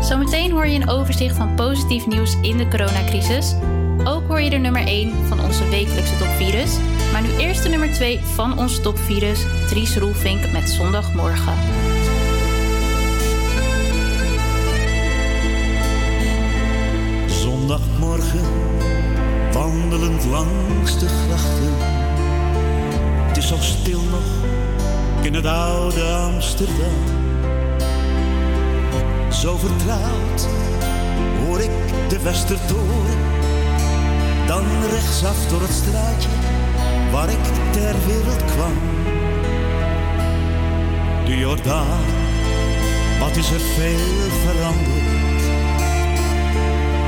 Zometeen 0.08 0.52
hoor 0.52 0.68
je 0.68 0.80
een 0.80 0.90
overzicht 0.90 1.36
van 1.36 1.56
positief 1.56 2.08
nieuws 2.08 2.36
in 2.42 2.58
de 2.58 2.68
coronacrisis. 2.68 3.56
Ook 4.04 4.28
hoor 4.28 4.42
je 4.42 4.50
de 4.50 4.58
nummer 4.58 4.88
1 4.88 5.28
van 5.28 5.40
onze 5.40 5.70
wekelijkse 5.70 6.18
topvirus. 6.18 6.78
Maar 7.12 7.22
nu 7.22 7.38
eerst 7.38 7.64
de 7.64 7.70
nummer 7.70 7.94
2 7.94 8.20
van 8.20 8.58
onze 8.58 8.82
topvirus, 8.82 9.46
Dries 9.70 9.98
Roelvink 9.98 10.52
met 10.52 10.70
Zondagmorgen. 10.70 11.54
Zondagmorgen, 17.26 18.46
wandelend 19.52 20.26
langs 20.26 21.00
de 21.00 21.08
grachten. 21.08 21.74
Het 23.28 23.38
is 23.38 23.48
zo 23.48 23.56
stil 23.60 24.02
nog 24.02 24.46
in 25.22 25.34
het 25.34 25.46
oude 25.46 26.04
Amsterdam. 26.04 27.17
Zo 29.42 29.58
vertrouwd 29.58 30.48
hoor 31.46 31.60
ik 31.60 31.70
de 32.10 32.20
Westertoren. 32.24 33.18
Dan 34.48 34.64
rechtsaf 34.90 35.48
door 35.50 35.62
het 35.62 35.72
straatje 35.72 36.30
waar 37.12 37.30
ik 37.30 37.44
ter 37.72 37.96
wereld 38.06 38.46
kwam. 38.46 38.74
De 41.26 41.38
Jordaan, 41.38 42.06
wat 43.20 43.36
is 43.36 43.52
er 43.52 43.60
veel 43.60 44.30
veranderd. 44.46 45.42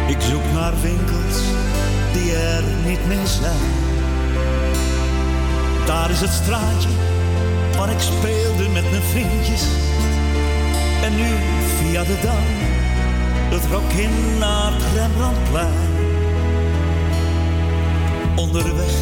Ik 0.08 0.22
zoek 0.22 0.44
naar 0.54 0.74
winkels 0.82 1.42
die 2.14 2.36
er 2.36 2.64
niet 2.86 3.08
meer 3.08 3.28
zijn. 3.28 3.70
Daar 5.86 6.10
is 6.10 6.22
het 6.22 6.34
straatje 6.44 6.90
waar 7.78 7.90
ik 7.90 8.00
speelde 8.00 8.70
met 8.70 8.90
mijn 8.92 9.04
vriendjes. 9.04 9.64
En 11.04 11.16
nu 11.16 11.28
via 11.78 12.04
de 12.04 12.18
dam, 12.22 12.46
het 13.50 13.66
rok 13.72 13.92
in 13.92 14.38
naar 14.38 14.72
het 14.74 14.84
Rembrandtplein. 14.96 15.90
Onderweg 18.36 18.94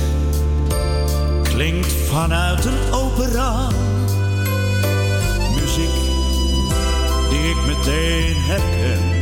klinkt 1.43 1.93
vanuit 1.93 2.65
een 2.65 2.93
opera 2.93 3.67
muziek 5.55 5.95
die 7.29 7.49
ik 7.49 7.65
meteen 7.65 8.35
herken 8.35 9.17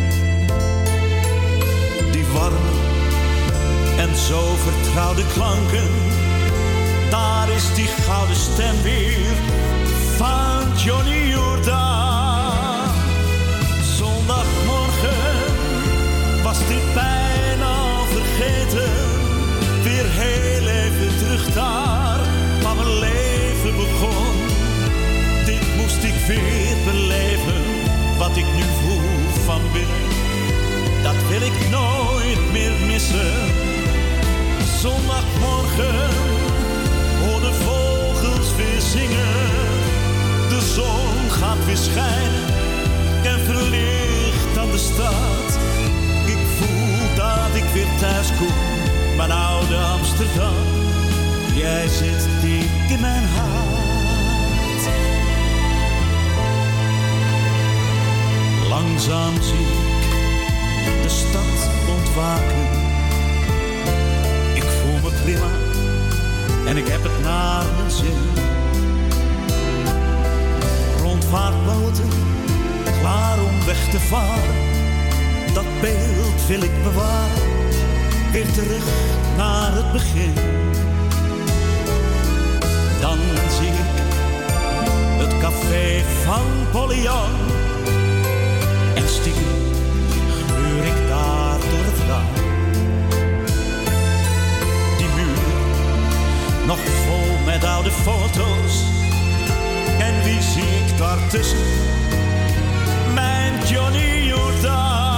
die 2.11 2.26
warme 2.34 2.76
en 3.97 4.15
zo 4.15 4.55
vertrouwde 4.55 5.23
klanken. 5.34 5.89
Daar 7.09 7.49
is 7.49 7.73
die 7.76 7.88
gouden 7.88 8.36
stem 8.36 8.82
weer 8.84 9.36
van 10.17 10.78
Johnny 10.78 11.30
Jordaan. 11.30 11.95
Weer 19.84 20.05
heel 20.21 20.67
even 20.67 21.17
terug 21.17 21.53
daar 21.53 22.19
waar 22.61 22.76
mijn 22.76 22.99
leven 22.99 23.76
begon. 23.76 24.36
Dit 25.45 25.76
moest 25.78 26.03
ik 26.03 26.15
weer 26.28 26.76
beleven, 26.86 27.61
wat 28.17 28.38
ik 28.38 28.45
nu 28.55 28.63
voel 28.82 29.43
van 29.45 29.61
binnen 29.73 30.15
dat 31.05 31.28
wil 31.30 31.41
ik 31.41 31.69
nooit 31.69 32.51
meer 32.51 32.71
missen. 32.88 33.34
Zondagmorgen 34.82 36.09
hoor 37.21 37.41
de 37.41 37.53
vogels 37.53 38.55
weer 38.55 38.82
zingen. 38.82 39.43
De 40.49 40.61
zon 40.76 41.32
gaat 41.32 41.65
weer 41.65 41.78
schijnen 41.78 42.24
mijn 49.18 49.32
oude 49.32 49.78
Amsterdam. 49.78 50.56
Jij 51.54 51.88
zit 51.88 52.28
diep 52.41 52.89
in 52.89 53.00
mijn 53.00 53.24
hart. 53.24 53.76
Langzaam 58.70 59.41
zie 59.41 59.68
ik 60.86 61.02
de 61.02 61.10
stad 61.10 61.70
ontwaken. 61.98 62.68
Ik 64.54 64.64
voel 64.64 65.12
me 65.12 65.18
prima 65.24 65.66
en 66.66 66.78
ik 66.78 66.88
heb 66.88 67.04
het 67.04 67.22
naar 67.22 67.66
mijn 67.78 67.91
zin. 67.91 68.18
Rondvaartboten, 71.02 72.10
klaar 73.00 73.39
om 73.39 73.66
weg 73.66 73.89
te 73.89 74.00
varen. 74.00 74.56
Dat 75.54 75.66
beeld 75.82 76.48
wil 76.48 76.62
ik 76.62 76.84
bewaren. 76.84 77.55
Weer 78.36 78.52
terug 78.52 78.84
naar 79.38 79.74
het 79.74 79.92
begin. 79.92 80.34
Dan 83.02 83.18
zie 83.50 83.68
ik 83.68 83.96
het 85.22 85.38
café 85.40 86.04
van 86.24 86.46
Polyon. 86.72 87.32
En 88.96 89.08
stiekem 89.08 89.54
gluur 90.48 90.84
ik 90.84 91.08
daar 91.08 91.60
door 91.60 91.86
het 91.92 92.00
raam. 92.08 92.34
Die 94.98 95.08
muur, 95.16 95.38
nog 96.66 96.80
vol 96.80 97.44
met 97.46 97.64
oude 97.64 97.92
foto's. 97.92 98.84
En 100.00 100.24
wie 100.24 100.42
zie 100.42 100.86
ik 100.86 100.98
daartussen? 100.98 101.58
Mijn 103.14 103.54
Johnny 103.68 104.28
Jordaan. 104.28 105.14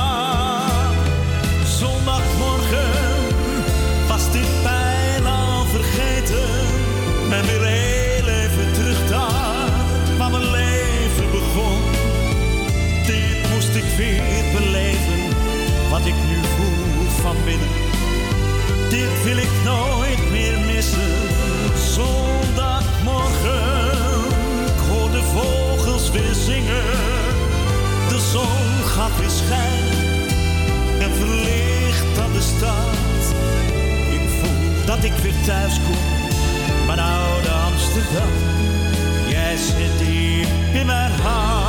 Wat 15.90 16.06
ik 16.06 16.16
nu 16.30 16.38
voel 16.56 17.10
van 17.22 17.36
binnen. 17.46 17.68
Dit 18.90 19.24
wil 19.24 19.38
ik 19.38 19.50
nooit 19.64 20.32
meer 20.32 20.60
missen. 20.60 21.12
Zondagmorgen, 21.76 23.92
ik 24.66 24.80
hoor 24.90 25.12
de 25.12 25.24
vogels 25.24 26.12
weer 26.12 26.34
zingen. 26.34 26.84
De 28.10 28.20
zon 28.32 28.84
gaat 28.86 29.20
weer 29.20 29.30
schijnen 29.30 30.06
en 31.00 31.12
verlicht 31.12 32.20
aan 32.20 32.34
de 32.34 32.42
stad. 32.42 33.34
Ik 34.12 34.30
voel 34.40 34.86
dat 34.86 35.04
ik 35.04 35.14
weer 35.14 35.44
thuis 35.46 35.74
kom, 35.74 35.98
mijn 36.86 37.00
oude 37.00 37.50
Amsterdam. 37.50 38.32
Jij 39.28 39.58
zit 39.58 40.00
diep 40.00 40.48
in 40.74 40.86
mijn 40.86 41.12
hart. 41.12 41.67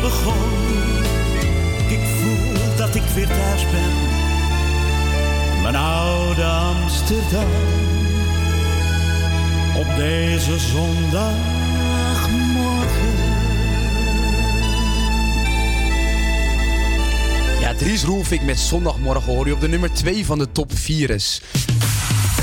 Begon. 0.00 0.50
Ik 1.88 2.00
voel 2.20 2.76
dat 2.76 2.94
ik 2.94 3.02
weer 3.02 3.26
thuis 3.26 3.62
ben, 3.62 3.92
mijn 5.62 5.76
oude 5.76 6.44
Amsterdam. 6.44 7.48
Op 9.76 9.96
deze 9.96 10.58
zondagmorgen. 10.58 11.38
Ja, 17.60 17.74
Dries 17.74 18.04
Roelvink 18.04 18.42
met 18.42 18.58
Zondagmorgen 18.58 19.32
hoor 19.34 19.46
je 19.46 19.52
op 19.52 19.60
de 19.60 19.68
nummer 19.68 19.92
2 19.92 20.24
van 20.24 20.38
de 20.38 20.52
top 20.52 20.72
4 20.74 21.10
is. 21.10 21.42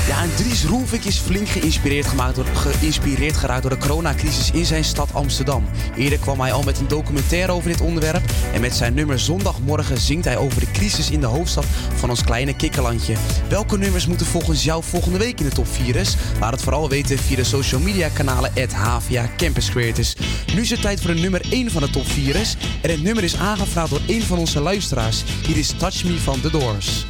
Ja, 0.06 0.22
en 0.22 0.34
Dries 0.34 0.64
Roelvink 0.64 1.04
is 1.04 1.18
flink 1.18 1.48
geïnspireerd, 1.48 2.06
gemaakt 2.06 2.38
geïnspireerd 2.54 3.36
geraakt 3.36 3.62
door 3.62 3.70
de 3.70 3.78
coronacrisis 3.78 4.50
in 4.50 4.64
zijn 4.64 4.84
stad 4.84 5.14
Amsterdam. 5.14 5.64
Eerder 5.96 6.18
kwam 6.18 6.40
hij 6.40 6.52
al 6.52 6.62
met 6.62 6.78
een 6.78 6.88
documentaire 6.88 7.52
over 7.52 7.68
dit 7.68 7.80
onderwerp. 7.80 8.22
En 8.52 8.60
met 8.60 8.74
zijn 8.74 8.94
nummer 8.94 9.18
Zondagmorgen 9.18 9.98
zingt 9.98 10.24
hij 10.24 10.36
over 10.36 10.60
de 10.60 10.70
crisis 10.70 11.10
in 11.10 11.20
de 11.20 11.26
hoofdstad 11.26 11.64
van 11.94 12.10
ons 12.10 12.24
kleine 12.24 12.56
kikkerlandje. 12.56 13.14
Welke 13.48 13.78
nummers 13.78 14.06
moeten 14.06 14.26
volgens 14.26 14.64
jou 14.64 14.82
volgende 14.84 15.18
week 15.18 15.38
in 15.38 15.46
de 15.46 15.54
top 15.54 15.68
4 15.68 15.96
is? 15.96 16.16
Laat 16.40 16.52
het 16.52 16.62
vooral 16.62 16.88
weten 16.88 17.18
via 17.18 17.36
de 17.36 17.44
social 17.44 17.80
media 17.80 18.08
kanalen 18.08 18.50
at 18.62 18.72
HVA 18.72 19.28
Campus 19.36 19.70
Creators. 19.70 20.14
Nu 20.54 20.60
is 20.60 20.70
het 20.70 20.80
tijd 20.80 21.00
voor 21.00 21.14
de 21.14 21.20
nummer 21.20 21.40
1 21.50 21.70
van 21.70 21.82
de 21.82 21.90
top 21.90 22.06
4 22.06 22.36
is. 22.36 22.56
En 22.82 22.90
het 22.90 23.02
nummer 23.02 23.24
is 23.24 23.36
aangevraagd 23.36 23.90
door 23.90 24.02
een 24.06 24.22
van 24.22 24.38
onze 24.38 24.60
luisteraars. 24.60 25.24
Hier 25.46 25.56
is 25.56 25.74
Touch 25.78 26.04
Me 26.04 26.18
van 26.18 26.40
The 26.40 26.50
Doors. 26.50 27.06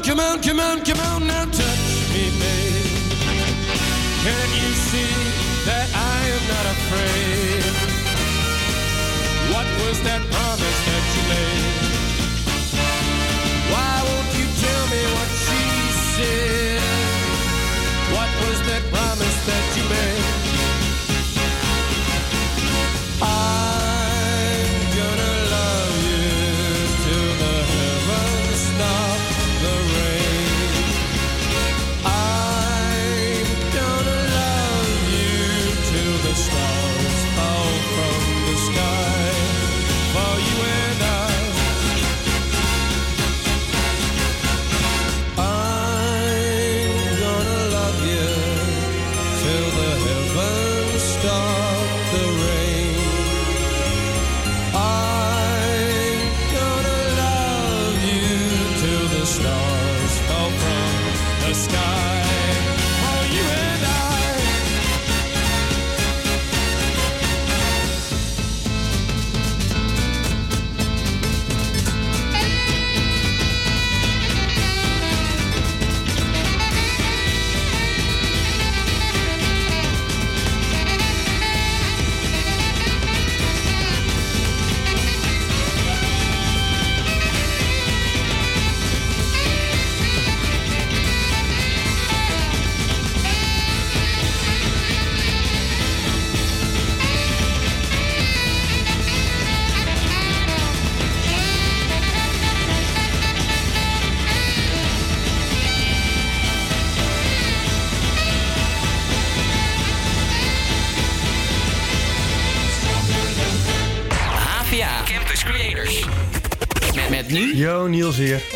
On, 0.00 0.06
come 0.06 0.20
on, 0.20 0.42
come 0.42 0.60
on, 0.60 0.84
come 0.84 1.00
on, 1.00 1.26
now 1.26 1.44
touch 1.44 2.12
me, 2.12 2.30
babe. 2.38 2.86
Can't 4.24 4.52
you 4.62 4.72
see 4.88 5.14
that 5.66 5.88
I 5.94 6.18
am 6.36 6.42
not 6.52 6.66
afraid? 6.76 7.62
What 9.52 9.66
was 9.82 10.00
that 10.02 10.22
promise 10.30 10.80
that 10.88 11.04
you 11.14 11.22
made? 11.28 11.74
Why 13.72 13.92
won't 14.08 14.32
you 14.38 14.46
tell 14.64 14.84
me 14.94 15.02
what 15.16 15.30
she 15.44 15.62
said? 16.16 16.80
What 18.14 18.30
was 18.44 18.58
that 18.68 18.82
promise 18.92 19.38
that 19.46 19.76
you 19.76 19.84
made? 19.88 20.19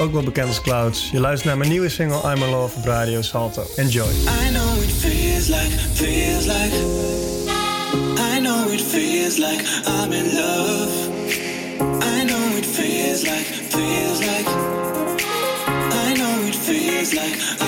Ook 0.05 0.13
wel 0.13 0.23
bekend 0.23 0.49
als 0.49 0.61
Clouds. 0.61 1.09
Je 1.13 1.21
luistert 1.21 1.45
naar 1.45 1.57
mijn 1.57 1.71
nieuwe 1.71 1.89
single 1.89 2.33
I'm 2.33 2.43
in 2.43 2.51
Love 2.51 2.77
op 2.77 2.85
Radio 2.85 3.23
Salto. 3.23 3.63
Enjoy. 3.77 4.07
I 4.09 4.51
know 4.53 4.83
it 4.83 4.93
feels 4.93 5.49
like, 5.49 5.71
feels 5.95 6.47
like. 6.47 6.75
I 8.35 8.41
know 8.41 8.73
it 8.73 8.83
feels 8.83 9.37
like 9.39 9.65
I'm 9.87 10.13
in 10.13 10.35
love. 10.35 10.93
I 12.19 12.25
know 12.25 12.57
it 12.57 12.67
feels 12.67 13.23
like, 13.23 13.47
feels 13.69 14.19
like. 14.19 14.49
I 16.09 16.15
know 16.15 16.47
it 16.47 16.57
feels 16.57 17.13
like 17.13 17.64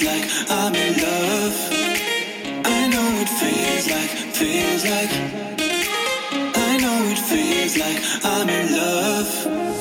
feels 0.00 0.12
like 0.12 0.50
I'm 0.50 0.74
in 0.74 0.94
love. 1.02 1.56
I 2.64 2.88
know 2.88 3.08
it 3.22 3.28
feels 3.28 3.90
like. 3.90 4.10
Feels 4.34 4.84
like. 4.84 5.10
I 6.56 6.76
know 6.78 6.98
it 7.12 7.18
feels 7.18 7.76
like 7.76 7.98
I'm 8.24 8.48
in 8.48 8.76
love. 8.76 9.79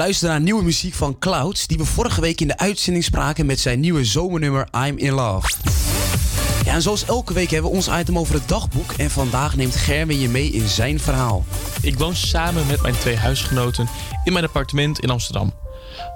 Luistert 0.00 0.30
naar 0.30 0.40
nieuwe 0.40 0.62
muziek 0.62 0.94
van 0.94 1.18
Clouds, 1.18 1.66
die 1.66 1.76
we 1.76 1.84
vorige 1.84 2.20
week 2.20 2.40
in 2.40 2.46
de 2.46 2.58
uitzending 2.58 3.04
spraken 3.04 3.46
met 3.46 3.60
zijn 3.60 3.80
nieuwe 3.80 4.04
zomernummer 4.04 4.68
I'm 4.86 4.98
in 4.98 5.12
Love. 5.12 5.48
Ja, 6.64 6.72
en 6.72 6.82
zoals 6.82 7.04
elke 7.04 7.32
week 7.32 7.50
hebben 7.50 7.70
we 7.70 7.76
ons 7.76 7.88
item 7.88 8.18
over 8.18 8.34
het 8.34 8.48
dagboek 8.48 8.92
en 8.92 9.10
vandaag 9.10 9.56
neemt 9.56 9.76
Gerwin 9.76 10.18
je 10.18 10.28
mee 10.28 10.50
in 10.50 10.68
zijn 10.68 11.00
verhaal. 11.00 11.44
Ik 11.82 11.98
woon 11.98 12.16
samen 12.16 12.66
met 12.66 12.82
mijn 12.82 12.94
twee 12.94 13.16
huisgenoten 13.16 13.88
in 14.24 14.32
mijn 14.32 14.44
appartement 14.44 15.00
in 15.00 15.10
Amsterdam. 15.10 15.52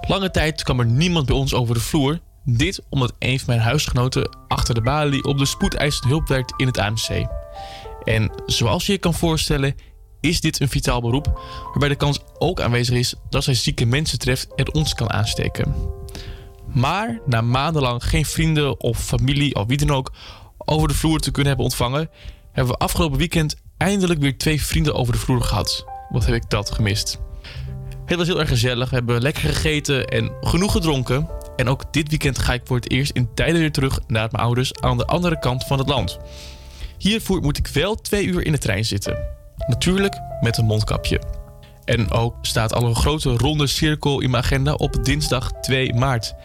Lange 0.07 0.31
tijd 0.31 0.63
kwam 0.63 0.79
er 0.79 0.85
niemand 0.85 1.25
bij 1.25 1.35
ons 1.35 1.53
over 1.53 1.73
de 1.73 1.81
vloer. 1.81 2.19
Dit 2.43 2.81
omdat 2.89 3.13
een 3.19 3.37
van 3.39 3.47
mijn 3.47 3.67
huisgenoten 3.67 4.37
achter 4.47 4.73
de 4.73 4.81
balie 4.81 5.23
op 5.23 5.37
de 5.37 5.45
spoedeisende 5.45 6.07
hulp 6.07 6.27
werkt 6.27 6.53
in 6.57 6.67
het 6.67 6.77
AMC. 6.77 7.27
En 8.03 8.31
zoals 8.45 8.85
je 8.85 8.91
je 8.91 8.97
kan 8.97 9.13
voorstellen, 9.13 9.75
is 10.27 10.41
dit 10.41 10.59
een 10.59 10.69
vitaal 10.69 11.01
beroep 11.01 11.41
waarbij 11.63 11.89
de 11.89 11.95
kans 11.95 12.19
ook 12.37 12.61
aanwezig 12.61 12.95
is 12.95 13.15
dat 13.29 13.45
hij 13.45 13.53
zieke 13.53 13.85
mensen 13.85 14.19
treft 14.19 14.47
en 14.55 14.73
ons 14.73 14.93
kan 14.93 15.11
aansteken. 15.11 15.75
Maar 16.73 17.19
na 17.25 17.41
maandenlang 17.41 18.03
geen 18.03 18.25
vrienden 18.25 18.79
of 18.79 18.97
familie 18.97 19.55
of 19.55 19.67
wie 19.67 19.77
dan 19.77 19.91
ook 19.91 20.11
over 20.57 20.87
de 20.87 20.93
vloer 20.93 21.19
te 21.19 21.31
kunnen 21.31 21.47
hebben 21.47 21.65
ontvangen, 21.65 22.09
hebben 22.51 22.73
we 22.73 22.79
afgelopen 22.79 23.17
weekend 23.17 23.55
eindelijk 23.77 24.19
weer 24.19 24.37
twee 24.37 24.63
vrienden 24.63 24.95
over 24.95 25.13
de 25.13 25.19
vloer 25.19 25.41
gehad. 25.41 25.85
Wat 26.09 26.25
heb 26.25 26.35
ik 26.35 26.49
dat 26.49 26.71
gemist? 26.71 27.19
Het 28.05 28.17
was 28.17 28.27
heel 28.27 28.39
erg 28.39 28.49
gezellig. 28.49 28.89
We 28.89 28.95
hebben 28.95 29.21
lekker 29.21 29.43
gegeten 29.43 30.07
en 30.07 30.31
genoeg 30.41 30.71
gedronken. 30.71 31.29
En 31.55 31.67
ook 31.67 31.93
dit 31.93 32.09
weekend 32.09 32.39
ga 32.39 32.53
ik 32.53 32.61
voor 32.63 32.75
het 32.75 32.91
eerst 32.91 33.11
in 33.11 33.33
tijden 33.33 33.59
weer 33.59 33.71
terug 33.71 33.99
naar 34.07 34.27
mijn 34.31 34.43
ouders 34.43 34.73
aan 34.73 34.97
de 34.97 35.05
andere 35.05 35.39
kant 35.39 35.63
van 35.63 35.77
het 35.77 35.87
land. 35.87 36.17
Hiervoor 36.97 37.41
moet 37.41 37.57
ik 37.57 37.67
wel 37.67 37.95
twee 37.95 38.25
uur 38.25 38.45
in 38.45 38.51
de 38.51 38.57
trein 38.57 38.85
zitten. 38.85 39.34
Natuurlijk 39.67 40.19
met 40.41 40.57
een 40.57 40.65
mondkapje. 40.65 41.21
En 41.85 42.11
ook 42.11 42.35
staat 42.41 42.73
al 42.73 42.83
een 42.83 42.95
grote 42.95 43.29
ronde 43.29 43.67
cirkel 43.67 44.21
in 44.21 44.29
mijn 44.29 44.43
agenda 44.43 44.73
op 44.73 45.05
dinsdag 45.05 45.51
2 45.51 45.93
maart. 45.93 46.35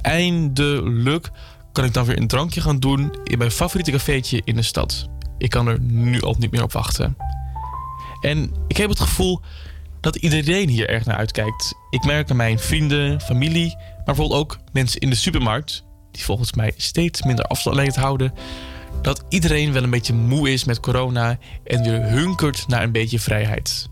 Eindelijk 0.00 1.30
kan 1.72 1.84
ik 1.84 1.92
dan 1.92 2.04
weer 2.04 2.18
een 2.18 2.26
drankje 2.26 2.60
gaan 2.60 2.78
doen 2.78 3.14
in 3.24 3.38
mijn 3.38 3.50
favoriete 3.50 3.90
cafeetje 3.90 4.40
in 4.44 4.56
de 4.56 4.62
stad. 4.62 5.08
Ik 5.38 5.50
kan 5.50 5.66
er 5.66 5.80
nu 5.80 6.20
al 6.20 6.36
niet 6.38 6.50
meer 6.50 6.62
op 6.62 6.72
wachten. 6.72 7.16
En 8.20 8.52
ik 8.68 8.76
heb 8.76 8.88
het 8.88 9.00
gevoel 9.00 9.40
dat 10.00 10.16
iedereen 10.16 10.68
hier 10.68 10.88
erg 10.88 11.04
naar 11.04 11.16
uitkijkt. 11.16 11.74
Ik 11.90 12.04
merk 12.04 12.30
aan 12.30 12.36
mijn 12.36 12.58
vrienden, 12.58 13.20
familie, 13.20 13.74
maar 13.76 14.04
bijvoorbeeld 14.04 14.40
ook 14.40 14.58
mensen 14.72 15.00
in 15.00 15.10
de 15.10 15.16
supermarkt, 15.16 15.84
die 16.10 16.24
volgens 16.24 16.52
mij 16.52 16.72
steeds 16.76 17.22
minder 17.22 17.44
afstand 17.44 17.96
houden, 17.96 18.32
dat 19.02 19.24
iedereen 19.28 19.72
wel 19.72 19.82
een 19.82 19.90
beetje 19.90 20.14
moe 20.14 20.52
is 20.52 20.64
met 20.64 20.80
corona 20.80 21.38
en 21.64 21.82
weer 21.82 22.02
hunkert 22.02 22.68
naar 22.68 22.82
een 22.82 22.92
beetje 22.92 23.20
vrijheid. 23.20 23.88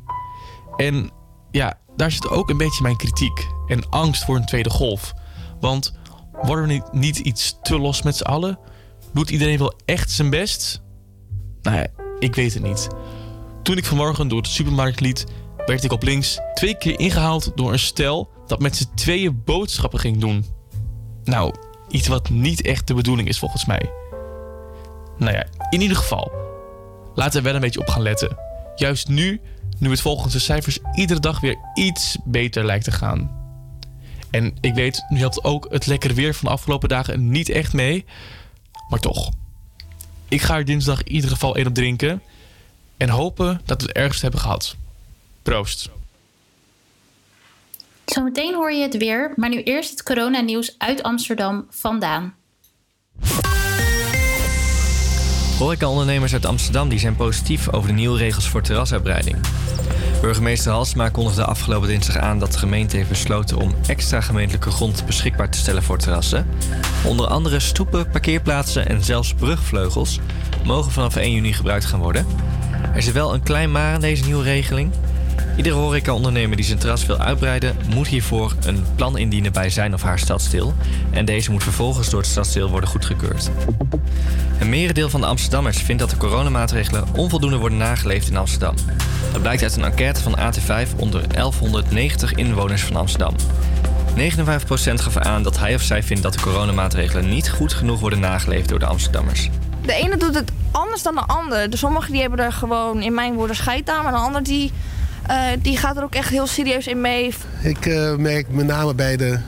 En 0.77 1.11
ja, 1.51 1.79
daar 1.97 2.11
zit 2.11 2.29
ook 2.29 2.51
een 2.51 2.57
beetje 2.57 2.83
mijn 2.83 2.97
kritiek 2.97 3.47
en 3.67 3.89
angst 3.91 4.25
voor 4.25 4.37
een 4.37 4.47
tweede 4.47 4.71
golf. 4.71 5.15
Want 5.61 5.95
worden 6.43 6.69
we 6.69 6.83
niet, 6.93 7.19
iets 7.19 7.59
te 7.63 7.79
los 7.79 8.03
met 8.03 8.17
z'n 8.17 8.25
allen? 8.25 8.59
Doet 9.13 9.31
iedereen 9.31 9.59
wel 9.59 9.75
echt 9.85 10.11
zijn 10.11 10.31
best? 10.31 10.83
Nou 11.63 11.77
ja, 11.77 11.87
ik 12.19 12.35
weet 12.35 12.55
het 12.55 12.63
niet. 12.63 12.89
Toen 13.63 13.77
ik 13.77 13.85
vanmorgen 13.85 14.29
door 14.29 14.43
de 14.43 14.49
supermarkt 14.49 15.01
liet, 15.01 15.27
werd 15.67 15.85
ik 15.85 15.93
op 15.93 16.03
links 16.03 16.39
twee 16.55 16.79
keer 16.79 16.99
ingehaald 16.99 17.53
door 17.55 17.73
een 17.73 17.79
stel 17.79 18.31
dat 18.47 18.61
met 18.61 18.77
z'n 18.77 18.95
tweeën 18.95 19.43
boodschappen 19.45 19.99
ging 19.99 20.21
doen. 20.21 20.45
Nou, 21.25 21.55
iets 21.89 22.09
wat 22.09 22.31
niet 22.31 22.63
echt 22.63 22.87
de 22.87 22.95
bedoeling 22.95 23.29
is 23.29 23.39
volgens 23.39 23.67
mij. 23.67 23.91
Nou 25.19 25.33
ja, 25.33 25.47
in 25.71 25.81
ieder 25.81 25.97
geval, 25.97 26.33
laten 27.15 27.39
we 27.39 27.45
wel 27.45 27.55
een 27.55 27.61
beetje 27.61 27.81
op 27.81 27.89
gaan 27.89 28.03
letten. 28.03 28.37
Juist 28.75 29.09
nu, 29.09 29.41
nu 29.79 29.91
het 29.91 30.01
volgens 30.01 30.33
de 30.33 30.39
cijfers 30.39 30.79
iedere 30.95 31.21
dag 31.21 31.41
weer 31.41 31.57
iets 31.75 32.19
beter 32.25 32.65
lijkt 32.65 32.85
te 32.85 32.93
gaan. 32.93 33.43
En 34.31 34.57
ik 34.61 34.75
weet, 34.75 35.05
nu 35.09 35.19
helpt 35.19 35.45
ook 35.45 35.67
het 35.71 35.87
lekkere 35.87 36.15
weer 36.15 36.35
van 36.35 36.49
de 36.49 36.55
afgelopen 36.55 36.89
dagen 36.89 37.31
niet 37.31 37.49
echt 37.49 37.73
mee. 37.73 38.05
Maar 38.89 39.01
toch. 39.01 39.31
Ik 40.29 40.43
ga 40.43 40.57
er 40.57 40.65
dinsdag 40.65 41.03
in 41.03 41.13
ieder 41.13 41.31
geval 41.31 41.57
één 41.57 41.67
op 41.67 41.75
drinken. 41.75 42.23
En 42.97 43.09
hopen 43.09 43.61
dat 43.65 43.81
we 43.81 43.87
het 43.87 43.97
ergst 43.97 44.23
hebben 44.23 44.41
gehad. 44.41 44.77
Proost. 45.43 45.91
Zometeen 48.05 48.55
hoor 48.55 48.73
je 48.73 48.83
het 48.83 48.97
weer, 48.97 49.33
maar 49.37 49.49
nu 49.49 49.63
eerst 49.63 49.91
het 49.91 50.03
coronanieuws 50.03 50.75
uit 50.79 51.03
Amsterdam 51.03 51.67
vandaan. 51.71 52.35
Horecaondernemers 55.59 56.33
uit 56.33 56.47
Amsterdam 56.47 56.89
die 56.89 56.99
zijn 56.99 57.17
positief 57.17 57.73
over 57.73 57.89
de 57.89 57.95
nieuwe 57.95 58.19
regels 58.19 58.49
voor 58.49 58.63
terrasuitbreiding. 58.63 59.37
Burgemeester 60.21 60.73
Halsma 60.73 61.09
kondigde 61.09 61.45
afgelopen 61.45 61.89
dinsdag 61.89 62.17
aan 62.17 62.39
dat 62.39 62.53
de 62.53 62.59
gemeente 62.59 62.97
heeft 62.97 63.09
besloten 63.09 63.57
om 63.57 63.75
extra 63.87 64.21
gemeentelijke 64.21 64.71
grond 64.71 65.07
beschikbaar 65.07 65.51
te 65.51 65.59
stellen 65.59 65.83
voor 65.83 65.99
terrassen. 65.99 66.47
Onder 67.05 67.27
andere 67.27 67.61
stoepen, 67.61 68.11
parkeerplaatsen 68.11 68.89
en 68.89 69.05
zelfs 69.05 69.35
brugvleugels 69.35 70.19
mogen 70.65 70.93
vanaf 70.93 71.17
1 71.17 71.33
juni 71.33 71.53
gebruikt 71.53 71.85
gaan 71.85 72.01
worden. 72.01 72.27
Er 72.95 73.03
zit 73.03 73.15
wel 73.15 73.35
een 73.35 73.43
klein 73.43 73.73
maar 73.73 73.95
aan 73.95 74.01
deze 74.01 74.25
nieuwe 74.25 74.43
regeling. 74.43 74.91
Iedere 75.57 75.75
horecaondernemer 75.75 76.57
die 76.57 76.65
zijn 76.65 76.79
terras 76.79 77.07
wil 77.07 77.19
uitbreiden, 77.19 77.77
moet 77.95 78.09
hiervoor 78.09 78.55
een 78.65 78.85
plan 78.97 79.19
indienen 79.19 79.53
bij 79.53 79.71
zijn 79.71 79.95
of 79.95 80.03
haar 80.03 80.19
stadsdeel. 80.19 80.75
En 81.11 81.25
deze 81.25 81.51
moet 81.51 81.63
vervolgens 81.63 82.11
door 82.11 82.21
het 82.21 82.29
stadsdeel 82.29 82.71
worden 82.71 82.89
goedgekeurd. 82.89 83.51
Een 84.59 84.69
merendeel 84.69 85.11
van 85.11 85.21
de 85.21 85.27
Amsterdammers 85.27 85.79
vindt 85.79 86.01
dat 86.01 86.11
de 86.11 86.17
coronamaatregelen 86.17 87.05
onvoldoende 87.17 87.57
worden 87.57 87.79
nageleefd 87.79 88.29
in 88.29 88.37
Amsterdam. 88.37 88.75
Dat 89.33 89.43
blijkt 89.43 89.63
uit 89.63 89.77
een 89.77 89.85
enquête 89.85 90.23
van 90.23 90.39
AT5 90.39 90.97
onder 90.97 91.29
1190 91.29 92.33
inwoners 92.33 92.83
van 92.83 92.97
Amsterdam. 92.97 93.35
59% 94.17 94.19
gaf 94.95 95.17
aan 95.17 95.43
dat 95.43 95.59
hij 95.59 95.75
of 95.75 95.83
zij 95.83 96.03
vindt 96.03 96.23
dat 96.23 96.33
de 96.33 96.41
coronamaatregelen 96.41 97.29
niet 97.29 97.51
goed 97.51 97.73
genoeg 97.73 98.01
worden 98.01 98.21
nageleefd 98.21 98.69
door 98.69 98.79
de 98.79 98.87
Amsterdammers. 98.87 99.51
De 99.87 99.93
ene 99.93 100.17
doet 100.17 100.35
het 100.35 100.53
anders 100.71 101.03
dan 101.03 101.15
de 101.15 101.21
ander. 101.27 101.71
De 101.71 101.77
sommigen 101.77 102.13
die 102.13 102.21
hebben 102.21 102.39
er 102.39 102.53
gewoon 102.53 103.03
in 103.03 103.15
mijn 103.15 103.35
woorden 103.35 103.57
scheid 103.57 103.91
aan. 103.91 104.03
Maar 104.03 104.13
de 104.13 104.19
ander 104.19 104.43
die, 104.43 104.73
eh, 105.27 105.37
die 105.63 105.77
gaat 105.77 105.97
er 105.97 106.03
ook 106.03 106.15
echt 106.15 106.29
heel 106.29 106.47
serieus 106.47 106.87
in 106.87 107.01
mee. 107.01 107.35
Ik 107.63 107.87
eh, 107.87 108.17
merk 108.17 108.49
met 108.51 108.67
name 108.67 108.95
bij 108.95 109.17
de 109.17 109.39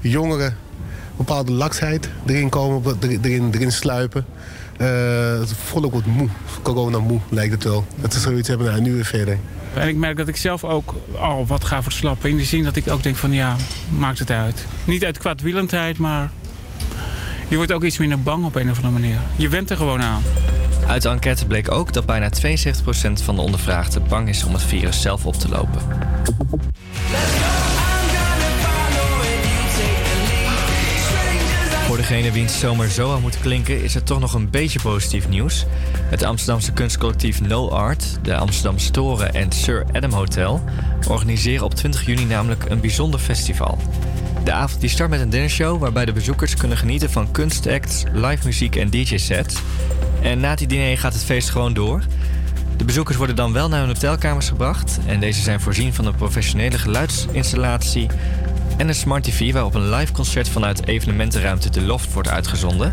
jongeren 0.00 0.46
een 0.46 1.16
bepaalde 1.16 1.52
laksheid 1.52 2.08
erin 2.26 2.48
komen, 2.48 2.82
erin, 3.00 3.50
erin 3.52 3.72
sluipen. 3.72 4.26
Eh, 4.76 5.38
het 5.38 5.52
volk 5.52 5.92
wordt 5.92 6.06
moe, 6.06 6.28
corona 6.62 6.98
moe 6.98 7.20
lijkt 7.28 7.52
het 7.52 7.64
wel. 7.64 7.84
Dat 7.94 8.14
ze 8.14 8.20
zoiets 8.20 8.48
hebben, 8.48 8.66
nou 8.66 8.80
nu 8.80 8.94
weer 8.94 9.04
verder. 9.04 9.38
En 9.74 9.88
ik 9.88 9.96
merk 9.96 10.16
dat 10.16 10.28
ik 10.28 10.36
zelf 10.36 10.64
ook 10.64 10.94
al 11.18 11.46
wat 11.46 11.64
ga 11.64 11.82
verslappen. 11.82 12.30
In 12.30 12.36
de 12.36 12.44
zin 12.44 12.64
dat 12.64 12.76
ik 12.76 12.88
ook 12.88 13.02
denk 13.02 13.16
van 13.16 13.32
ja, 13.32 13.56
maakt 13.98 14.18
het 14.18 14.30
uit. 14.30 14.66
Niet 14.84 15.04
uit 15.04 15.18
kwaadwillendheid, 15.18 15.98
maar 15.98 16.30
je 17.48 17.56
wordt 17.56 17.72
ook 17.72 17.84
iets 17.84 17.98
minder 17.98 18.22
bang 18.22 18.44
op 18.44 18.54
een 18.54 18.70
of 18.70 18.76
andere 18.76 19.00
manier. 19.00 19.18
Je 19.36 19.48
went 19.48 19.70
er 19.70 19.76
gewoon 19.76 20.02
aan. 20.02 20.22
Uit 20.92 21.02
de 21.02 21.08
enquête 21.08 21.46
bleek 21.46 21.70
ook 21.70 21.92
dat 21.92 22.06
bijna 22.06 22.30
72% 22.30 22.32
van 23.12 23.34
de 23.34 23.40
ondervraagden 23.40 24.02
bang 24.08 24.28
is 24.28 24.44
om 24.44 24.52
het 24.52 24.62
virus 24.62 25.00
zelf 25.00 25.26
op 25.26 25.34
te 25.34 25.48
lopen. 25.48 25.82
Voor 31.86 31.96
degene 31.96 32.32
wiens 32.32 32.58
zomer 32.58 32.90
zo 32.90 33.10
had 33.10 33.20
moeten 33.20 33.40
klinken, 33.40 33.82
is 33.82 33.94
er 33.94 34.02
toch 34.02 34.20
nog 34.20 34.34
een 34.34 34.50
beetje 34.50 34.80
positief 34.80 35.28
nieuws. 35.28 35.66
Het 36.02 36.22
Amsterdamse 36.22 36.72
kunstcollectief 36.72 37.40
No 37.40 37.68
Art, 37.68 38.18
de 38.22 38.36
Amsterdamse 38.36 38.90
Toren 38.90 39.34
en 39.34 39.52
Sir 39.52 39.86
Adam 39.92 40.12
Hotel 40.12 40.64
organiseren 41.08 41.64
op 41.64 41.74
20 41.74 42.06
juni 42.06 42.24
namelijk 42.24 42.64
een 42.68 42.80
bijzonder 42.80 43.20
festival. 43.20 43.78
De 44.44 44.52
avond 44.52 44.80
die 44.80 44.90
start 44.90 45.10
met 45.10 45.20
een 45.20 45.30
dinnershow 45.30 45.80
waarbij 45.80 46.04
de 46.04 46.12
bezoekers 46.12 46.56
kunnen 46.56 46.78
genieten 46.78 47.10
van 47.10 47.30
kunstacts, 47.30 48.04
live 48.12 48.46
muziek 48.46 48.76
en 48.76 48.90
DJ-sets. 48.90 49.56
En 50.22 50.40
na 50.40 50.54
die 50.54 50.66
diner 50.66 50.98
gaat 50.98 51.12
het 51.12 51.24
feest 51.24 51.50
gewoon 51.50 51.74
door. 51.74 52.02
De 52.76 52.84
bezoekers 52.84 53.16
worden 53.16 53.36
dan 53.36 53.52
wel 53.52 53.68
naar 53.68 53.78
hun 53.78 53.88
hotelkamers 53.88 54.48
gebracht 54.48 54.98
en 55.06 55.20
deze 55.20 55.40
zijn 55.40 55.60
voorzien 55.60 55.94
van 55.94 56.06
een 56.06 56.14
professionele 56.14 56.78
geluidsinstallatie 56.78 58.06
en 58.76 58.88
een 58.88 58.94
smart 58.94 59.24
TV 59.24 59.52
waarop 59.52 59.74
een 59.74 59.90
live 59.90 60.12
concert 60.12 60.48
vanuit 60.48 60.86
evenementenruimte 60.86 61.70
De 61.70 61.82
Loft 61.82 62.12
wordt 62.12 62.28
uitgezonden. 62.28 62.92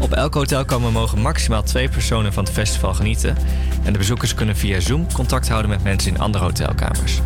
Op 0.00 0.12
elk 0.12 0.34
hotelkamer 0.34 0.92
mogen 0.92 1.20
maximaal 1.20 1.62
twee 1.62 1.88
personen 1.88 2.32
van 2.32 2.44
het 2.44 2.52
festival 2.52 2.94
genieten 2.94 3.36
en 3.84 3.92
de 3.92 3.98
bezoekers 3.98 4.34
kunnen 4.34 4.56
via 4.56 4.80
Zoom 4.80 5.12
contact 5.12 5.48
houden 5.48 5.70
met 5.70 5.82
mensen 5.82 6.14
in 6.14 6.20
andere 6.20 6.44
hotelkamers. 6.44 7.20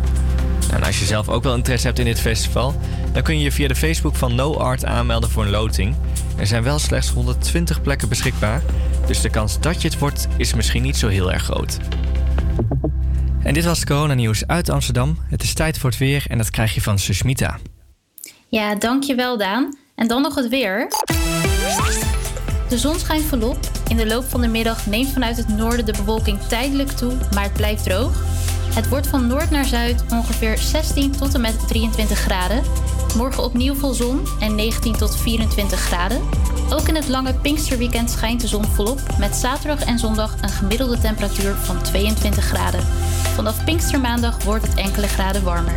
Nou, 0.67 0.77
en 0.77 0.83
als 0.83 0.99
je 0.99 1.05
zelf 1.05 1.29
ook 1.29 1.43
wel 1.43 1.55
interesse 1.55 1.87
hebt 1.87 1.99
in 1.99 2.05
dit 2.05 2.19
festival, 2.19 2.75
dan 3.13 3.23
kun 3.23 3.37
je 3.37 3.43
je 3.43 3.51
via 3.51 3.67
de 3.67 3.75
Facebook 3.75 4.15
van 4.15 4.35
No 4.35 4.57
Art 4.57 4.85
aanmelden 4.85 5.29
voor 5.29 5.43
een 5.43 5.49
loting. 5.49 5.95
Er 6.37 6.47
zijn 6.47 6.63
wel 6.63 6.79
slechts 6.79 7.09
120 7.09 7.81
plekken 7.81 8.09
beschikbaar, 8.09 8.61
dus 9.07 9.21
de 9.21 9.29
kans 9.29 9.59
dat 9.59 9.81
je 9.81 9.87
het 9.87 9.99
wordt 9.99 10.27
is 10.37 10.53
misschien 10.53 10.81
niet 10.81 10.97
zo 10.97 11.07
heel 11.07 11.31
erg 11.31 11.43
groot. 11.43 11.77
En 13.43 13.53
dit 13.53 13.65
was 13.65 13.79
het 13.79 13.87
coronanieuws 13.87 14.47
uit 14.47 14.69
Amsterdam. 14.69 15.17
Het 15.29 15.43
is 15.43 15.53
tijd 15.53 15.77
voor 15.77 15.89
het 15.89 15.99
weer 15.99 16.25
en 16.27 16.37
dat 16.37 16.49
krijg 16.49 16.73
je 16.73 16.81
van 16.81 16.99
Susmita. 16.99 17.57
Ja, 18.49 18.75
dankjewel 18.75 19.37
Daan. 19.37 19.77
En 19.95 20.07
dan 20.07 20.21
nog 20.21 20.35
het 20.35 20.49
weer. 20.49 20.87
De 22.69 22.77
zon 22.77 22.99
schijnt 22.99 23.23
volop. 23.23 23.57
In 23.87 23.97
de 23.97 24.07
loop 24.07 24.23
van 24.23 24.41
de 24.41 24.47
middag 24.47 24.85
neemt 24.85 25.09
vanuit 25.09 25.37
het 25.37 25.47
noorden 25.47 25.85
de 25.85 25.93
bewolking 25.97 26.41
tijdelijk 26.41 26.89
toe, 26.89 27.13
maar 27.33 27.43
het 27.43 27.53
blijft 27.53 27.83
droog. 27.83 28.23
Het 28.73 28.89
wordt 28.89 29.07
van 29.07 29.27
noord 29.27 29.49
naar 29.49 29.65
zuid 29.65 30.03
ongeveer 30.09 30.57
16 30.57 31.11
tot 31.11 31.33
en 31.33 31.41
met 31.41 31.67
23 31.67 32.17
graden. 32.17 32.63
Morgen 33.15 33.43
opnieuw 33.43 33.75
vol 33.75 33.93
zon 33.93 34.27
en 34.39 34.55
19 34.55 34.93
tot 34.97 35.15
24 35.15 35.79
graden. 35.79 36.21
Ook 36.69 36.87
in 36.87 36.95
het 36.95 37.07
lange 37.07 37.33
Pinksterweekend 37.33 38.09
schijnt 38.09 38.41
de 38.41 38.47
zon 38.47 38.65
volop, 38.65 38.99
met 39.19 39.35
zaterdag 39.35 39.83
en 39.83 39.99
zondag 39.99 40.35
een 40.41 40.49
gemiddelde 40.49 40.97
temperatuur 40.97 41.55
van 41.55 41.81
22 41.81 42.43
graden. 42.43 42.81
Vanaf 43.35 43.63
Pinkstermaandag 43.63 44.43
wordt 44.43 44.67
het 44.67 44.75
enkele 44.75 45.07
graden 45.07 45.43
warmer. 45.43 45.75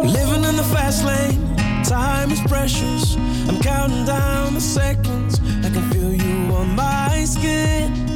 Living 0.00 0.46
in 0.46 0.56
the 0.56 0.64
fast 0.64 1.02
lane, 1.02 1.38
time 1.82 2.32
is 2.32 2.40
precious. 2.42 3.16
I'm 3.48 3.58
counting 3.60 4.04
down 4.04 4.54
the 4.54 4.60
seconds. 4.60 5.38
I 5.64 5.70
can 5.70 5.90
feel 5.90 6.12
you 6.12 6.56
on 6.56 6.74
my 6.74 7.24
skin. 7.24 8.15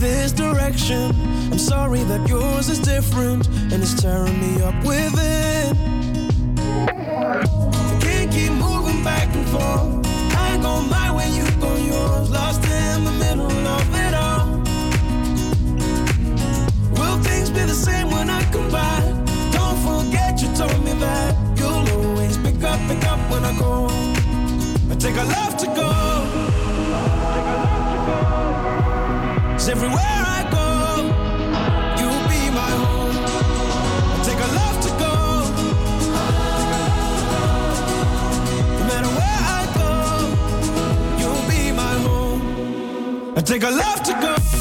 This 0.00 0.32
direction. 0.32 1.12
I'm 1.52 1.58
sorry 1.58 2.02
that 2.04 2.26
yours 2.26 2.70
is 2.70 2.78
different 2.78 3.46
and 3.70 3.74
it's 3.74 4.00
tearing 4.00 4.40
me 4.40 4.62
up 4.62 4.74
within. 4.82 5.76
I 6.88 7.98
can't 8.00 8.32
keep 8.32 8.50
moving 8.52 9.04
back 9.04 9.28
and 9.34 9.46
forth. 9.48 10.06
I 10.34 10.58
go 10.62 10.80
my 10.88 11.14
way, 11.14 11.28
you 11.30 11.44
go 11.60 11.76
yours. 11.76 12.30
Lost 12.30 12.64
in 12.64 13.04
the 13.04 13.12
middle 13.12 13.50
of 13.50 13.94
it 13.94 14.14
all. 14.14 14.46
Will 16.96 17.22
things 17.22 17.50
be 17.50 17.60
the 17.60 17.74
same 17.74 18.10
when 18.10 18.30
I 18.30 18.42
come 18.50 18.70
back? 18.70 19.04
Don't 19.52 19.78
forget 19.84 20.40
you 20.40 20.48
told 20.56 20.82
me 20.82 20.94
that 20.94 21.36
you'll 21.58 22.06
always 22.06 22.38
pick 22.38 22.62
up, 22.64 22.80
pick 22.88 23.04
up 23.04 23.20
when 23.30 23.44
I 23.44 23.52
go. 23.58 23.88
I 24.90 24.94
take 24.96 25.16
a 25.16 25.24
love 25.24 25.58
to 25.58 25.66
go. 25.66 26.49
Take 43.50 43.64
a 43.64 43.70
love 43.70 44.00
to 44.04 44.12
go. 44.12 44.59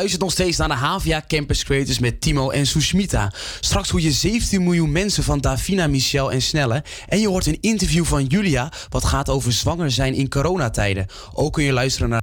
Luistert 0.00 0.22
nog 0.22 0.32
steeds 0.32 0.56
naar 0.56 0.68
de 0.68 0.74
HVA 0.74 1.24
Campus 1.28 1.64
Creators 1.64 1.98
met 1.98 2.20
Timo 2.20 2.50
en 2.50 2.66
Sushmita. 2.66 3.32
Straks 3.60 3.88
hoor 3.88 4.00
je 4.00 4.12
17 4.12 4.62
miljoen 4.62 4.92
mensen 4.92 5.22
van 5.22 5.40
Davina, 5.40 5.86
Michel 5.86 6.32
en 6.32 6.42
Snelle. 6.42 6.84
En 7.08 7.20
je 7.20 7.28
hoort 7.28 7.46
een 7.46 7.58
interview 7.60 8.04
van 8.04 8.24
Julia 8.24 8.72
wat 8.88 9.04
gaat 9.04 9.28
over 9.28 9.52
zwanger 9.52 9.90
zijn 9.90 10.14
in 10.14 10.28
coronatijden. 10.28 11.06
Ook 11.32 11.52
kun 11.52 11.64
je 11.64 11.72
luisteren 11.72 12.08
naar 12.08 12.22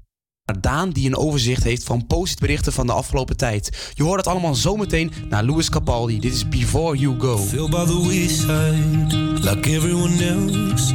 Daan 0.59 0.89
die 0.89 1.07
een 1.07 1.17
overzicht 1.17 1.63
heeft 1.63 1.83
van 1.83 2.07
berichten 2.39 2.73
van 2.73 2.87
de 2.87 2.93
afgelopen 2.93 3.37
tijd. 3.37 3.91
Je 3.93 4.03
hoort 4.03 4.17
het 4.17 4.27
allemaal 4.27 4.55
zometeen 4.55 5.11
naar 5.29 5.43
Louis 5.43 5.69
Capaldi. 5.69 6.19
Dit 6.19 6.33
is 6.33 6.49
Before 6.49 6.97
You 6.97 7.19
Go. 7.19 7.37
Feel 7.37 7.69
by 7.69 7.85
the 7.85 7.99
wayside, 8.01 9.13
like 9.49 9.69
everyone 9.69 10.25
else. 10.25 10.93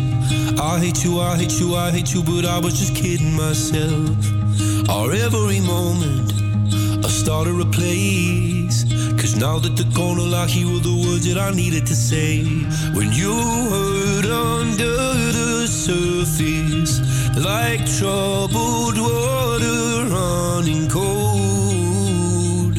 I 0.57 0.87
hate 0.87 1.01
you, 1.03 1.21
I 1.21 1.43
hate 1.43 1.59
you, 1.59 1.71
I 1.71 1.91
hate 1.91 2.13
you, 2.13 2.25
but 2.25 2.45
I 2.45 2.61
was 2.61 2.79
just 2.79 2.93
kidding 2.93 3.35
myself. 3.35 4.41
Every 4.89 5.61
moment, 5.61 6.32
started 7.23 7.61
a 7.61 7.65
place. 7.67 8.83
Cause 9.21 9.37
now 9.37 9.57
that 9.61 9.77
the 9.77 9.87
corner 9.95 10.23
lock, 10.23 10.49
here 10.49 10.67
were 10.67 10.81
the 10.81 10.97
words 11.05 11.25
that 11.29 11.39
I 11.39 11.55
needed 11.55 11.87
to 11.87 11.95
say. 11.95 12.43
When 12.97 13.13
you 13.13 13.33
hurt 13.73 14.27
under 14.27 14.97
the 15.39 15.69
surface, 15.69 16.95
like 17.39 17.83
troubled 17.99 18.99
water 18.99 19.83
running 20.17 20.89
cold. 20.91 22.75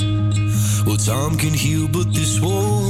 Well, 0.85 0.97
time 0.97 1.37
can 1.37 1.53
heal, 1.53 1.87
but 1.87 2.13
this 2.13 2.41
won't. 2.41 2.82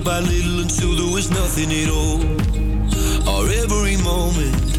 Little 0.00 0.12
by 0.12 0.20
little 0.20 0.60
until 0.60 0.94
there 0.96 1.12
was 1.12 1.30
nothing 1.30 1.70
at 1.72 1.90
all. 1.90 2.20
Or 3.28 3.48
every 3.48 3.96
moment, 3.98 4.78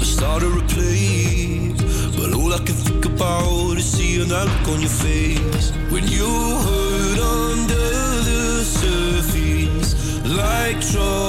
I 0.00 0.04
started 0.04 0.52
to 0.52 0.74
play. 0.74 1.72
But 2.16 2.34
all 2.34 2.52
I 2.52 2.58
can 2.58 2.74
think 2.74 3.04
about 3.04 3.76
is 3.76 3.90
seeing 3.90 4.28
that 4.28 4.46
look 4.46 4.68
on 4.74 4.80
your 4.80 4.90
face 4.90 5.70
when 5.90 6.06
you 6.08 6.26
hurt 6.66 7.18
under 7.18 7.88
the 8.28 8.64
surface, 8.64 9.94
like 10.24 10.80
troubled 10.80 11.27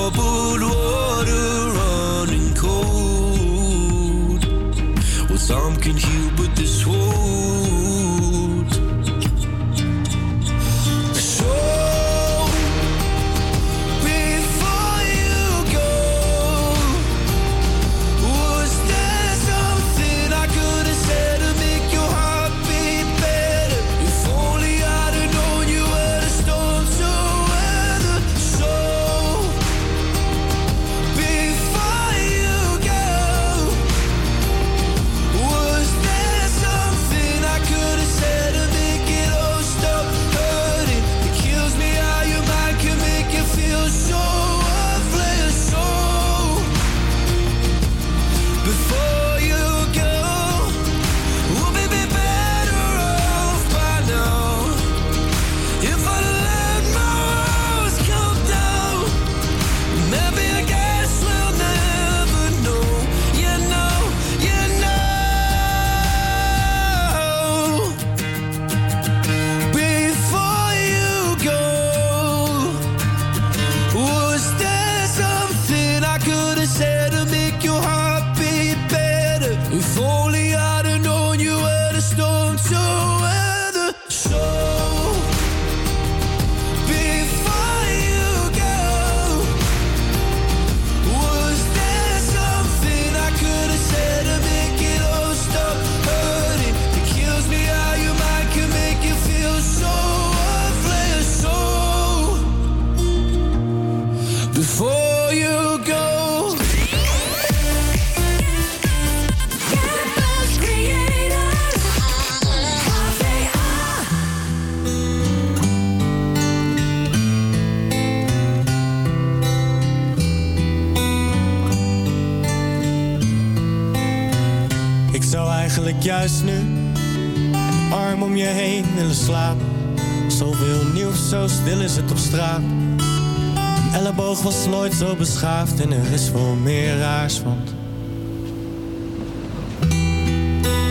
zo 134.99 135.15
beschaafd 135.15 135.79
en 135.79 135.91
er 135.91 136.11
is 136.11 136.29
veel 136.29 136.55
meer 136.55 136.97
raars, 136.97 137.43
want 137.43 137.73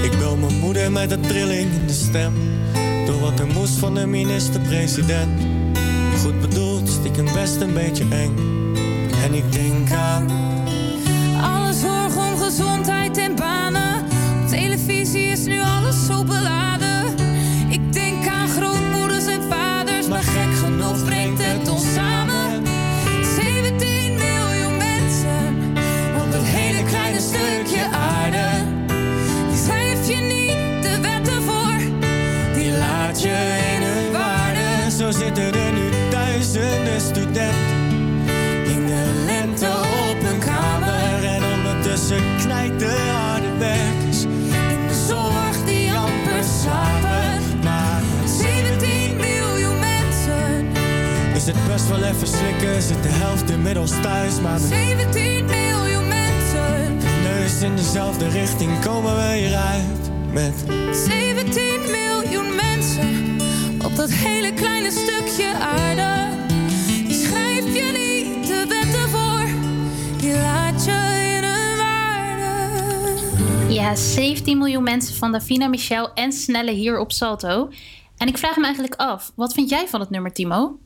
Ik 0.03 0.19
bel 0.19 0.37
mijn 0.37 0.59
moeder 0.59 0.93
met 0.93 1.11
een 1.11 1.21
trilling 1.21 1.73
in 1.73 1.87
de 1.87 1.93
stem. 1.93 2.35
Door 3.07 3.21
wat 3.21 3.39
er 3.39 3.47
moest 3.47 3.79
van 3.79 3.95
de 3.95 4.07
minister-president. 4.07 5.41
Goed 6.23 6.41
bedoeld, 6.41 6.89
stiekem 6.89 7.33
best 7.33 7.61
een 7.61 7.73
beetje 7.73 8.05
eng. 8.11 8.37
En 9.25 9.35
ik 9.35 9.53
denk 9.53 9.93
aan 9.93 10.48
het 51.49 51.66
best 51.66 51.89
wel 51.89 52.03
even 52.03 52.27
slikken, 52.27 52.83
zit 52.83 53.03
de 53.03 53.09
helft 53.09 53.51
inmiddels 53.51 54.01
thuis. 54.03 54.41
Maar 54.41 54.53
met 54.53 54.62
17 54.62 55.45
miljoen 55.45 56.09
mensen. 56.09 56.97
neus 57.23 57.62
in 57.62 57.77
dezelfde 57.77 58.29
richting 58.29 58.81
komen 58.81 59.16
we 59.16 59.37
hieruit. 59.37 60.11
Met 60.33 60.65
17 60.97 61.81
miljoen 61.91 62.55
mensen 62.55 63.37
op 63.85 63.97
dat 63.97 64.11
hele 64.11 64.53
kleine 64.55 64.91
stukje 64.91 65.53
aarde. 65.55 66.37
Die 67.07 67.27
schrijf 67.27 67.75
je 67.75 67.83
niet 67.83 68.47
de 68.47 68.65
wetten 68.69 69.09
voor, 69.09 69.49
die 70.19 70.33
laat 70.33 70.85
je 70.85 71.37
in 71.37 71.45
hun 71.45 71.77
waarde. 71.77 72.53
Ja, 73.75 73.95
17 73.95 74.59
miljoen 74.59 74.83
mensen 74.83 75.15
van 75.15 75.33
Davina, 75.33 75.69
Michel 75.69 76.12
en 76.15 76.33
Snelle 76.33 76.73
hier 76.73 76.99
op 76.99 77.12
Salto. 77.12 77.70
En 78.16 78.29
ik 78.29 78.39
vraag 78.39 78.57
me 78.57 78.65
eigenlijk 78.65 78.95
af, 78.95 79.33
wat 79.35 79.55
vind 79.55 79.70
jij 79.70 79.89
van 79.89 80.01
het 80.01 80.11
nummer, 80.11 80.33
Timo? 80.33 80.79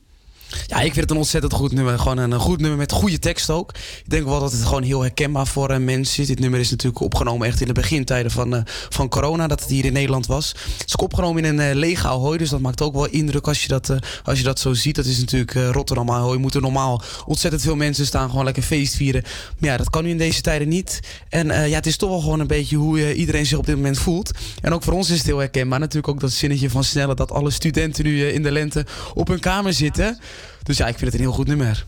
Ja, 0.73 0.78
ik 0.78 0.93
vind 0.93 0.97
het 1.01 1.11
een 1.11 1.16
ontzettend 1.16 1.53
goed 1.53 1.73
nummer. 1.73 1.99
Gewoon 1.99 2.19
een, 2.19 2.39
goed 2.39 2.61
nummer 2.61 2.78
met 2.78 2.93
goede 2.93 3.19
tekst 3.19 3.51
ook. 3.51 3.73
Ik 3.74 4.11
denk 4.11 4.24
wel 4.24 4.40
dat 4.40 4.53
het 4.53 4.62
gewoon 4.62 4.82
heel 4.82 5.01
herkenbaar 5.01 5.47
voor 5.47 5.70
eh, 5.70 5.78
mensen 5.78 6.23
is. 6.23 6.28
Dit 6.28 6.39
nummer 6.39 6.61
is 6.61 6.70
natuurlijk 6.70 7.03
opgenomen 7.03 7.47
echt 7.47 7.61
in 7.61 7.66
de 7.66 7.73
begintijden 7.73 8.31
van, 8.31 8.55
eh, 8.55 8.62
van 8.89 9.09
corona, 9.09 9.47
dat 9.47 9.61
het 9.61 9.69
hier 9.69 9.85
in 9.85 9.93
Nederland 9.93 10.27
was. 10.27 10.49
Het 10.78 10.86
is 10.86 10.97
opgenomen 10.97 11.44
in 11.44 11.59
een 11.59 11.70
eh, 11.70 11.74
lege 11.74 12.07
Ahoy, 12.07 12.39
dus 12.39 12.51
dat 12.51 12.61
maakt 12.61 12.82
ook 12.82 12.93
wel 12.93 13.07
indruk 13.07 13.49
als 13.49 13.62
je 13.62 13.69
dat, 13.69 13.93
als 14.24 14.39
je 14.39 14.44
dat 14.44 14.59
zo 14.59 14.74
ziet. 14.74 14.97
Dat 14.97 15.05
is 15.05 15.19
natuurlijk 15.19 15.53
Rotterdam 15.53 16.11
Ahoy. 16.11 16.36
Moeten 16.36 16.62
normaal 16.62 17.03
ontzettend 17.27 17.62
veel 17.62 17.77
mensen 17.77 18.07
staan, 18.07 18.31
gewoon 18.31 18.44
lekker 18.44 18.62
feest 18.62 18.94
vieren. 18.94 19.23
Maar 19.59 19.70
ja, 19.70 19.77
dat 19.77 19.90
kan 19.90 20.05
nu 20.05 20.11
in 20.11 20.19
deze 20.19 20.40
tijden 20.40 20.69
niet. 20.69 21.01
En 21.28 21.47
ja, 21.47 21.77
het 21.77 21.86
is 21.86 21.97
toch 21.97 22.09
wel 22.09 22.20
gewoon 22.20 22.40
een 22.40 22.47
beetje 22.47 22.77
hoe 22.77 23.15
iedereen 23.15 23.47
zich 23.47 23.59
op 23.59 23.66
dit 23.66 23.77
moment 23.77 23.99
voelt. 23.99 24.31
En 24.61 24.73
ook 24.73 24.82
voor 24.82 24.93
ons 24.93 25.11
is 25.11 25.19
het 25.19 25.27
heel 25.27 25.39
herkenbaar. 25.39 25.78
Natuurlijk 25.78 26.09
ook 26.09 26.20
dat 26.20 26.32
zinnetje 26.32 26.70
van 26.70 26.85
Snelle, 26.85 27.15
dat 27.15 27.32
alle 27.32 27.51
studenten 27.51 28.05
nu 28.05 28.27
in 28.28 28.43
de 28.43 28.53
lente 28.53 28.86
op 29.15 29.28
hun 29.28 29.40
kamer 29.40 29.73
zitten. 29.73 30.19
Dus 30.62 30.76
ja, 30.76 30.86
ik 30.86 30.98
vind 30.98 31.12
het 31.12 31.20
een 31.20 31.26
heel 31.26 31.36
goed 31.36 31.47
nummer. 31.47 31.84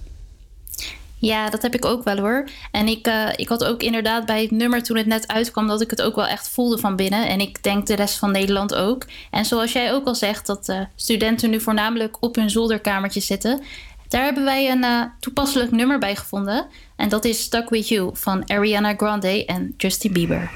Ja, 1.19 1.51
dat 1.51 1.63
heb 1.63 1.75
ik 1.75 1.85
ook 1.85 2.05
wel 2.05 2.19
hoor. 2.19 2.49
En 2.71 2.89
ik, 2.89 3.07
eh, 3.07 3.29
ik 3.37 3.49
had 3.49 3.65
ook 3.65 3.83
inderdaad 3.83 4.27
bij 4.27 4.43
het 4.43 4.51
nummer 4.51 4.83
toen 4.83 4.97
het 4.97 5.07
net 5.07 5.29
uitkwam... 5.29 5.67
dat 5.67 5.81
ik 5.81 5.91
het 5.91 6.03
ook 6.03 6.15
wel 6.15 6.27
echt 6.27 6.49
voelde 6.49 6.79
van 6.79 6.97
binnen. 6.97 7.29
En 7.29 7.41
ik 7.41 7.63
denk 7.63 7.87
de 7.87 7.95
rest 7.95 8.19
van 8.19 8.33
Nederland 8.33 8.75
ook. 8.75 9.07
En 9.31 9.45
zoals 9.45 9.73
jij 9.73 9.93
ook 9.93 10.07
al 10.07 10.15
zegt, 10.15 10.47
dat 10.47 10.69
eh, 10.69 10.81
studenten 10.95 11.51
nu 11.51 11.61
voornamelijk 11.61 12.17
op 12.21 12.35
hun 12.35 12.51
zolderkamertjes 12.51 13.27
zitten... 13.27 13.61
daar 14.09 14.25
hebben 14.25 14.45
wij 14.45 14.71
een 14.71 14.85
eh, 14.85 15.03
toepasselijk 15.21 15.71
nummer 15.71 15.99
bij 15.99 16.17
gevonden. 16.17 16.67
En 16.97 17.09
dat 17.09 17.25
is 17.25 17.41
Stuck 17.41 17.71
With 17.71 17.89
You 17.89 18.11
van 18.13 18.47
Ariana 18.47 18.95
Grande 18.97 19.45
en 19.45 19.75
Justin 19.77 20.13
Bieber. 20.13 20.51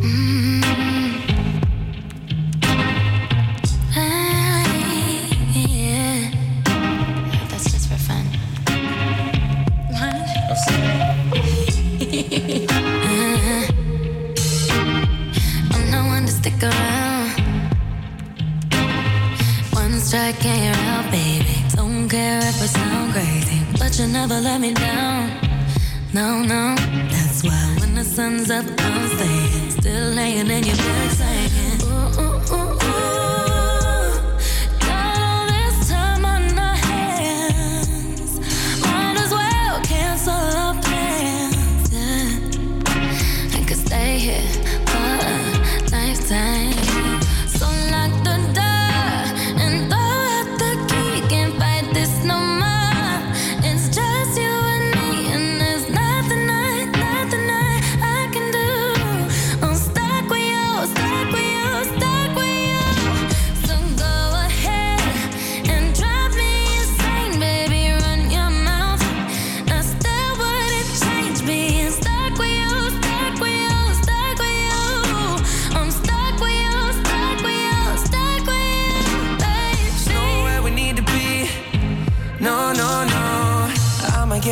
Yeah. 0.00 0.35
Strike 20.16 20.46
and 20.46 20.62
you're 20.64 21.10
baby. 21.12 21.56
Don't 21.76 22.08
care 22.08 22.38
if 22.38 22.62
I 22.62 22.66
sound 22.78 23.12
crazy, 23.12 23.60
but 23.78 23.98
you 23.98 24.06
never 24.06 24.40
let 24.40 24.62
me 24.62 24.72
down. 24.72 25.28
No, 26.14 26.40
no, 26.42 26.74
that's 27.10 27.44
why 27.44 27.76
when 27.78 27.94
the 27.94 28.02
sun's 28.02 28.50
up, 28.50 28.64
I'm 28.78 29.08
staying. 29.14 29.70
Still 29.72 30.14
laying 30.14 30.48
in 30.48 30.64
your 30.64 30.76
bed 30.76 31.10
saying, 31.10 31.45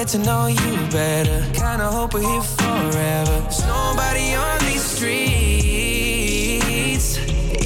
get 0.04 0.12
to 0.12 0.18
know 0.18 0.46
you 0.46 0.76
better. 0.90 1.40
Kinda 1.54 1.88
hope 1.90 2.12
we're 2.14 2.20
here 2.20 2.42
forever. 2.42 3.40
There's 3.40 3.64
nobody 3.64 4.34
on 4.34 4.58
these 4.60 4.82
streets. 4.82 5.16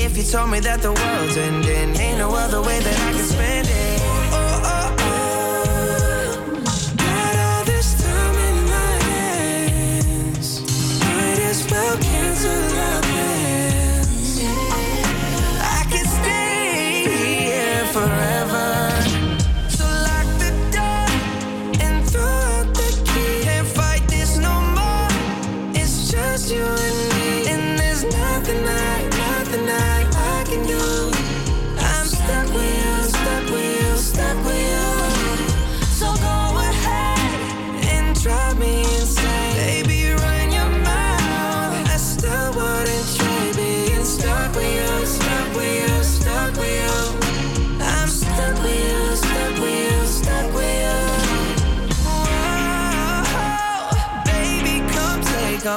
If 0.05 0.17
you 0.17 0.23
told 0.23 0.51
me 0.51 0.61
that 0.61 0.81
the 0.81 0.93
world's 0.93 1.37
ending, 1.37 1.97
ain't 2.01 2.19
no 2.19 2.33
other 2.35 2.63
way 2.63 2.79
that 2.79 2.99
I 3.09 3.13
can 3.13 3.25
spend 3.25 3.67
it. 3.67 4.01
Oh, 4.33 4.63
oh, 4.65 4.99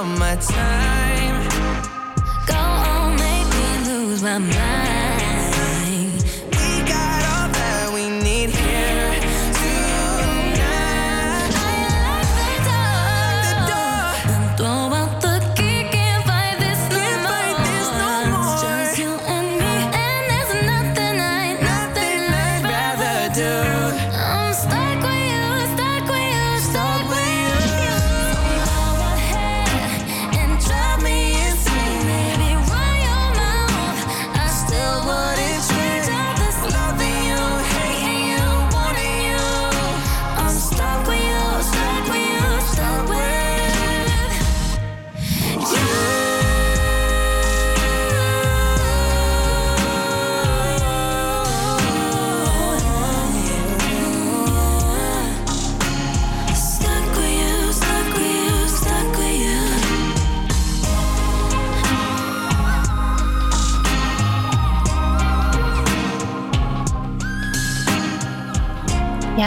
all 0.01 0.07
my 0.17 0.35
time. 0.35 1.49
Go 2.47 2.55
on, 2.55 3.15
make 3.17 3.47
me 3.53 3.87
lose 3.87 4.23
my 4.23 4.39
mind. 4.39 4.70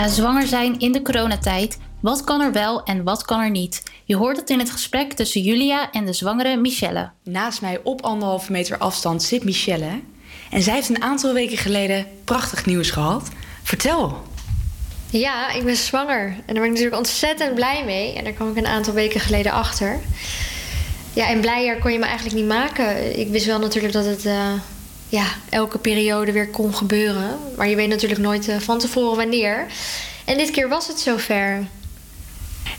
Ja, 0.04 0.10
zwanger 0.10 0.46
zijn 0.46 0.78
in 0.78 0.92
de 0.92 1.02
coronatijd. 1.02 1.78
Wat 2.00 2.24
kan 2.24 2.40
er 2.40 2.52
wel 2.52 2.82
en 2.82 3.04
wat 3.04 3.24
kan 3.24 3.40
er 3.40 3.50
niet? 3.50 3.82
Je 4.04 4.16
hoort 4.16 4.36
het 4.36 4.50
in 4.50 4.58
het 4.58 4.70
gesprek 4.70 5.12
tussen 5.12 5.40
Julia 5.40 5.90
en 5.92 6.04
de 6.04 6.12
zwangere 6.12 6.56
Michelle. 6.56 7.10
Naast 7.22 7.60
mij 7.60 7.80
op 7.82 8.02
anderhalve 8.02 8.52
meter 8.52 8.78
afstand 8.78 9.22
zit 9.22 9.44
Michelle. 9.44 10.00
En 10.50 10.62
zij 10.62 10.74
heeft 10.74 10.88
een 10.88 11.02
aantal 11.02 11.32
weken 11.32 11.56
geleden 11.56 12.06
prachtig 12.24 12.66
nieuws 12.66 12.90
gehad. 12.90 13.28
Vertel. 13.62 14.22
Ja, 15.10 15.52
ik 15.52 15.64
ben 15.64 15.76
zwanger. 15.76 16.24
En 16.26 16.54
daar 16.54 16.54
ben 16.54 16.64
ik 16.64 16.70
natuurlijk 16.70 16.96
ontzettend 16.96 17.54
blij 17.54 17.84
mee. 17.84 18.14
En 18.14 18.24
daar 18.24 18.32
kwam 18.32 18.50
ik 18.50 18.56
een 18.56 18.66
aantal 18.66 18.94
weken 18.94 19.20
geleden 19.20 19.52
achter. 19.52 20.00
Ja, 21.12 21.28
en 21.28 21.40
blijer 21.40 21.78
kon 21.78 21.92
je 21.92 21.98
me 21.98 22.06
eigenlijk 22.06 22.36
niet 22.36 22.46
maken. 22.46 23.18
Ik 23.18 23.28
wist 23.28 23.46
wel 23.46 23.58
natuurlijk 23.58 23.92
dat 23.92 24.04
het 24.04 24.26
eh, 24.26 24.52
ja, 25.14 25.26
elke 25.48 25.78
periode 25.78 26.32
weer 26.32 26.48
kon 26.48 26.74
gebeuren. 26.74 27.38
Maar 27.56 27.68
je 27.68 27.76
weet 27.76 27.88
natuurlijk 27.88 28.20
nooit 28.20 28.48
eh, 28.48 28.56
van 28.58 28.78
tevoren 28.78 29.16
wanneer. 29.16 29.66
En 30.24 30.36
dit 30.36 30.50
keer 30.50 30.68
was 30.68 30.88
het 30.88 31.00
zover. 31.00 31.66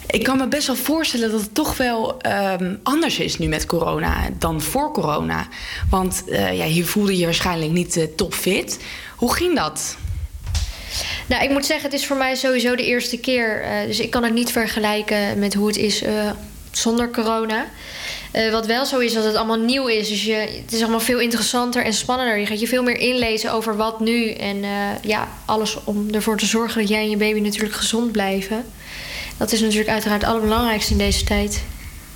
Ik 0.07 0.23
kan 0.23 0.37
me 0.37 0.47
best 0.47 0.67
wel 0.67 0.75
voorstellen 0.75 1.31
dat 1.31 1.41
het 1.41 1.53
toch 1.53 1.77
wel 1.77 2.21
ehm, 2.21 2.75
anders 2.83 3.19
is 3.19 3.37
nu 3.37 3.47
met 3.47 3.65
corona 3.65 4.29
dan 4.39 4.61
voor 4.61 4.91
corona. 4.91 5.47
Want 5.89 6.23
eh, 6.27 6.57
ja, 6.57 6.65
hier 6.65 6.85
voelde 6.85 7.17
je 7.17 7.25
waarschijnlijk 7.25 7.71
niet 7.71 7.97
eh, 7.97 8.03
topfit. 8.15 8.79
Hoe 9.15 9.33
ging 9.33 9.55
dat? 9.55 9.97
Nou, 11.25 11.43
ik 11.43 11.49
moet 11.49 11.65
zeggen, 11.65 11.85
het 11.85 11.99
is 11.99 12.07
voor 12.07 12.17
mij 12.17 12.35
sowieso 12.35 12.75
de 12.75 12.85
eerste 12.85 13.17
keer. 13.17 13.65
dus 13.87 13.99
ik 13.99 14.09
kan 14.09 14.23
het 14.23 14.33
niet 14.33 14.51
vergelijken 14.51 15.39
met 15.39 15.53
hoe 15.53 15.67
het 15.67 15.77
is 15.77 16.03
zonder 16.71 17.11
corona. 17.11 17.65
Eh, 18.35 18.51
wat 18.51 18.65
wel 18.65 18.85
zo 18.85 18.99
is 18.99 19.13
dat 19.13 19.23
het 19.23 19.35
allemaal 19.35 19.59
nieuw 19.59 19.87
is. 19.87 20.09
Dus 20.09 20.23
je, 20.23 20.33
het 20.33 20.73
is 20.73 20.81
allemaal 20.81 20.99
veel 20.99 21.19
interessanter 21.19 21.83
en 21.83 21.93
spannender. 21.93 22.37
Je 22.37 22.45
gaat 22.45 22.59
je 22.59 22.67
veel 22.67 22.83
meer 22.83 22.97
inlezen 22.97 23.51
over 23.51 23.75
wat 23.75 23.99
nu. 23.99 24.29
En 24.31 24.63
eh, 24.63 24.69
ja, 25.01 25.27
alles 25.45 25.77
om 25.83 26.07
ervoor 26.11 26.37
te 26.37 26.45
zorgen 26.45 26.79
dat 26.79 26.89
jij 26.89 27.01
en 27.01 27.09
je 27.09 27.17
baby 27.17 27.39
natuurlijk 27.39 27.73
gezond 27.73 28.11
blijven. 28.11 28.65
Dat 29.37 29.51
is 29.51 29.61
natuurlijk 29.61 29.89
uiteraard 29.89 30.21
het 30.21 30.29
allerbelangrijkste 30.29 30.91
in 30.91 30.97
deze 30.97 31.23
tijd. 31.23 31.63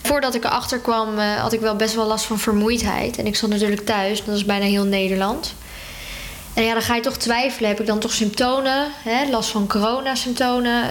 Voordat 0.01 0.35
ik 0.35 0.43
erachter 0.43 0.79
kwam, 0.79 1.19
eh, 1.19 1.35
had 1.35 1.53
ik 1.53 1.59
wel 1.59 1.75
best 1.75 1.95
wel 1.95 2.07
last 2.07 2.25
van 2.25 2.39
vermoeidheid. 2.39 3.17
En 3.17 3.25
ik 3.25 3.35
zat 3.35 3.49
natuurlijk 3.49 3.85
thuis, 3.85 4.23
dat 4.23 4.35
is 4.35 4.45
bijna 4.45 4.65
heel 4.65 4.85
Nederland. 4.85 5.53
En 6.53 6.63
ja, 6.63 6.73
dan 6.73 6.81
ga 6.81 6.95
je 6.95 7.01
toch 7.01 7.17
twijfelen. 7.17 7.69
Heb 7.69 7.79
ik 7.79 7.85
dan 7.85 7.99
toch 7.99 8.13
symptomen? 8.13 8.87
Hè? 9.03 9.29
Last 9.29 9.49
van 9.49 9.67
corona-symptomen? 9.67 10.83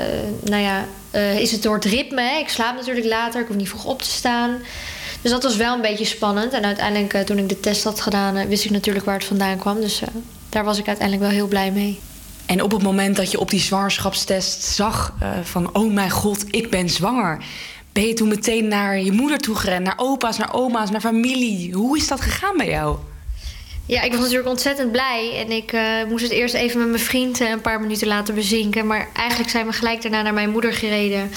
Nou 0.45 0.63
ja, 0.63 0.85
is 1.39 1.53
het 1.53 1.63
door 1.63 1.75
het 1.75 1.85
ritme? 1.85 2.39
Ik 2.39 2.49
slaap 2.49 2.77
natuurlijk 2.77 3.07
later, 3.07 3.41
ik 3.41 3.47
hoef 3.47 3.57
niet 3.57 3.69
vroeg 3.69 3.85
op 3.85 4.03
te 4.03 4.11
staan. 4.11 4.59
Dus 5.23 5.31
dat 5.31 5.43
was 5.43 5.57
wel 5.57 5.75
een 5.75 5.81
beetje 5.81 6.05
spannend. 6.05 6.53
En 6.53 6.65
uiteindelijk, 6.65 7.15
eh, 7.15 7.21
toen 7.21 7.39
ik 7.39 7.49
de 7.49 7.61
test 7.61 7.85
had 7.85 8.01
gedaan, 8.01 8.37
eh, 8.37 8.47
wist 8.47 8.65
ik 8.65 8.71
natuurlijk 8.71 9.05
waar 9.05 9.15
het 9.15 9.25
vandaan 9.25 9.59
kwam. 9.59 9.81
Dus 9.81 10.01
eh, 10.01 10.09
daar 10.49 10.65
was 10.65 10.79
ik 10.79 10.87
uiteindelijk 10.87 11.27
wel 11.27 11.37
heel 11.37 11.49
blij 11.49 11.73
mee. 11.73 12.01
En 12.47 12.63
op 12.63 12.71
het 12.71 12.83
moment 12.83 13.17
dat 13.17 13.31
je 13.31 13.41
op 13.41 13.51
die 13.51 13.61
zwangerschapstest 13.61 14.63
zag 14.63 15.15
van... 15.43 15.75
oh 15.75 15.93
mijn 15.93 16.11
god, 16.11 16.45
ik 16.51 16.71
ben 16.71 16.89
zwanger... 16.89 17.45
ben 17.93 18.07
je 18.07 18.15
toen 18.15 18.29
meteen 18.29 18.69
naar 18.69 19.01
je 19.01 19.13
moeder 19.13 19.39
toe 19.39 19.55
gerend? 19.55 19.85
Naar 19.85 19.99
opa's, 19.99 20.39
naar 20.39 20.55
oma's, 20.55 20.91
naar 20.91 21.01
familie? 21.01 21.73
Hoe 21.73 21.97
is 21.97 22.09
dat 22.09 22.21
gegaan 22.21 22.57
bij 22.57 22.69
jou? 22.69 22.97
Ja, 23.89 24.03
ik 24.03 24.11
was 24.11 24.21
natuurlijk 24.21 24.49
ontzettend 24.49 24.93
blij. 24.93 25.45
En 25.47 25.51
ik 25.51 25.73
eh, 25.73 25.83
moest 26.09 26.23
het 26.23 26.33
eerst 26.33 26.55
even 26.55 26.79
met 26.79 26.89
mijn 26.89 27.03
vriend 27.03 27.41
eh, 27.41 27.51
een 27.51 27.61
paar 27.61 27.81
minuten 27.81 28.07
laten 28.07 28.35
bezinken. 28.35 28.87
Maar 28.87 29.09
eigenlijk 29.13 29.51
zijn 29.51 29.67
we 29.67 29.73
gelijk 29.73 30.03
daarna 30.03 30.23
naar 30.23 30.35
mijn 30.35 30.51
moeder 30.51 30.73
gereden. 30.73 31.31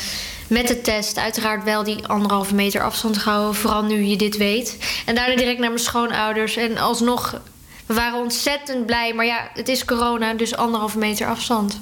Met 0.47 0.67
de 0.67 0.81
test. 0.81 1.17
Uiteraard 1.17 1.63
wel 1.63 1.83
die 1.83 2.07
anderhalve 2.07 2.55
meter 2.55 2.83
afstand 2.83 3.17
gehouden. 3.17 3.55
Vooral 3.55 3.83
nu 3.83 4.01
je 4.03 4.17
dit 4.17 4.37
weet. 4.37 4.77
En 5.05 5.15
daarna 5.15 5.35
direct 5.35 5.59
naar 5.59 5.69
mijn 5.69 5.81
schoonouders. 5.81 6.55
En 6.55 6.77
alsnog, 6.77 7.41
we 7.85 7.93
waren 7.93 8.19
ontzettend 8.19 8.85
blij. 8.85 9.13
Maar 9.13 9.25
ja, 9.25 9.49
het 9.53 9.67
is 9.67 9.85
corona, 9.85 10.33
dus 10.33 10.55
anderhalve 10.55 10.97
meter 10.97 11.27
afstand. 11.27 11.81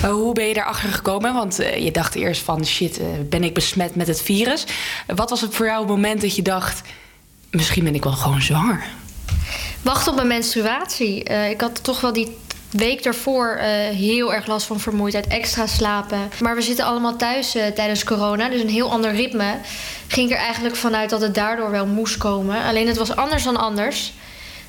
Maar 0.00 0.10
hoe 0.10 0.34
ben 0.34 0.46
je 0.46 0.54
daarachter 0.54 0.88
gekomen? 0.88 1.34
Want 1.34 1.58
eh, 1.58 1.84
je 1.84 1.90
dacht 1.90 2.14
eerst 2.14 2.42
van 2.42 2.66
shit, 2.66 2.98
eh, 2.98 3.06
ben 3.28 3.44
ik 3.44 3.54
besmet 3.54 3.94
met 3.94 4.06
het 4.06 4.22
virus? 4.22 4.64
Wat 5.06 5.30
was 5.30 5.40
het 5.40 5.54
voor 5.54 5.66
jou 5.66 5.86
moment 5.86 6.20
dat 6.20 6.36
je 6.36 6.42
dacht... 6.42 6.82
misschien 7.50 7.84
ben 7.84 7.94
ik 7.94 8.04
wel 8.04 8.12
gewoon 8.12 8.42
zwanger? 8.42 8.84
Wacht 9.82 10.08
op 10.08 10.14
mijn 10.14 10.26
menstruatie. 10.26 11.24
Eh, 11.24 11.50
ik 11.50 11.60
had 11.60 11.84
toch 11.84 12.00
wel 12.00 12.12
die 12.12 12.36
week 12.70 13.02
daarvoor 13.02 13.48
eh, 13.48 13.66
heel 13.96 14.34
erg 14.34 14.46
last 14.46 14.66
van 14.66 14.80
vermoeidheid, 14.80 15.26
extra 15.26 15.66
slapen. 15.66 16.18
Maar 16.40 16.54
we 16.54 16.62
zitten 16.62 16.84
allemaal 16.84 17.16
thuis 17.16 17.54
eh, 17.54 17.66
tijdens 17.66 18.04
corona, 18.04 18.48
dus 18.48 18.60
een 18.60 18.68
heel 18.68 18.90
ander 18.90 19.14
ritme. 19.14 19.54
Ging 20.06 20.30
ik 20.30 20.36
er 20.36 20.42
eigenlijk 20.42 20.76
vanuit 20.76 21.10
dat 21.10 21.20
het 21.20 21.34
daardoor 21.34 21.70
wel 21.70 21.86
moest 21.86 22.16
komen. 22.16 22.64
Alleen 22.64 22.86
het 22.86 22.96
was 22.96 23.16
anders 23.16 23.44
dan 23.44 23.56
anders. 23.56 24.12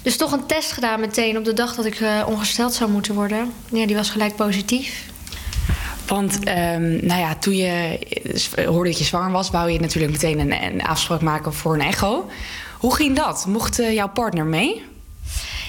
Dus 0.01 0.17
toch 0.17 0.31
een 0.31 0.45
test 0.45 0.71
gedaan 0.71 0.99
meteen 0.99 1.37
op 1.37 1.45
de 1.45 1.53
dag 1.53 1.75
dat 1.75 1.85
ik 1.85 2.01
ongesteld 2.25 2.73
zou 2.73 2.91
moeten 2.91 3.13
worden. 3.13 3.53
Ja, 3.71 3.85
die 3.85 3.95
was 3.95 4.09
gelijk 4.09 4.35
positief. 4.35 5.03
Want 6.07 6.43
ehm, 6.43 7.05
nou 7.05 7.19
ja, 7.19 7.35
toen 7.35 7.55
je 7.55 7.99
hoorde 8.65 8.89
dat 8.89 8.99
je 8.99 9.05
zwanger 9.05 9.31
was... 9.31 9.49
wou 9.49 9.71
je 9.71 9.79
natuurlijk 9.79 10.11
meteen 10.11 10.39
een, 10.39 10.63
een 10.63 10.83
afspraak 10.83 11.21
maken 11.21 11.53
voor 11.53 11.73
een 11.73 11.81
echo. 11.81 12.29
Hoe 12.79 12.95
ging 12.95 13.15
dat? 13.15 13.45
Mocht 13.47 13.79
eh, 13.79 13.93
jouw 13.93 14.09
partner 14.09 14.45
mee? 14.45 14.83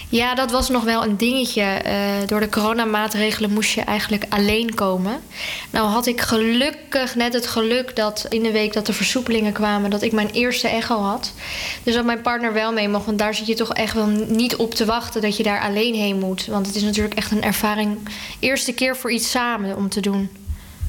Ja, 0.09 0.35
dat 0.35 0.51
was 0.51 0.69
nog 0.69 0.85
wel 0.85 1.05
een 1.05 1.17
dingetje. 1.17 1.63
Eh, 1.63 1.95
door 2.27 2.41
de 2.41 2.49
coronamaatregelen 2.49 3.53
moest 3.53 3.71
je 3.71 3.81
eigenlijk 3.81 4.25
alleen 4.29 4.75
komen. 4.75 5.21
Nou 5.71 5.89
had 5.89 6.07
ik 6.07 6.21
gelukkig 6.21 7.15
net 7.15 7.33
het 7.33 7.47
geluk 7.47 7.97
dat 7.97 8.27
in 8.29 8.43
de 8.43 8.51
week 8.51 8.73
dat 8.73 8.87
de 8.87 8.93
versoepelingen 8.93 9.53
kwamen... 9.53 9.91
dat 9.91 10.03
ik 10.03 10.13
mijn 10.13 10.31
eerste 10.31 10.69
echo 10.69 10.99
had. 10.99 11.33
Dus 11.83 11.95
dat 11.95 12.05
mijn 12.05 12.23
partner 12.23 12.53
wel 12.53 12.73
mee 12.73 12.89
mocht. 12.89 13.07
Want 13.07 13.19
daar 13.19 13.35
zit 13.35 13.47
je 13.47 13.55
toch 13.55 13.73
echt 13.73 13.95
wel 13.95 14.07
niet 14.29 14.57
op 14.57 14.75
te 14.75 14.85
wachten 14.85 15.23
dat 15.23 15.37
je 15.37 15.43
daar 15.43 15.61
alleen 15.61 15.95
heen 15.95 16.19
moet. 16.19 16.47
Want 16.47 16.67
het 16.67 16.77
is 16.77 16.83
natuurlijk 16.83 17.15
echt 17.15 17.31
een 17.31 17.43
ervaring... 17.43 17.99
eerste 18.39 18.73
keer 18.73 18.97
voor 18.97 19.11
iets 19.11 19.31
samen 19.31 19.77
om 19.77 19.89
te 19.89 20.01
doen. 20.01 20.40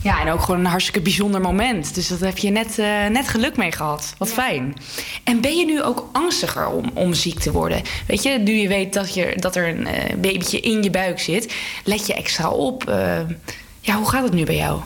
Ja, 0.03 0.21
en 0.21 0.31
ook 0.31 0.41
gewoon 0.41 0.59
een 0.59 0.65
hartstikke 0.65 1.01
bijzonder 1.01 1.41
moment. 1.41 1.95
Dus 1.95 2.07
dat 2.07 2.19
heb 2.19 2.37
je 2.37 2.49
net, 2.49 2.79
eh, 2.79 3.05
net 3.05 3.27
geluk 3.27 3.57
mee 3.57 3.71
gehad. 3.71 4.13
Wat 4.17 4.29
fijn. 4.29 4.73
En 5.23 5.41
ben 5.41 5.57
je 5.57 5.65
nu 5.65 5.83
ook 5.83 6.09
angstiger 6.11 6.67
om, 6.67 6.91
om 6.93 7.13
ziek 7.13 7.39
te 7.39 7.51
worden? 7.51 7.81
Weet 8.07 8.23
je, 8.23 8.29
nu 8.29 8.51
je 8.51 8.67
weet 8.67 8.93
dat, 8.93 9.13
je, 9.13 9.33
dat 9.35 9.55
er 9.55 9.67
een 9.67 9.87
eh, 9.87 10.15
babytje 10.15 10.59
in 10.59 10.83
je 10.83 10.89
buik 10.89 11.19
zit... 11.19 11.53
let 11.83 12.07
je 12.07 12.13
extra 12.13 12.49
op. 12.49 12.89
Eh, 12.89 13.19
ja, 13.81 13.95
hoe 13.95 14.09
gaat 14.09 14.23
het 14.23 14.33
nu 14.33 14.45
bij 14.45 14.55
jou? 14.55 14.79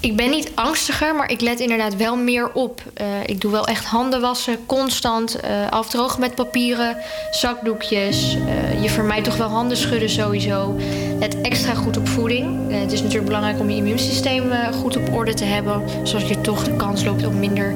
Ik 0.00 0.16
ben 0.16 0.30
niet 0.30 0.50
angstiger, 0.54 1.14
maar 1.14 1.30
ik 1.30 1.40
let 1.40 1.60
inderdaad 1.60 1.96
wel 1.96 2.16
meer 2.16 2.52
op. 2.52 2.82
Eh, 2.94 3.06
ik 3.26 3.40
doe 3.40 3.52
wel 3.52 3.66
echt 3.66 3.84
handen 3.84 4.20
wassen, 4.20 4.66
constant. 4.66 5.40
eh, 5.40 5.68
afdrogen 5.70 6.20
met 6.20 6.34
papieren, 6.34 6.96
zakdoekjes. 7.30 8.36
Eh, 8.46 8.82
je 8.82 8.90
vermijdt 8.90 9.24
toch 9.24 9.36
wel 9.36 9.48
handen 9.48 9.76
schudden 9.76 10.10
sowieso. 10.10 10.76
Let 11.18 11.40
extra 11.40 11.74
goed 11.74 11.96
op 11.96 12.08
voeding. 12.08 12.70
Het 12.72 12.92
is 12.92 13.00
natuurlijk 13.00 13.26
belangrijk 13.26 13.60
om 13.60 13.70
je 13.70 13.76
immuunsysteem 13.76 14.50
goed 14.80 14.96
op 14.96 15.14
orde 15.14 15.34
te 15.34 15.44
hebben. 15.44 15.82
Zodat 16.02 16.28
je 16.28 16.40
toch 16.40 16.64
de 16.64 16.76
kans 16.76 17.04
loopt 17.04 17.26
om 17.26 17.38
minder 17.38 17.74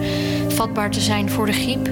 vatbaar 0.48 0.90
te 0.90 1.01
zijn 1.01 1.30
voor 1.30 1.47
de 1.47 1.52
griep. 1.52 1.88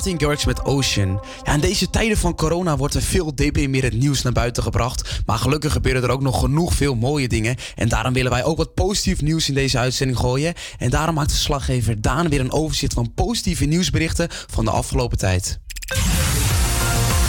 Martin 0.00 0.20
Garrix 0.20 0.44
met 0.44 0.64
Ocean. 0.64 1.20
Ja, 1.42 1.54
in 1.54 1.60
deze 1.60 1.90
tijden 1.90 2.16
van 2.16 2.34
corona 2.34 2.76
wordt 2.76 2.94
er 2.94 3.02
veel 3.02 3.34
dp 3.34 3.66
meer 3.68 3.82
het 3.82 3.92
nieuws 3.92 4.22
naar 4.22 4.32
buiten 4.32 4.62
gebracht. 4.62 5.22
Maar 5.26 5.38
gelukkig 5.38 5.72
gebeuren 5.72 6.02
er 6.02 6.10
ook 6.10 6.22
nog 6.22 6.40
genoeg 6.40 6.74
veel 6.74 6.94
mooie 6.94 7.28
dingen. 7.28 7.56
En 7.74 7.88
daarom 7.88 8.12
willen 8.12 8.30
wij 8.30 8.44
ook 8.44 8.56
wat 8.56 8.74
positief 8.74 9.22
nieuws 9.22 9.48
in 9.48 9.54
deze 9.54 9.78
uitzending 9.78 10.18
gooien. 10.18 10.54
En 10.78 10.90
daarom 10.90 11.14
maakt 11.14 11.30
de 11.30 11.36
slaggever 11.36 12.00
Daan 12.00 12.28
weer 12.28 12.40
een 12.40 12.52
overzicht 12.52 12.92
van 12.92 13.14
positieve 13.14 13.64
nieuwsberichten 13.64 14.28
van 14.30 14.64
de 14.64 14.70
afgelopen 14.70 15.18
tijd. 15.18 15.60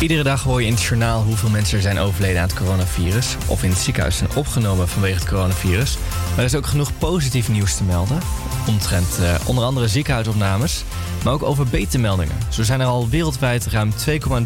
Iedere 0.01 0.23
dag 0.23 0.43
hoor 0.43 0.61
je 0.61 0.67
in 0.67 0.73
het 0.73 0.81
journaal 0.81 1.23
hoeveel 1.23 1.49
mensen 1.49 1.75
er 1.75 1.81
zijn 1.81 1.99
overleden 1.99 2.41
aan 2.41 2.47
het 2.47 2.57
coronavirus. 2.57 3.35
Of 3.47 3.63
in 3.63 3.69
het 3.69 3.77
ziekenhuis 3.77 4.17
zijn 4.17 4.35
opgenomen 4.35 4.87
vanwege 4.87 5.19
het 5.19 5.27
coronavirus. 5.27 5.97
Maar 6.29 6.37
er 6.37 6.43
is 6.43 6.55
ook 6.55 6.65
genoeg 6.65 6.97
positief 6.97 7.49
nieuws 7.49 7.75
te 7.75 7.83
melden. 7.83 8.19
Omtrent 8.67 9.19
eh, 9.19 9.35
onder 9.45 9.63
andere 9.63 9.87
ziekenhuisopnames. 9.87 10.83
Maar 11.23 11.33
ook 11.33 11.43
over 11.43 11.65
betermeldingen. 11.65 12.35
Zo 12.49 12.63
zijn 12.63 12.79
er 12.79 12.87
al 12.87 13.09
wereldwijd 13.09 13.65
ruim 13.65 13.91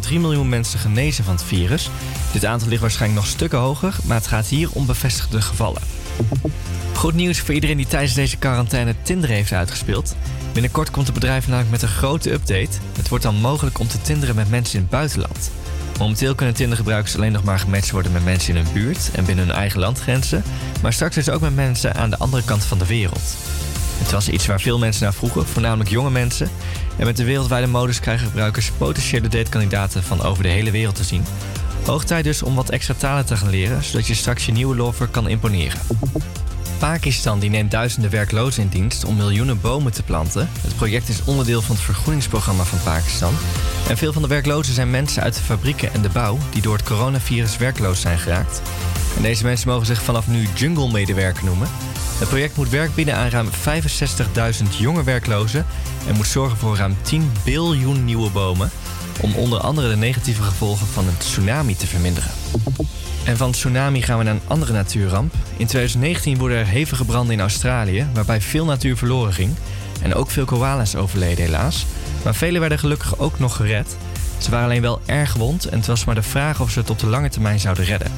2,3 0.08 0.14
miljoen 0.14 0.50
mensen 0.50 0.80
genezen 0.80 1.24
van 1.24 1.34
het 1.34 1.44
virus. 1.44 1.90
Dit 2.34 2.46
aantal 2.46 2.68
ligt 2.68 2.82
waarschijnlijk 2.82 3.22
nog 3.22 3.32
stukken 3.32 3.60
hoger. 3.60 3.96
Maar 4.04 4.18
het 4.18 4.28
gaat 4.28 4.48
hier 4.48 4.70
om 4.72 4.86
bevestigde 4.86 5.42
gevallen. 5.42 5.82
Goed 6.94 7.14
nieuws 7.14 7.40
voor 7.40 7.54
iedereen 7.54 7.78
die 7.78 7.88
tijdens 7.88 8.14
deze 8.14 8.38
quarantaine 8.38 8.96
Tinder 9.02 9.30
heeft 9.30 9.54
uitgespeeld. 9.54 10.16
Binnenkort 10.54 10.92
komt 10.92 11.06
het 11.06 11.16
bedrijf 11.16 11.48
namelijk 11.48 11.72
met 11.72 11.82
een 11.82 11.88
grote 11.88 12.32
update. 12.32 12.78
Het 12.98 13.10
wordt 13.10 13.24
dan 13.24 13.36
mogelijk 13.36 13.80
om 13.80 13.88
te 13.88 14.02
tinderen 14.02 14.36
met 14.36 14.50
mensen 14.50 14.76
in 14.76 14.82
het 14.82 14.90
buitenland. 14.90 15.52
Momenteel 16.00 16.36
kunnen 16.36 16.56
Tinder-gebruikers 16.56 17.16
alleen 17.16 17.32
nog 17.32 17.44
maar 17.44 17.60
gematcht 17.60 17.92
worden 17.92 18.12
met 18.12 18.24
mensen 18.24 18.56
in 18.56 18.64
hun 18.64 18.74
buurt 18.74 19.10
en 19.14 19.26
binnen 19.26 19.46
hun 19.46 19.56
eigen 19.56 19.80
landgrenzen. 19.80 20.44
Maar 20.82 20.94
straks 20.94 21.16
dus 21.16 21.30
ook 21.30 21.42
met 21.42 21.56
mensen 21.56 21.96
aan 21.96 22.10
de 22.10 22.18
andere 22.18 22.44
kant 22.44 22.64
van 22.64 22.78
de 22.78 22.86
wereld. 22.86 23.36
Het 23.98 24.12
was 24.12 24.30
iets 24.30 24.46
waar 24.46 24.62
veel 24.62 24.80
mensen 24.80 25.04
naar 25.04 25.14
vroegen, 25.14 25.46
voornamelijk 25.46 25.90
jonge 25.90 26.10
mensen. 26.10 26.50
En 26.98 27.06
met 27.06 27.18
de 27.18 27.24
wereldwijde 27.24 27.68
modus 27.68 28.00
krijgen 28.00 28.28
gebruikers 28.28 28.72
potentiële 28.78 29.28
datekandidaten 29.28 30.04
van 30.04 30.22
over 30.22 30.44
de 30.44 30.50
hele 30.50 30.72
wereld 30.72 30.96
te 30.96 31.04
zien. 31.04 31.24
Hoog 31.86 32.04
tijd 32.04 32.24
dus 32.24 32.44
om 32.44 32.56
wat 32.56 32.70
extra 32.70 32.94
talen 32.98 33.26
te 33.26 33.38
gaan 33.38 33.50
leren, 33.50 33.84
zodat 33.84 34.08
je 34.08 34.14
straks 34.14 34.46
je 34.46 34.52
nieuwe 34.52 34.76
lover 34.76 35.08
kan 35.08 35.28
imponeren. 35.28 35.80
Pakistan 36.80 37.40
die 37.40 37.50
neemt 37.50 37.72
duizenden 37.72 38.12
werklozen 38.12 38.64
in 38.64 38.70
dienst 38.70 39.06
om 39.06 39.16
miljoenen 39.16 39.62
bomen 39.62 39.92
te 39.92 40.04
planten. 40.04 40.50
Het 40.62 40.76
project 40.76 41.10
is 41.10 41.24
onderdeel 41.24 41.62
van 41.62 41.76
het 41.76 41.84
vergroeningsprogramma 41.84 42.64
van 42.64 42.80
Pakistan. 42.84 43.34
En 43.90 43.98
veel 43.98 44.14
van 44.14 44.22
de 44.22 44.28
werklozen 44.28 44.74
zijn 44.74 44.90
mensen 44.90 45.24
uit 45.24 45.36
de 45.36 45.42
fabrieken 45.42 45.94
en 45.94 46.02
de 46.02 46.10
bouw 46.10 46.38
die 46.52 46.62
door 46.62 46.76
het 46.76 46.86
coronavirus 46.86 47.58
werkloos 47.58 48.02
zijn 48.02 48.20
geraakt. 48.20 48.62
En 49.16 49.22
deze 49.22 49.44
mensen 49.44 49.70
mogen 49.70 49.86
zich 49.86 50.02
vanaf 50.02 50.28
nu 50.28 50.48
jungle-medewerker 50.54 51.46
noemen. 51.46 51.68
Het 52.18 52.28
project 52.28 52.58
moet 52.58 52.70
werk 52.70 52.96
bieden 52.96 53.16
aan 53.16 53.30
ruim 53.30 53.50
65.000 54.64 54.78
jonge 54.78 55.04
werklozen 55.04 55.66
en 56.08 56.16
moet 56.16 56.28
zorgen 56.28 56.58
voor 56.58 56.78
ruim 56.78 56.98
10 57.02 57.32
biljoen 57.44 58.06
nieuwe 58.06 58.30
bomen 58.30 58.72
om 59.22 59.36
onder 59.36 59.60
andere 59.60 59.90
de 59.90 59.96
negatieve 59.96 60.42
gevolgen 60.42 60.88
van 60.88 61.08
een 61.08 61.18
tsunami 61.18 61.76
te 61.76 61.88
verminderen. 61.88 62.30
En 63.26 63.38
van 63.38 63.52
tsunami 63.52 64.02
gaan 64.02 64.18
we 64.18 64.24
naar 64.24 64.34
een 64.34 64.42
andere 64.48 64.74
natuurramp. 64.74 65.34
In 65.58 65.68
2019 65.68 66.38
worden 66.38 66.58
er 66.58 66.66
hevige 66.66 67.06
branden 67.06 67.34
in 67.34 67.42
Australië, 67.42 68.08
waarbij 68.14 68.42
veel 68.42 68.66
natuur 68.66 68.98
verloren 68.98 69.34
ging. 69.34 69.56
En 70.02 70.14
ook 70.14 70.30
veel 70.30 70.46
koala's 70.46 70.96
overleden 70.96 71.46
helaas. 71.46 71.86
Maar 72.24 72.36
vele 72.36 72.60
werden 72.60 72.80
gelukkig 72.80 73.18
ook 73.18 73.40
nog 73.40 73.56
gered. 73.56 73.96
Ze 74.38 74.52
waren 74.52 74.66
alleen 74.66 74.82
wel 74.82 75.02
erg 75.06 75.32
gewond 75.32 75.66
en 75.66 75.78
het 75.78 75.88
was 75.88 76.06
maar 76.06 76.16
de 76.16 76.22
vraag 76.22 76.62
of 76.62 76.72
ze 76.72 76.80
het 76.80 76.90
op 76.90 77.00
de 77.00 77.08
lange 77.08 77.30
termijn 77.30 77.60
zouden 77.60 77.86
redden. 77.86 78.12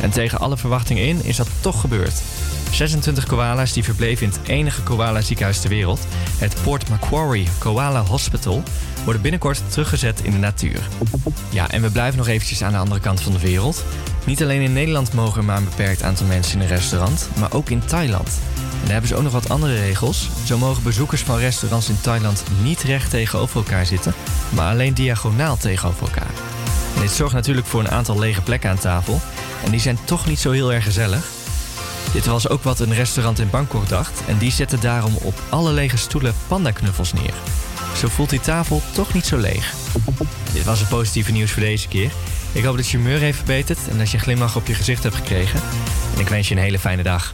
En 0.00 0.10
tegen 0.10 0.38
alle 0.38 0.56
verwachtingen 0.56 1.06
in 1.06 1.24
is 1.24 1.36
dat 1.36 1.48
toch 1.60 1.80
gebeurd. 1.80 2.22
26 2.70 3.26
koala's 3.26 3.72
die 3.72 3.84
verbleven 3.84 4.26
in 4.26 4.32
het 4.32 4.48
enige 4.48 4.82
koala 4.82 5.20
ziekenhuis 5.20 5.60
ter 5.60 5.70
wereld, 5.70 6.06
het 6.38 6.56
Port 6.62 6.88
Macquarie 6.88 7.48
Koala 7.58 8.02
Hospital, 8.02 8.62
worden 9.04 9.22
binnenkort 9.22 9.62
teruggezet 9.68 10.20
in 10.22 10.30
de 10.30 10.38
natuur. 10.38 10.88
Ja, 11.50 11.70
en 11.70 11.82
we 11.82 11.90
blijven 11.90 12.18
nog 12.18 12.28
eventjes 12.28 12.62
aan 12.62 12.72
de 12.72 12.78
andere 12.78 13.00
kant 13.00 13.20
van 13.20 13.32
de 13.32 13.38
wereld. 13.38 13.84
Niet 14.24 14.42
alleen 14.42 14.60
in 14.60 14.72
Nederland 14.72 15.12
mogen 15.12 15.38
er 15.38 15.44
maar 15.44 15.56
een 15.56 15.64
beperkt 15.64 16.02
aantal 16.02 16.26
mensen 16.26 16.54
in 16.54 16.60
een 16.60 16.74
restaurant, 16.74 17.28
maar 17.38 17.52
ook 17.52 17.70
in 17.70 17.84
Thailand. 17.84 18.28
En 18.72 18.82
daar 18.82 18.90
hebben 18.90 19.08
ze 19.08 19.16
ook 19.16 19.22
nog 19.22 19.32
wat 19.32 19.48
andere 19.48 19.74
regels. 19.74 20.28
Zo 20.44 20.58
mogen 20.58 20.82
bezoekers 20.82 21.22
van 21.22 21.38
restaurants 21.38 21.88
in 21.88 22.00
Thailand 22.00 22.44
niet 22.62 22.82
recht 22.82 23.10
tegenover 23.10 23.56
elkaar 23.56 23.86
zitten, 23.86 24.14
maar 24.54 24.70
alleen 24.70 24.94
diagonaal 24.94 25.56
tegenover 25.56 26.02
elkaar. 26.02 26.30
Dit 27.00 27.10
zorgt 27.10 27.34
natuurlijk 27.34 27.66
voor 27.66 27.80
een 27.80 27.90
aantal 27.90 28.18
lege 28.18 28.42
plekken 28.42 28.70
aan 28.70 28.78
tafel. 28.78 29.20
En 29.64 29.70
die 29.70 29.80
zijn 29.80 29.98
toch 30.04 30.26
niet 30.26 30.38
zo 30.38 30.50
heel 30.50 30.72
erg 30.72 30.84
gezellig. 30.84 31.35
Dit 32.16 32.26
was 32.26 32.48
ook 32.48 32.62
wat 32.62 32.80
een 32.80 32.94
restaurant 32.94 33.38
in 33.38 33.50
Bangkok 33.50 33.88
dacht. 33.88 34.22
En 34.26 34.38
die 34.38 34.50
zette 34.50 34.78
daarom 34.78 35.16
op 35.22 35.34
alle 35.48 35.72
lege 35.72 35.96
stoelen 35.96 36.34
pandaknuffels 36.46 37.12
neer. 37.12 37.34
Zo 37.96 38.08
voelt 38.08 38.30
die 38.30 38.40
tafel 38.40 38.82
toch 38.94 39.14
niet 39.14 39.26
zo 39.26 39.36
leeg. 39.36 39.74
Dit 40.52 40.64
was 40.64 40.80
het 40.80 40.88
positieve 40.88 41.32
nieuws 41.32 41.50
voor 41.50 41.62
deze 41.62 41.88
keer. 41.88 42.10
Ik 42.52 42.64
hoop 42.64 42.76
dat 42.76 42.88
je 42.88 42.96
humeur 42.96 43.18
heeft 43.18 43.36
verbeterd 43.36 43.88
en 43.88 43.98
dat 43.98 44.10
je 44.10 44.18
glimlach 44.18 44.56
op 44.56 44.66
je 44.66 44.74
gezicht 44.74 45.02
hebt 45.02 45.14
gekregen. 45.14 45.60
En 46.14 46.20
ik 46.20 46.28
wens 46.28 46.48
je 46.48 46.54
een 46.54 46.60
hele 46.60 46.78
fijne 46.78 47.02
dag. 47.02 47.32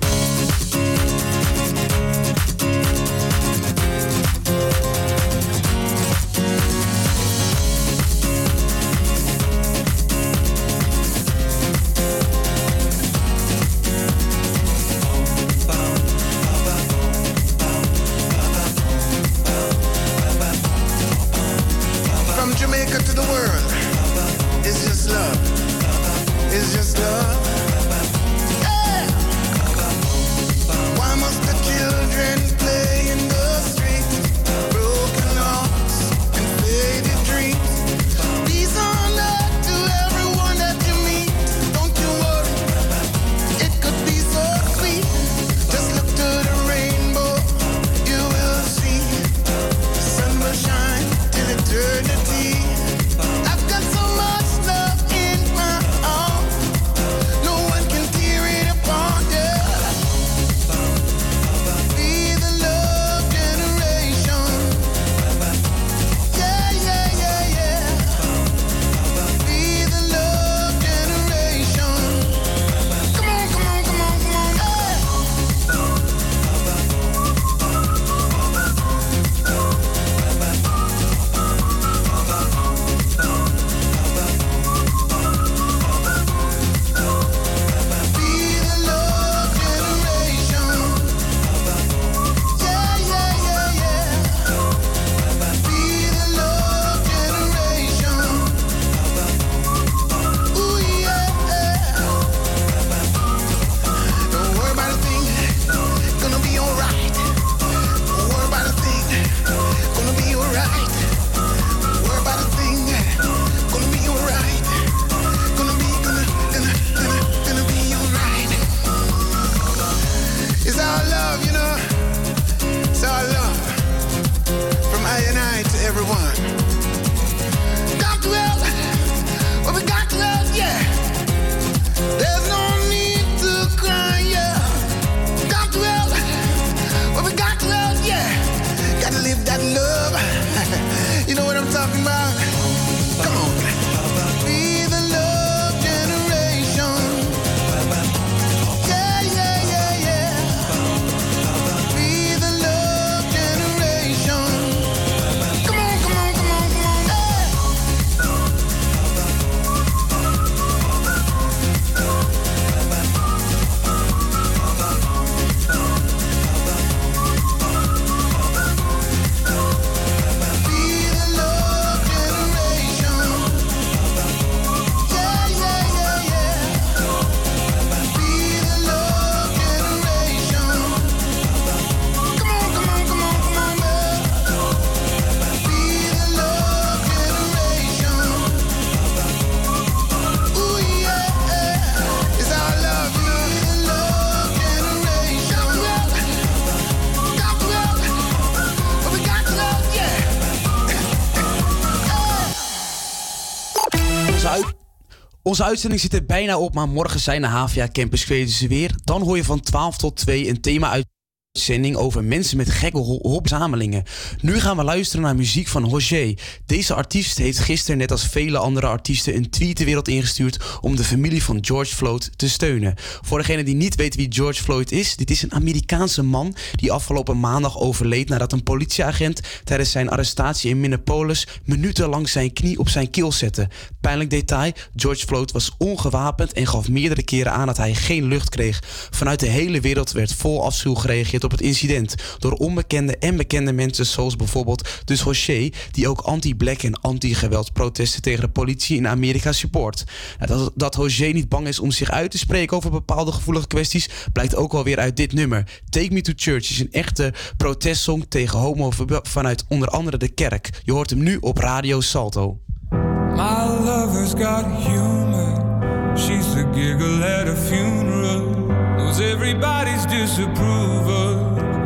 Onze 205.52 205.64
uitzending 205.64 206.00
zit 206.00 206.14
er 206.14 206.24
bijna 206.24 206.58
op, 206.58 206.74
maar 206.74 206.88
morgen 206.88 207.20
zijn 207.20 207.40
de 207.40 207.48
HVA 207.48 207.88
Campus 207.88 208.24
Creators 208.24 208.62
er 208.62 208.68
weer. 208.68 208.94
Dan 209.04 209.22
hoor 209.22 209.36
je 209.36 209.44
van 209.44 209.60
12 209.60 209.96
tot 209.96 210.16
2 210.16 210.48
een 210.48 210.60
thema 210.60 210.90
uit 210.90 211.11
uitzending 211.56 211.96
over 211.96 212.24
mensen 212.24 212.56
met 212.56 212.70
gekke 212.70 212.98
ho- 212.98 213.18
hobbyverzamelingen. 213.22 214.02
Nu 214.40 214.60
gaan 214.60 214.76
we 214.76 214.84
luisteren 214.84 215.24
naar 215.24 215.36
muziek 215.36 215.68
van 215.68 215.88
Roger. 215.88 216.38
Deze 216.66 216.94
artiest 216.94 217.38
heeft 217.38 217.58
gisteren, 217.58 217.98
net 217.98 218.10
als 218.10 218.26
vele 218.26 218.58
andere 218.58 218.86
artiesten, 218.86 219.36
een 219.36 219.50
tweet 219.50 219.76
de 219.76 219.84
wereld 219.84 220.08
ingestuurd 220.08 220.78
om 220.80 220.96
de 220.96 221.04
familie 221.04 221.42
van 221.42 221.58
George 221.60 221.94
Floyd 221.94 222.30
te 222.36 222.48
steunen. 222.48 222.94
Voor 223.22 223.38
degene 223.38 223.64
die 223.64 223.74
niet 223.74 223.94
weet 223.94 224.14
wie 224.14 224.26
George 224.32 224.62
Floyd 224.62 224.92
is, 224.92 225.16
dit 225.16 225.30
is 225.30 225.42
een 225.42 225.52
Amerikaanse 225.52 226.22
man 226.22 226.54
die 226.74 226.92
afgelopen 226.92 227.40
maandag 227.40 227.78
overleed 227.78 228.28
nadat 228.28 228.52
een 228.52 228.62
politieagent 228.62 229.40
tijdens 229.64 229.90
zijn 229.90 230.08
arrestatie 230.10 230.70
in 230.70 230.80
Minneapolis 230.80 231.46
minutenlang 231.64 232.28
zijn 232.28 232.52
knie 232.52 232.78
op 232.78 232.88
zijn 232.88 233.10
keel 233.10 233.32
zette. 233.32 233.68
Pijnlijk 234.00 234.30
detail, 234.30 234.72
George 234.96 235.26
Floyd 235.26 235.52
was 235.52 235.70
ongewapend 235.78 236.52
en 236.52 236.66
gaf 236.66 236.88
meerdere 236.88 237.22
keren 237.22 237.52
aan 237.52 237.66
dat 237.66 237.76
hij 237.76 237.94
geen 237.94 238.24
lucht 238.24 238.48
kreeg. 238.48 238.82
Vanuit 239.10 239.40
de 239.40 239.46
hele 239.48 239.80
wereld 239.80 240.12
werd 240.12 240.34
vol 240.34 240.64
afschuw 240.64 240.94
gereageerd 240.94 241.41
op 241.44 241.51
het 241.51 241.60
incident 241.60 242.14
door 242.39 242.52
onbekende 242.52 243.16
en 243.16 243.36
bekende 243.36 243.73
mensen 243.73 244.06
zoals 244.06 244.36
bijvoorbeeld 244.36 244.89
dus 245.05 245.23
Rocher, 245.23 245.73
die 245.90 246.09
ook 246.09 246.20
anti-black 246.20 246.82
en 246.82 247.01
anti-geweld 247.01 247.73
protesten 247.73 248.23
tegen 248.23 248.40
de 248.40 248.48
politie 248.48 248.97
in 248.97 249.09
Amerika 249.09 249.52
support. 249.52 250.05
Nou, 250.39 250.73
dat, 250.74 250.97
dat 250.97 251.09
niet 251.19 251.48
bang 251.48 251.66
is 251.66 251.78
om 251.78 251.90
zich 251.90 252.10
uit 252.10 252.31
te 252.31 252.39
spreken 252.39 252.77
over 252.77 252.90
bepaalde 252.90 253.32
gevoelige 253.32 253.66
kwesties 253.66 254.09
blijkt 254.32 254.56
ook 254.56 254.73
wel 254.73 254.85
weer 254.85 254.98
uit 254.98 255.16
dit 255.16 255.32
nummer. 255.32 255.81
Take 255.89 256.12
Me 256.12 256.20
to 256.20 256.32
Church 256.36 256.70
is 256.70 256.78
een 256.81 256.93
echte 256.93 257.32
protestsong 257.56 258.27
tegen 258.28 258.59
homofobie 258.59 259.19
vanuit 259.23 259.64
onder 259.69 259.89
andere 259.89 260.16
de 260.16 260.28
kerk. 260.28 260.70
Je 260.85 260.93
hoort 260.93 261.10
hem 261.10 261.23
nu 261.23 261.36
op 261.40 261.59
Radio 261.59 262.01
Salto. 262.01 262.60
My 262.90 263.66
lover's 263.85 264.35
got 264.35 264.64
humor. 264.86 266.16
She's 266.16 266.55
the 266.55 266.69
giggle 266.74 267.24
at 267.24 267.48
a 267.48 267.56
funeral. 267.56 268.52
Knows 268.97 269.20
everybody's 269.20 270.06
disapproval. 270.06 271.31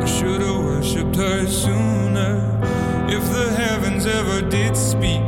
Should've 0.07 0.63
worshipped 0.63 1.15
her 1.17 1.45
sooner. 1.45 2.33
If 3.09 3.23
the 3.31 3.51
heavens 3.51 4.05
ever 4.05 4.41
did 4.41 4.75
speak, 4.75 5.21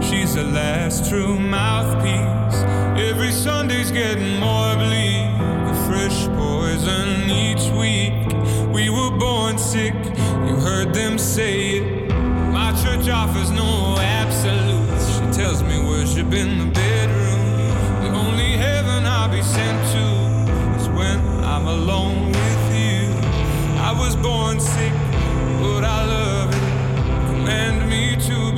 she's 0.00 0.34
the 0.34 0.44
last 0.44 1.08
true 1.10 1.38
mouthpiece. 1.38 2.62
Every 3.10 3.32
Sunday's 3.32 3.90
getting 3.90 4.38
more 4.38 4.76
bleak. 4.76 5.26
A 5.70 5.74
fresh 5.86 6.26
poison 6.38 7.30
each 7.30 7.66
week. 7.76 8.14
We 8.72 8.90
were 8.90 9.10
born 9.18 9.58
sick, 9.58 9.94
you 10.46 10.56
heard 10.56 10.94
them 10.94 11.18
say 11.18 11.78
it. 11.78 12.10
My 12.52 12.72
church 12.82 13.08
offers 13.08 13.50
no 13.50 13.96
absolutes. 13.98 15.04
She 15.14 15.42
tells 15.42 15.62
me 15.62 15.78
worship 15.80 16.32
in 16.32 16.58
the 16.58 16.70
bedroom. 16.72 17.42
The 18.02 18.10
only 18.18 18.52
heaven 18.56 19.04
I'll 19.04 19.28
be 19.28 19.42
sent 19.42 19.78
to 19.94 20.06
is 20.80 20.88
when 20.88 21.18
I'm 21.44 21.66
alone 21.66 22.11
it. 27.52 27.62
Command 27.62 27.90
me 27.90 28.16
to 28.16 28.51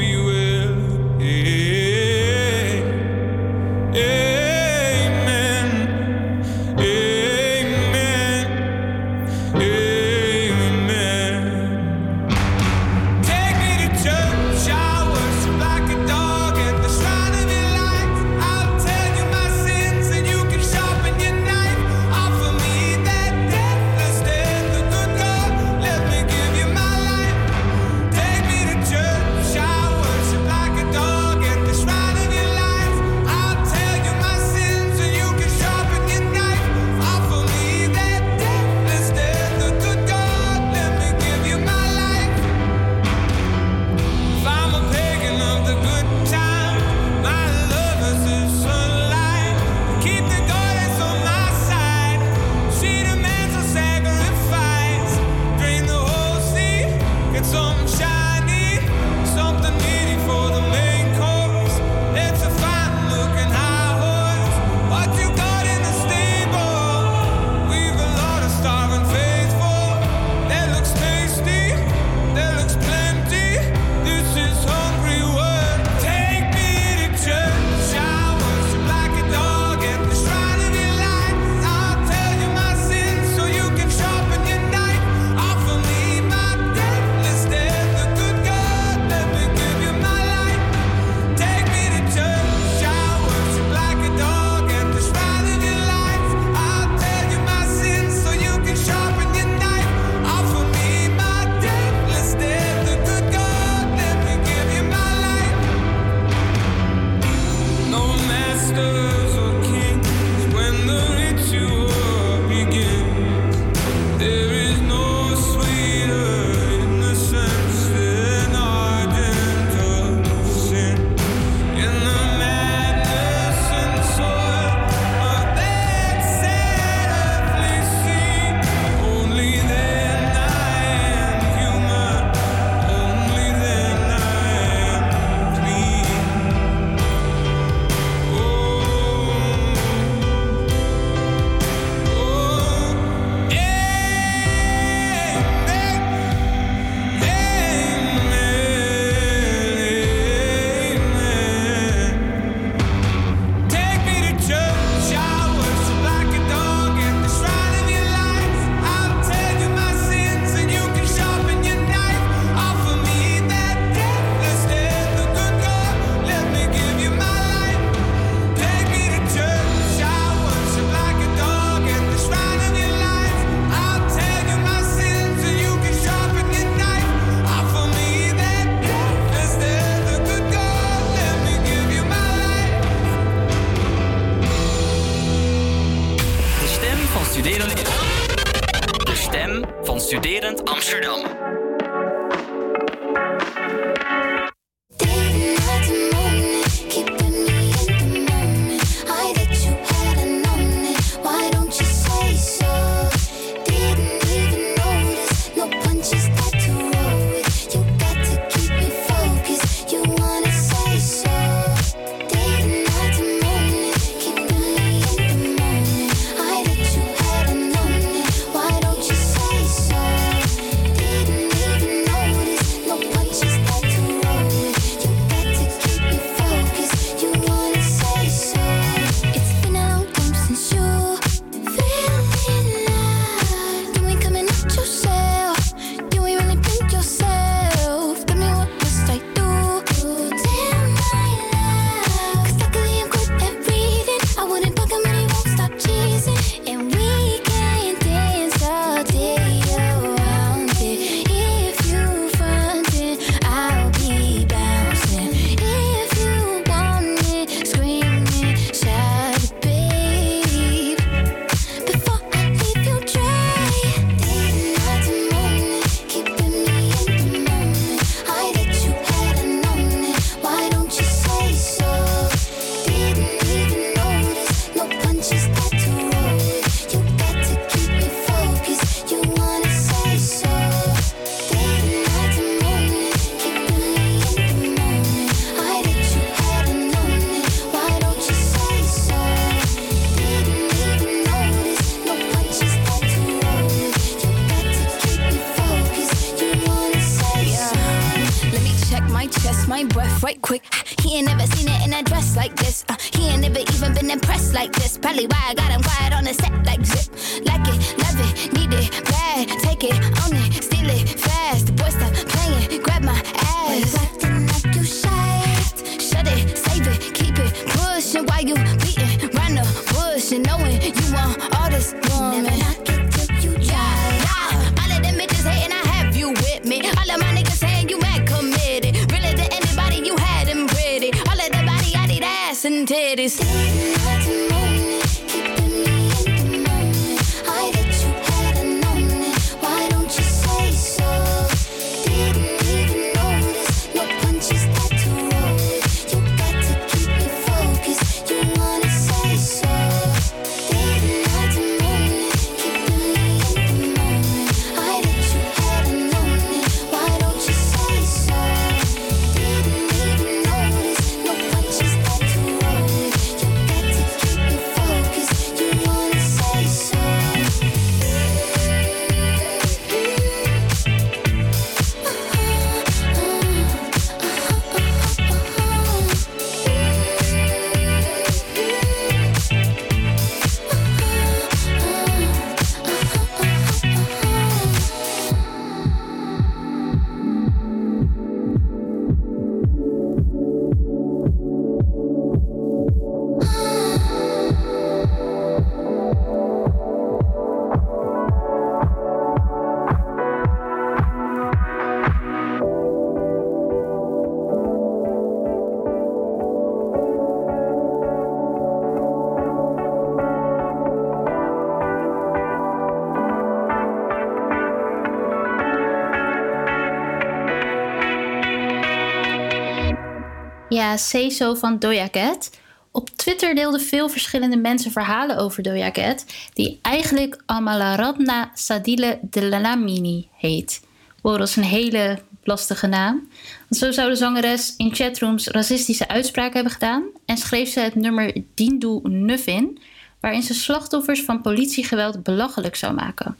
Ja, 420.94 421.00
Say 421.00 421.30
So 421.30 421.54
van 421.54 421.78
Doja 421.78 422.08
Cat. 422.10 422.50
Op 422.90 423.10
Twitter 423.10 423.54
deelden 423.54 423.80
veel 423.80 424.08
verschillende 424.08 424.56
mensen 424.56 424.90
verhalen 424.90 425.36
over 425.36 425.62
Doja 425.62 425.90
Cat... 425.90 426.24
die 426.52 426.78
eigenlijk 426.82 427.42
Amalaratna 427.46 428.50
Sadile 428.54 429.18
Delamini 429.22 430.28
heet. 430.36 430.80
Wow, 431.22 431.38
dat 431.38 431.48
is 431.48 431.56
een 431.56 431.62
hele 431.62 432.18
lastige 432.42 432.86
naam. 432.86 433.28
Zo 433.70 433.90
zou 433.90 434.08
de 434.08 434.16
zangeres 434.16 434.74
in 434.76 434.94
chatrooms 434.94 435.46
racistische 435.46 436.08
uitspraken 436.08 436.54
hebben 436.54 436.72
gedaan... 436.72 437.04
en 437.24 437.36
schreef 437.36 437.68
ze 437.68 437.80
het 437.80 437.94
nummer 437.94 438.42
Dindu 438.54 439.00
Nuffin... 439.02 439.78
waarin 440.20 440.42
ze 440.42 440.54
slachtoffers 440.54 441.22
van 441.22 441.40
politiegeweld 441.40 442.22
belachelijk 442.22 442.76
zou 442.76 442.94
maken. 442.94 443.36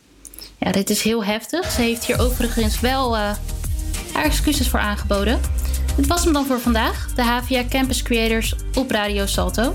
Ja, 0.59 0.73
dit 0.73 0.91
is 0.91 1.03
heel 1.03 1.25
heftig. 1.25 1.71
Ze 1.71 1.81
heeft 1.81 2.05
hier 2.05 2.21
overigens 2.21 2.81
wel 2.81 3.17
eh, 3.17 3.37
haar 4.13 4.25
excuses 4.25 4.69
voor 4.69 4.81
aangeboden. 4.81 5.41
Dit 5.97 6.07
was 6.07 6.25
hem 6.25 6.33
dan 6.33 6.47
voor 6.47 6.61
vandaag. 6.61 7.15
De 7.15 7.23
HVA 7.23 7.65
Campus 7.69 8.03
Creators 8.03 8.55
op 8.75 8.91
Radio 8.91 9.27
Salto. 9.27 9.75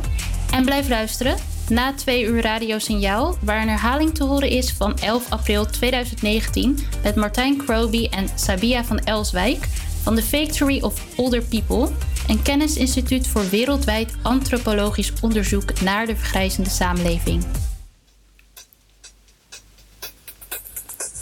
En 0.51 0.65
blijf 0.65 0.89
luisteren. 0.89 1.37
Na 1.69 1.93
twee 1.93 2.23
uur 2.23 2.41
Radio 2.41 2.79
Signaal, 2.79 3.37
waar 3.41 3.61
een 3.61 3.67
herhaling 3.69 4.15
te 4.15 4.23
horen 4.23 4.49
is 4.49 4.71
van 4.71 4.97
11 4.97 5.29
april 5.29 5.65
2019 5.65 6.79
met 7.03 7.15
Martijn 7.15 7.57
Kroby 7.57 8.07
en 8.11 8.27
Sabia 8.35 8.83
van 8.83 8.99
Elswijk 8.99 9.67
van 10.03 10.15
de 10.15 10.23
Factory 10.23 10.81
of 10.81 11.03
Older 11.15 11.41
People, 11.41 11.89
een 12.27 12.41
kennisinstituut 12.41 13.27
voor 13.27 13.49
wereldwijd 13.49 14.13
antropologisch 14.21 15.13
onderzoek 15.21 15.81
naar 15.81 16.05
de 16.05 16.15
vergrijzende 16.15 16.69
samenleving. 16.69 17.43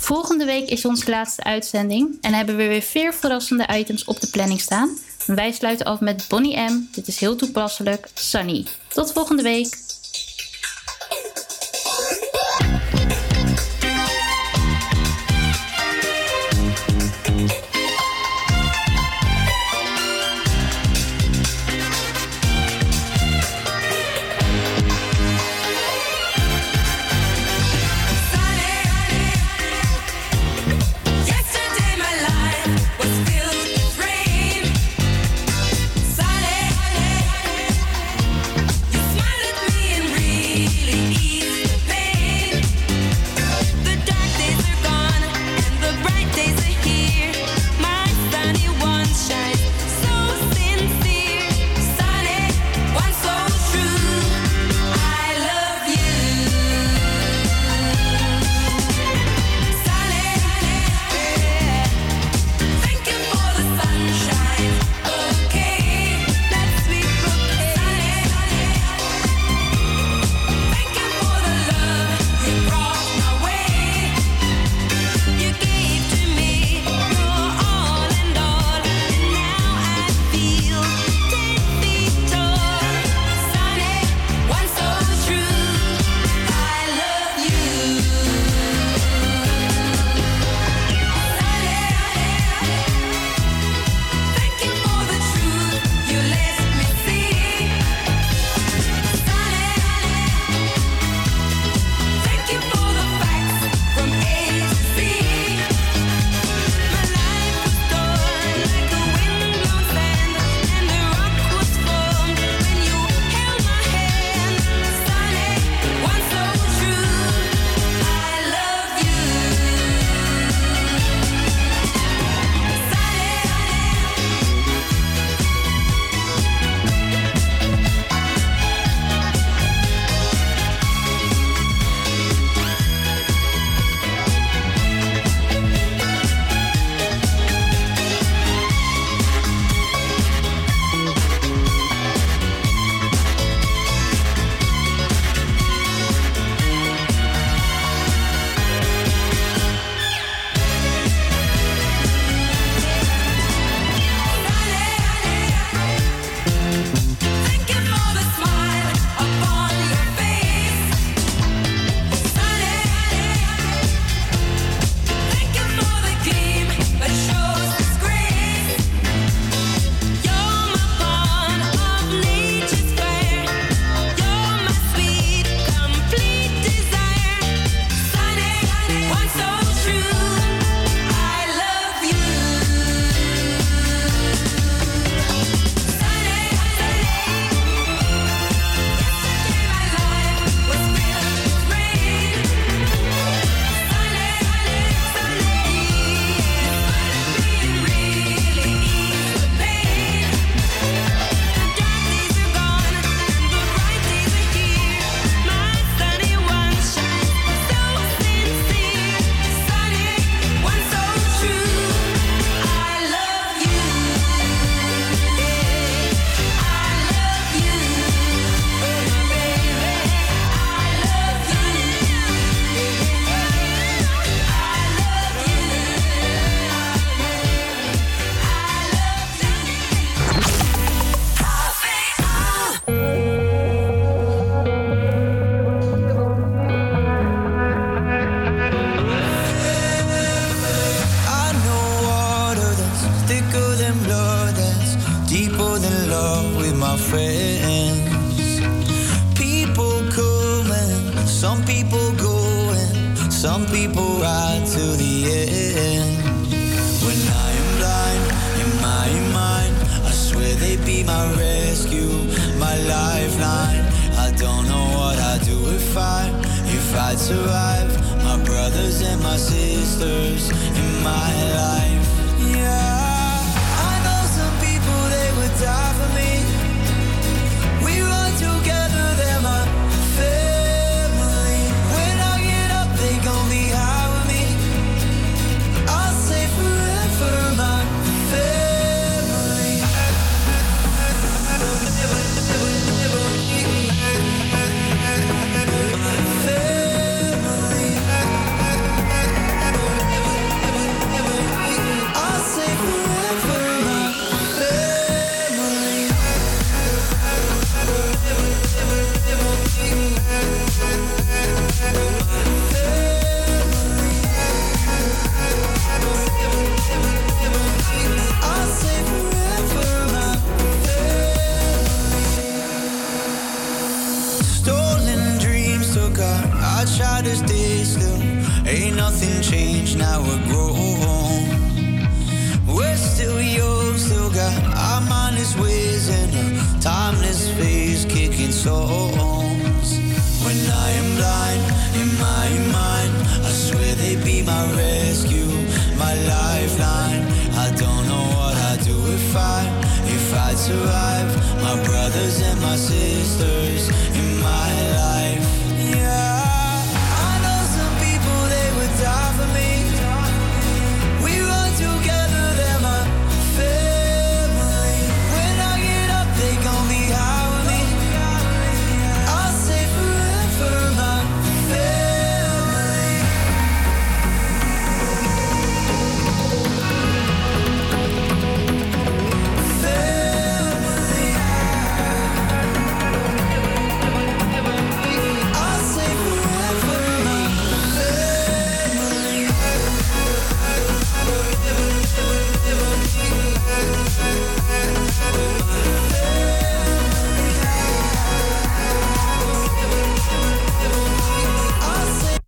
Volgende 0.07 0.45
week 0.45 0.69
is 0.69 0.85
onze 0.85 1.09
laatste 1.09 1.43
uitzending 1.43 2.17
en 2.21 2.33
hebben 2.33 2.55
we 2.57 2.67
weer 2.67 2.81
vier 2.81 3.13
verrassende 3.13 3.67
items 3.73 4.05
op 4.05 4.19
de 4.19 4.27
planning 4.29 4.61
staan. 4.61 4.97
Wij 5.25 5.51
sluiten 5.51 5.85
af 5.85 5.99
met 5.99 6.25
Bonnie 6.27 6.57
M. 6.57 6.87
Dit 6.91 7.07
is 7.07 7.19
heel 7.19 7.35
toepasselijk. 7.35 8.07
Sunny. 8.13 8.65
Tot 8.87 9.11
volgende 9.11 9.43
week. 9.43 9.77